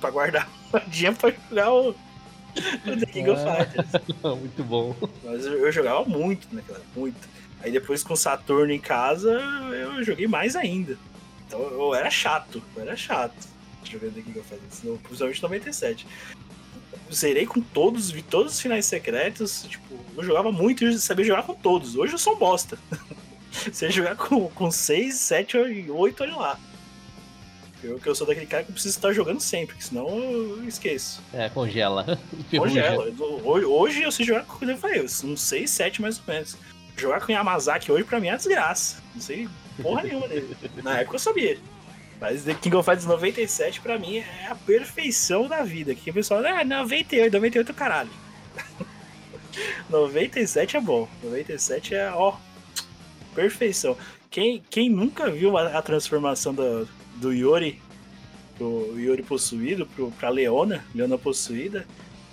[0.00, 0.48] Pra guardar
[0.88, 1.88] dinheiro pra jogar o.
[1.90, 3.64] O The King of Ah.
[3.64, 3.88] Fighters.
[4.22, 4.94] Muito bom.
[5.24, 7.28] Mas eu, eu jogava muito naquela época, muito.
[7.62, 9.30] Aí depois com o Saturno em casa,
[9.72, 10.96] eu joguei mais ainda.
[11.46, 13.50] Então eu era chato, eu era chato
[13.84, 16.06] jogando The King of Fighters, principalmente em 97.
[17.12, 21.42] Zerei com todos, vi todos os finais secretos, tipo, eu jogava muito e sabia jogar
[21.42, 21.96] com todos.
[21.96, 22.78] Hoje eu sou um bosta.
[23.50, 25.58] Você jogar com, com 6, 7,
[25.90, 26.60] 8, olha lá.
[27.82, 31.20] Eu, que eu sou daquele cara que preciso estar jogando sempre, que senão eu esqueço.
[31.32, 32.18] É, congela.
[32.56, 33.06] Congela.
[33.42, 36.56] Hoje, hoje eu sei jogar com eu falei, uns 6, 7 mais ou menos.
[37.00, 39.02] Jogar com Yamazaki hoje pra mim é uma desgraça.
[39.14, 39.48] Não sei
[39.82, 40.56] porra nenhuma dele.
[40.82, 41.58] Na época eu sabia.
[42.20, 45.94] Mas The King of Fighters 97 pra mim é a perfeição da vida.
[45.94, 48.10] Que o pessoal, ah, 98, 98 é o caralho.
[49.88, 51.08] 97 é bom.
[51.22, 52.36] 97 é, ó,
[53.34, 53.96] perfeição.
[54.30, 56.86] Quem, quem nunca viu a, a transformação do,
[57.16, 57.80] do Yori,
[58.58, 61.86] do Yori possuído, pro, pra Leona, Leona possuída?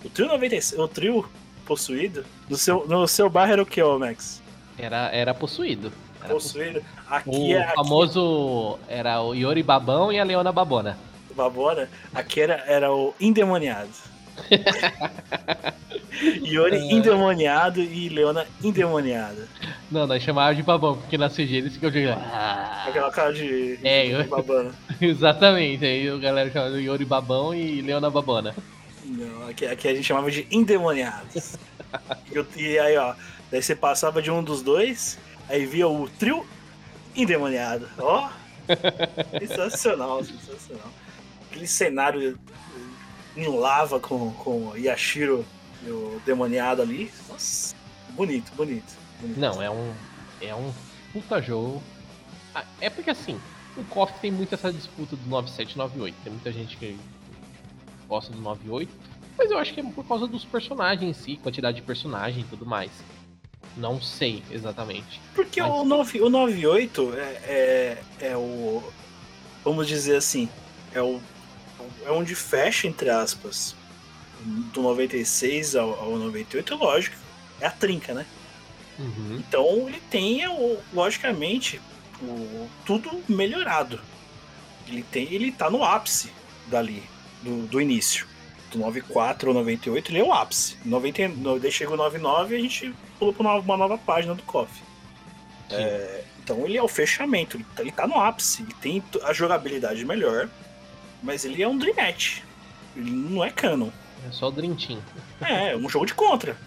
[0.04, 1.30] O trio 96, o trio
[1.66, 4.42] possuído, no seu, no seu bairro era o que, ô Max?
[4.78, 5.92] Era, era possuído.
[6.24, 6.82] Era Possuído.
[7.10, 10.98] Aqui O é aqui, famoso era o Yori Babão e a Leona Babona.
[11.36, 13.90] Babona, aqui era, era o endemoniado.
[16.46, 19.48] Yori endemoniado e Leona endemoniada.
[19.92, 22.22] Não, nós chamávamos de Babão, porque na CG eles ficam jogando.
[22.32, 24.72] Ah, Aquela cara de, É, de eu- babana.
[25.00, 25.86] exatamente.
[25.86, 28.56] Aí o galera chamava de Yori Babão e Leona Babona.
[29.06, 31.56] Não, aqui, aqui a gente chamava de endemoniados.
[32.32, 33.14] e, eu- e aí, ó,
[33.52, 35.18] daí você passava de um dos dois,
[35.50, 36.46] aí via o trio
[37.16, 37.88] endemoniado.
[38.00, 38.30] Ó,
[39.40, 40.92] sensacional, sensacional.
[41.50, 42.38] Aquele cenário
[43.36, 45.46] em lava com, com o Yashiro
[45.86, 47.12] e o demoniado ali.
[47.30, 47.76] Nossa,
[48.12, 48.96] bonito, bonito.
[49.22, 49.40] bonito.
[49.40, 49.94] Não, é um.
[50.42, 50.74] É um
[51.14, 51.82] puta jogo.
[52.54, 53.40] Ah, É porque assim,
[53.76, 56.16] o KOF tem muito essa disputa do 97 e 98.
[56.24, 56.98] Tem muita gente que
[58.08, 58.92] gosta do 98.
[59.38, 62.46] Mas eu acho que é por causa dos personagens em si, quantidade de personagem e
[62.46, 62.92] tudo mais.
[63.76, 65.20] Não sei exatamente.
[65.36, 67.98] Porque Mas- o, 9, o 98 é, é,
[68.32, 68.84] é o.
[69.64, 70.50] Vamos dizer assim.
[70.94, 71.20] É o.
[72.06, 73.76] É onde fecha, entre aspas.
[74.74, 77.16] Do 96 ao, ao 98, é lógico.
[77.60, 78.26] É a trinca, né?
[79.00, 79.38] Uhum.
[79.48, 81.82] Então ele tem, é, o- logicamente,
[82.22, 84.00] o, tudo melhorado.
[84.88, 86.32] Ele, tem, ele tá no ápice
[86.68, 87.04] dali,
[87.44, 88.26] do, do início.
[88.72, 90.76] Do 94 ao 98, ele é o ápice.
[90.84, 94.36] 90, no- daí chega o 99 e a gente pula pra uma, uma nova página
[94.36, 94.70] do KOF.
[95.70, 99.34] É, então ele é o fechamento, ele tá, ele tá no ápice, ele tem a
[99.34, 100.50] jogabilidade melhor,
[101.24, 102.40] mas ele é um Dream Match.
[102.96, 103.90] Ele não é canon.
[104.28, 105.00] É só o Dream Team.
[105.42, 106.58] É, é um jogo de contra.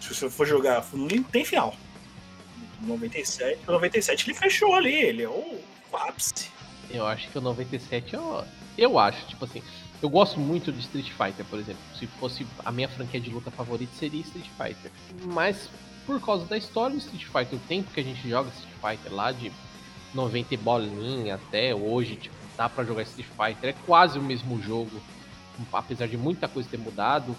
[0.00, 1.74] Se você for jogar, não tem final.
[2.82, 5.58] 97, 97 ele fechou ali, ele é o
[5.92, 6.50] ápice.
[6.90, 8.44] Eu acho que o 97 eu,
[8.76, 9.62] eu acho, tipo assim,
[10.02, 11.82] eu gosto muito de Street Fighter, por exemplo.
[11.98, 14.90] Se fosse a minha franquia de luta favorita seria Street Fighter.
[15.24, 15.68] Mas
[16.06, 19.12] por causa da história do Street Fighter, o tempo que a gente joga Street Fighter
[19.12, 19.50] lá de
[20.14, 24.62] 90 e bolinha até hoje, tipo, dá pra jogar Street Fighter, é quase o mesmo
[24.62, 24.90] jogo.
[25.72, 27.34] Apesar de muita coisa ter mudado,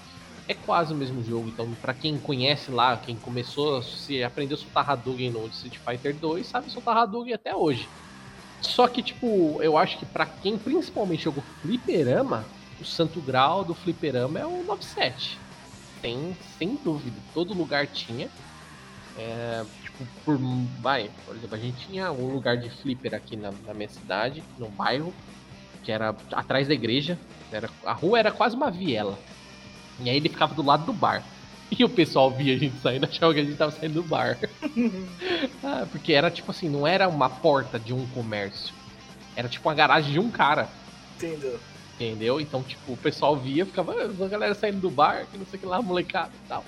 [0.47, 1.47] é quase o mesmo jogo.
[1.47, 6.15] Então, pra quem conhece lá, quem começou, se aprendeu a soltar Hadouken no Street Fighter
[6.15, 7.87] 2, sabe soltar Hadouken até hoje.
[8.61, 12.45] Só que, tipo, eu acho que pra quem principalmente jogou fliperama,
[12.79, 15.37] o santo grau do fliperama é o 97.
[16.01, 17.17] Tem, sem dúvida.
[17.33, 18.29] Todo lugar tinha.
[19.17, 20.37] É, tipo, por,
[20.79, 24.43] vai, por exemplo, a gente tinha um lugar de flipper aqui na, na minha cidade,
[24.59, 25.13] no bairro,
[25.83, 27.17] que era atrás da igreja.
[27.51, 29.17] Era, a rua era quase uma viela.
[29.99, 31.23] E aí ele ficava do lado do bar.
[31.79, 34.37] E o pessoal via a gente saindo, achava que a gente tava saindo do bar.
[35.63, 38.73] Ah, porque era tipo assim, não era uma porta de um comércio.
[39.35, 40.69] Era tipo uma garagem de um cara.
[41.15, 41.59] Entendeu?
[41.95, 42.41] Entendeu?
[42.41, 45.57] Então, tipo, o pessoal via, ficava, "Ah, a galera saindo do bar, que não sei
[45.57, 46.63] o que lá, molecada e tal.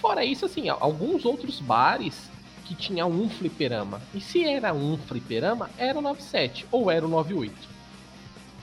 [0.00, 2.30] Fora isso, assim, alguns outros bares
[2.64, 4.00] que tinha um fliperama.
[4.14, 7.54] E se era um fliperama, era o 97 ou era o 98.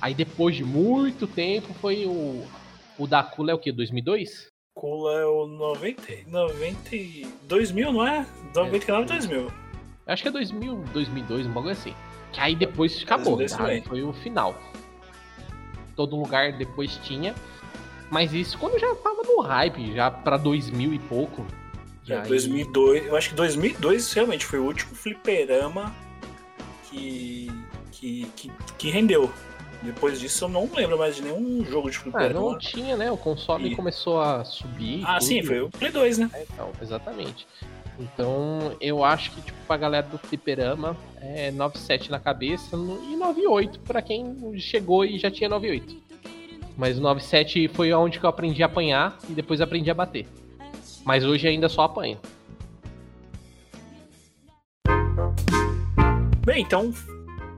[0.02, 2.46] Aí depois de muito tempo foi o.
[2.98, 3.72] O da Kula é o quê?
[3.72, 4.55] 2002?
[4.76, 8.26] Kula é o 90, 90, e- 2000, não é?
[8.54, 9.40] 99 2000.
[9.40, 9.52] Eu
[10.06, 11.96] acho que é 2000, 2002, um bagulho assim.
[12.34, 13.90] Que aí depois acabou, 2002 tá?
[13.90, 14.54] foi o final.
[15.96, 17.34] Todo lugar depois tinha.
[18.12, 21.46] Mas isso quando já tava no hype, já pra 2000 e pouco.
[22.08, 25.96] É, aí- 2002, eu acho que 2002 realmente foi o último fliperama
[26.90, 27.50] que,
[27.92, 29.32] que, que, que rendeu.
[29.86, 32.40] Depois disso eu não lembro mais de nenhum jogo de Ah, fliperama.
[32.52, 33.12] não tinha, né?
[33.12, 35.04] O console E- começou a subir.
[35.06, 35.24] Ah, tudo.
[35.28, 36.30] sim, foi o Play 2, né?
[36.34, 37.48] É, Então, exatamente.
[38.00, 43.80] Então, eu acho que, tipo, pra galera do fliperama, é 97 na cabeça e 98
[43.82, 45.96] pra quem chegou e já tinha 98.
[46.76, 50.28] Mas o 97 foi onde que eu aprendi a apanhar e depois aprendi a bater.
[51.06, 52.18] Mas hoje ainda só apanho.
[56.46, 56.94] Bem, então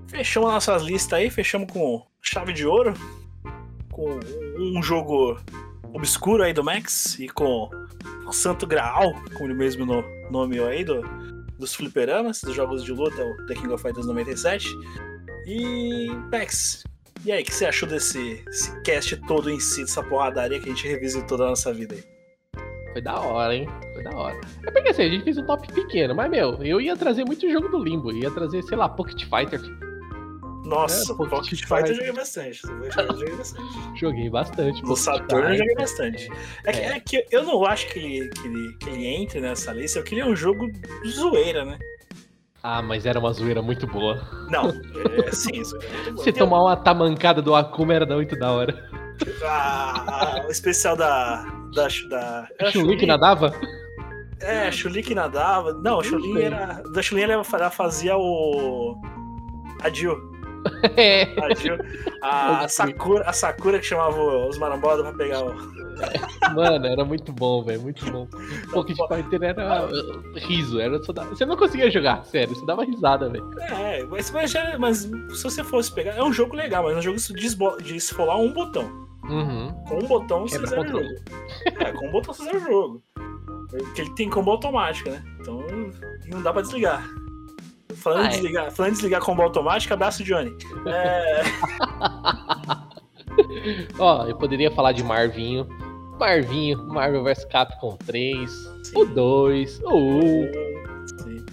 [0.07, 2.93] fechamos nossas listas aí, fechamos com chave de ouro,
[3.91, 4.19] com
[4.57, 5.37] um jogo
[5.93, 7.69] obscuro aí do Max e com
[8.25, 11.01] o Santo Graal, como ele mesmo no, nomeou aí, do,
[11.57, 14.67] dos fliperamas, dos jogos de luta, o The King of Fighters 97.
[15.47, 16.83] E, Max,
[17.25, 20.69] e aí, o que você achou desse, desse cast todo em si, dessa porradaria que
[20.69, 22.03] a gente revisitou da nossa vida aí?
[22.93, 23.67] Foi da hora, hein?
[23.93, 24.39] Foi da hora.
[24.65, 27.49] É porque assim, a gente fez um top pequeno, mas, meu, eu ia trazer muito
[27.49, 28.11] jogo do Limbo.
[28.11, 29.61] Ia trazer, sei lá, Pocket Fighter.
[30.67, 31.95] Nossa, É, Pocket Pocket Fighter eu Fighter.
[31.95, 32.61] joguei bastante.
[32.65, 33.99] eu joguei bastante.
[33.99, 34.81] Joguei bastante.
[34.81, 36.29] No Pocket Saturn eu joguei bastante.
[36.65, 36.85] É que, É.
[36.95, 40.15] é que eu não acho que ele, que, ele, que ele entre nessa lista, porque
[40.15, 40.67] ele é um jogo
[41.07, 41.77] zoeira, né?
[42.63, 44.19] Ah, mas era uma zoeira muito boa.
[44.49, 44.69] Não,
[45.25, 46.23] é sim, isso é muito bom.
[46.23, 48.89] Se tomar uma tamancada do Akuma era muito da hora.
[49.45, 51.45] Ah, o especial da.
[51.73, 51.87] Da.
[52.09, 53.53] da A Chun-Li que nadava?
[54.41, 55.73] É, a Chun-Li que nadava.
[55.73, 56.43] Não, a Chun-Li sei.
[56.43, 56.81] era.
[56.93, 58.99] Da Chun-Li ela ela fazia o.
[59.81, 60.36] A Jill.
[60.95, 61.35] É.
[62.21, 62.63] A.
[62.63, 65.53] A, Sakura, a Sakura que chamava os marambolas pra pegar o.
[66.53, 67.81] Mano, era muito bom, velho.
[67.81, 68.27] Muito bom.
[68.71, 70.79] Pocket Fighter era uh, riso.
[70.79, 72.53] Era só dar- Você não conseguia jogar, sério.
[72.55, 73.49] Você dava risada, velho.
[73.61, 76.11] É, mas, mas, já- mas se você fosse pegar.
[76.15, 77.17] É um jogo legal, mas é um jogo
[77.83, 79.07] de, esfolar um botão.
[79.23, 79.73] Uhum.
[79.87, 81.05] Com um botão você zera o jogo.
[81.65, 83.03] É, com um botão você zera o jogo.
[83.69, 85.21] Porque ele tem combo automático, né?
[85.41, 85.61] Então
[86.31, 87.05] não dá pra desligar.
[87.97, 90.55] Falando, Ah, desligar, falando desligar combo automático, abraço, Johnny.
[90.85, 91.41] É,
[93.99, 95.67] Ó, eu poderia falar de Marvinho.
[96.19, 98.51] Marvinho, Marvel vs Capcom 3,
[98.95, 100.51] o 2, o 1.
[101.23, 101.45] sim.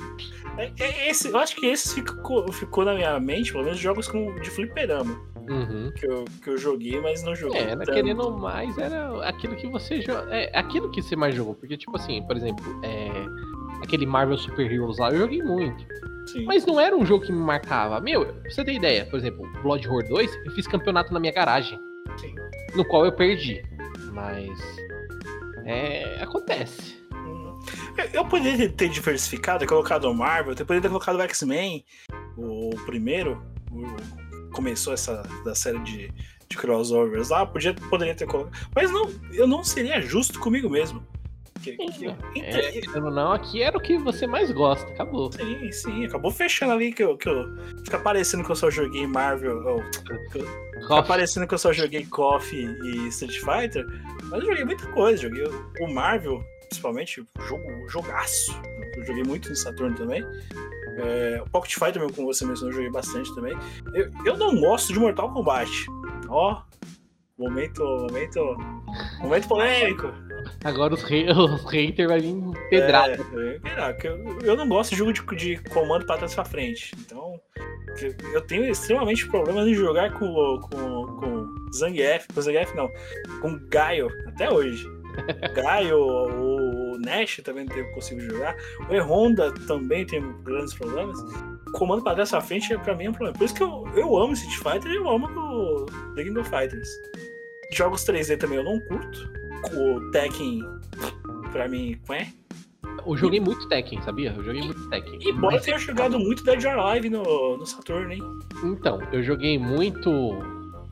[0.57, 4.09] É, é, esse, eu acho que esse ficou, ficou na minha mente, pelo menos jogos
[4.09, 5.15] com, de fliperama
[5.47, 5.93] Uhum.
[5.95, 7.61] que eu, que eu joguei, mas não joguei.
[7.61, 7.93] É, era tanto.
[7.93, 10.03] querendo mais, era aquilo que você.
[10.31, 11.55] É, aquilo que você mais jogou.
[11.55, 13.11] Porque, tipo assim, por exemplo, é,
[13.83, 15.85] aquele Marvel Super Heroes lá, eu joguei muito.
[16.27, 16.45] Sim.
[16.45, 18.01] Mas não era um jogo que me marcava.
[18.01, 21.33] Meu, pra você ter ideia, por exemplo, Blood Horror 2, eu fiz campeonato na minha
[21.33, 21.79] garagem.
[22.17, 22.35] Sim.
[22.75, 23.63] No qual eu perdi.
[24.13, 24.51] Mas.
[25.65, 26.23] É.
[26.23, 27.03] Acontece.
[27.13, 27.59] Hum.
[28.13, 31.85] Eu, poderia ter, diversificado, ter colocado o Marvel, eu poderia ter colocado o X-Men,
[32.37, 36.13] o primeiro, o- começou essa da série de,
[36.49, 38.53] de crossovers lá, podia, poderia ter colocado.
[38.75, 41.05] Mas não, eu não seria justo comigo mesmo.
[41.65, 41.77] Que-
[42.33, 44.91] que- É, querendo ou não, aqui era o que você mais gosta.
[44.93, 45.33] Acabou.
[45.33, 47.45] Sim, sim, acabou fechando ali que eu, que eu.
[47.85, 49.65] Fica parecendo que eu só joguei Marvel.
[49.67, 49.83] ou,
[50.81, 53.87] fica parecendo que eu só joguei Coffee e Street Fighter.
[54.25, 55.23] Mas eu joguei muita coisa.
[55.23, 55.45] Joguei
[55.81, 58.55] o Marvel, principalmente, jogo, jogaço.
[58.97, 60.23] Eu joguei muito no Saturno também.
[60.99, 63.57] É, o Pocket Fighter, mesmo, como você mencionou, eu joguei bastante também.
[63.95, 65.71] Eu, eu não gosto de Mortal Kombat.
[66.29, 66.63] Ó,
[67.37, 68.57] momento, momento,
[69.21, 70.07] momento polêmico.
[70.65, 72.37] Agora os, os haters vai vir
[72.71, 73.27] pedrado.
[73.67, 76.45] É, é, que eu, eu não gosto de jogo de, de comando pra trás pra
[76.45, 76.93] frente.
[77.01, 77.41] Então,
[78.33, 81.47] eu tenho extremamente problemas em jogar com, o- com, com
[81.77, 82.27] Zangief.
[82.35, 82.89] Com Zangief, não.
[83.41, 84.85] Com Gaio, até hoje.
[85.55, 88.57] Gaio, o Nash também não consigo jogar.
[88.89, 91.17] O E-Honda também tem grandes problemas.
[91.75, 93.37] Comando pra trás pra frente, pra mim, é um problema.
[93.39, 96.49] Por isso que eu, eu amo Street Fighter e eu amo o The King of
[96.51, 96.89] Fighters.
[97.73, 99.29] Jogos 3D também eu não curto.
[99.73, 100.63] O Tekken,
[101.53, 102.27] pra mim, é.
[103.07, 104.33] Eu joguei muito Tekken, sabia?
[104.37, 105.19] Eu joguei muito Tekken.
[105.21, 108.23] E Mas- tenha jogado muito Dead or Alive no, no Saturno, hein?
[108.63, 110.11] Então, eu joguei muito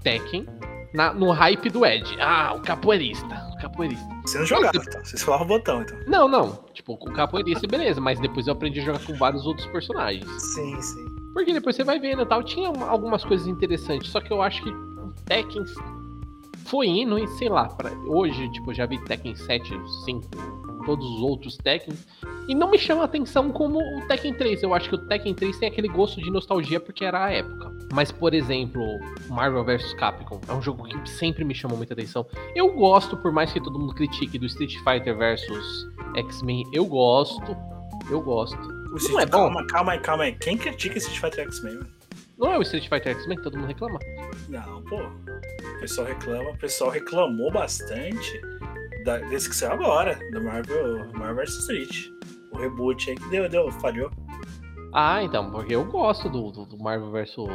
[0.02, 0.46] Tekken
[0.92, 2.16] na- no hype do Ed.
[2.20, 3.34] Ah, o capoeirista.
[3.56, 4.04] O capoeirista.
[4.26, 5.04] Você não jogava, então.
[5.04, 5.98] Você falava o botão, então.
[6.06, 6.64] Não, não.
[6.74, 8.00] Tipo, o capoeirista, beleza.
[8.00, 10.26] Mas depois eu aprendi a jogar com vários outros personagens.
[10.54, 11.06] Sim, sim.
[11.32, 12.42] Porque depois você vai vendo e tal.
[12.42, 14.10] Tinha uma- algumas coisas interessantes.
[14.10, 15.64] Só que eu acho que o Tekken
[16.64, 17.68] foi indo e sei lá.
[17.68, 19.74] Pra, hoje, tipo, eu já vi Tekken 7,
[20.04, 20.28] 5,
[20.84, 21.94] todos os outros Tekken.
[22.48, 24.62] E não me chama a atenção como o Tekken 3.
[24.62, 27.72] Eu acho que o Tekken 3 tem aquele gosto de nostalgia porque era a época.
[27.92, 28.82] Mas, por exemplo,
[29.28, 32.26] Marvel vs Capcom é um jogo que sempre me chamou muita atenção.
[32.54, 35.86] Eu gosto, por mais que todo mundo critique do Street Fighter vs
[36.16, 37.56] X-Men, eu gosto.
[38.10, 38.58] Eu gosto.
[38.58, 39.38] O Não é bom?
[39.38, 40.32] Calma, calma aí, calma aí.
[40.32, 41.80] Quem critica Street Fighter X-Men?
[42.38, 43.98] Não é o Street Fighter X-Men que todo mundo reclama?
[44.48, 44.96] Não, pô.
[45.82, 48.40] O pessoal reclama, o pessoal reclamou bastante
[49.04, 52.06] da, desse que saiu agora, do Marvel, Marvel vs Street.
[52.52, 54.08] O reboot aí que deu, deu, falhou.
[54.94, 57.34] Ah, então, porque eu gosto do, do, do Marvel vs.
[57.34, 57.46] Do,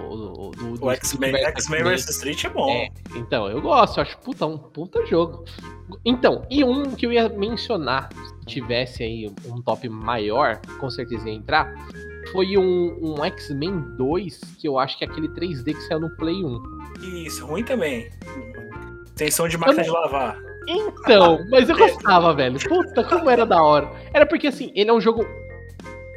[0.52, 2.70] do, do O X-Men Street X-Men vs Street é bom.
[2.70, 5.46] É, então, eu gosto, eu acho puta, um puta jogo.
[6.04, 11.30] Então, e um que eu ia mencionar, se tivesse aí um top maior, com certeza
[11.30, 11.74] ia entrar,
[12.32, 16.10] foi um, um X-Men 2, que eu acho que é aquele 3D que saiu no
[16.16, 16.62] Play 1.
[17.26, 18.10] Isso, ruim também.
[19.16, 20.38] Tensão de máquina Eu de lavar.
[20.68, 22.60] Então, mas eu gostava, velho.
[22.68, 23.90] Puta, como era da hora.
[24.14, 25.26] Era porque assim, ele é um jogo.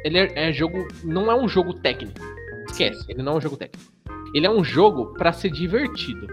[0.03, 0.87] Ele é, é jogo.
[1.03, 2.19] Não é um jogo técnico.
[2.67, 3.91] Esquece, ele não é um jogo técnico.
[4.33, 6.27] Ele é um jogo pra ser divertido.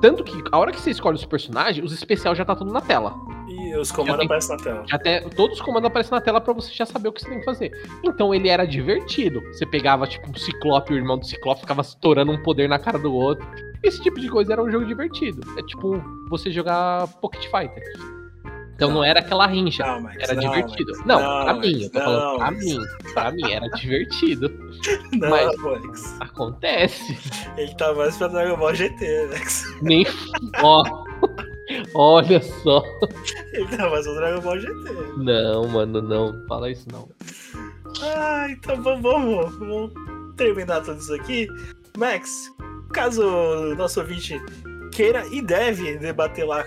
[0.00, 2.80] Tanto que a hora que você escolhe os personagens, os especiais já tá tudo na
[2.80, 3.14] tela.
[3.58, 4.84] E os comandos tem- aparecem na tela.
[4.90, 7.38] Até todos os comandos aparecem na tela pra você já saber o que você tem
[7.38, 7.70] que fazer.
[8.04, 9.40] Então ele era divertido.
[9.52, 12.78] Você pegava, tipo, um Ciclope e o irmão do Ciclope ficava estourando um poder na
[12.78, 13.46] cara do outro.
[13.82, 15.40] Esse tipo de coisa era um jogo divertido.
[15.58, 17.82] É tipo você jogar Pocket Fighter.
[18.74, 19.86] Então não, era aquela rincha.
[19.86, 20.92] Não, Max, Era não, divertido.
[20.92, 22.78] Max, Não, não, pra mim, eu tô falando não, pra mim.
[23.14, 24.50] Pra mim era divertido.
[25.16, 26.16] Não, Mas- Max.
[26.20, 27.18] Acontece.
[27.56, 29.64] Ele tá mais pra Dragon Ball GT, Max.
[29.80, 30.06] Nem.
[30.62, 31.05] Ó.
[31.94, 32.82] Olha só.
[33.52, 34.92] Ele tá mais pra Dragon Ball GT.
[35.16, 36.46] Não, mano, não.
[36.46, 37.08] Fala isso não.
[38.02, 39.92] Ah, então vamos, vamos,
[40.36, 41.48] terminar tudo isso aqui.
[41.96, 42.52] Max,
[42.92, 44.40] caso o nosso ouvinte
[44.92, 46.64] queira e deve debater lá,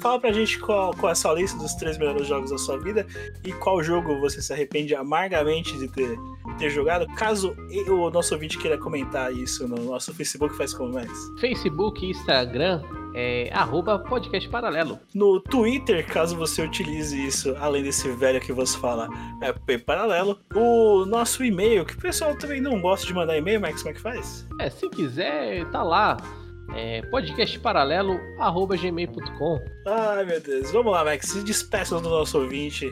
[0.00, 2.78] fala pra gente qual, qual é a sua lista dos três melhores jogos da sua
[2.78, 3.06] vida
[3.44, 6.18] e qual jogo você se arrepende amargamente de ter,
[6.58, 7.06] ter jogado.
[7.14, 7.56] Caso
[7.88, 11.10] o nosso ouvinte queira comentar isso no nosso Facebook, faz como, Max?
[11.40, 12.82] Facebook e Instagram
[13.14, 14.98] é arroba podcast paralelo.
[15.14, 19.08] No Twitter, caso você utilize isso, além desse velho que você fala,
[19.40, 20.38] é P paralelo.
[20.54, 23.94] O nosso e-mail, que o pessoal também não gosta de mandar e-mail, Max, como é
[23.94, 24.46] que faz?
[24.58, 26.16] É, se quiser, tá lá.
[26.74, 30.70] É, podcastparalelo.gmail.com Ai, meu Deus.
[30.70, 31.28] Vamos lá, Max.
[31.28, 32.90] Se despeça do nosso ouvinte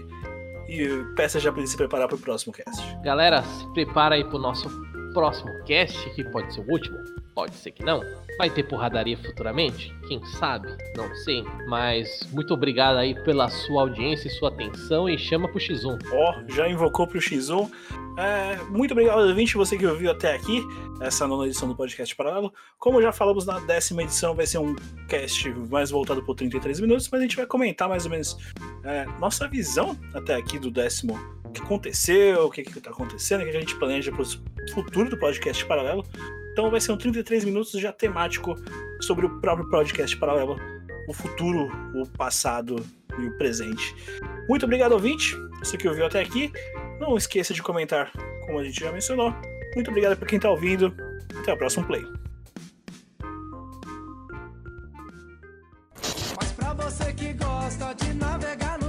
[0.69, 2.83] e peça já pra ele se preparar pro próximo cast.
[3.03, 4.69] Galera, se prepara aí pro nosso
[5.13, 6.97] próximo cast, que pode ser o último,
[7.41, 8.03] pode ser que não.
[8.37, 9.95] Vai ter porradaria futuramente?
[10.07, 10.69] Quem sabe?
[10.95, 11.43] Não sei.
[11.67, 15.99] Mas muito obrigado aí pela sua audiência e sua atenção e chama pro X1.
[16.13, 17.71] Ó, já invocou pro X1.
[18.19, 20.63] É, muito obrigado, ouvinte, você que ouviu até aqui
[21.01, 22.53] essa nona edição do podcast Paralelo.
[22.79, 24.77] Como já falamos na décima edição, vai ser um
[25.09, 28.37] cast mais voltado por 33 minutos, mas a gente vai comentar mais ou menos
[28.85, 31.19] é, nossa visão até aqui do décimo.
[31.43, 34.25] O que aconteceu, o que, que tá acontecendo, o que a gente planeja pro
[34.75, 36.05] futuro do podcast Paralelo.
[36.53, 38.55] Então vai ser um 33 minutos já temático
[39.01, 40.57] sobre o próprio podcast Paralelo,
[41.09, 42.85] o futuro, o passado
[43.19, 43.95] e o presente.
[44.49, 46.53] Muito obrigado, ouvinte, você que ouviu até aqui.
[46.99, 48.13] Não esqueça de comentar,
[48.47, 49.35] como a gente já mencionou.
[49.75, 50.95] Muito obrigado por quem está ouvindo.
[51.41, 52.05] Até o próximo play.
[56.37, 58.80] Mas pra você que gosta de navegar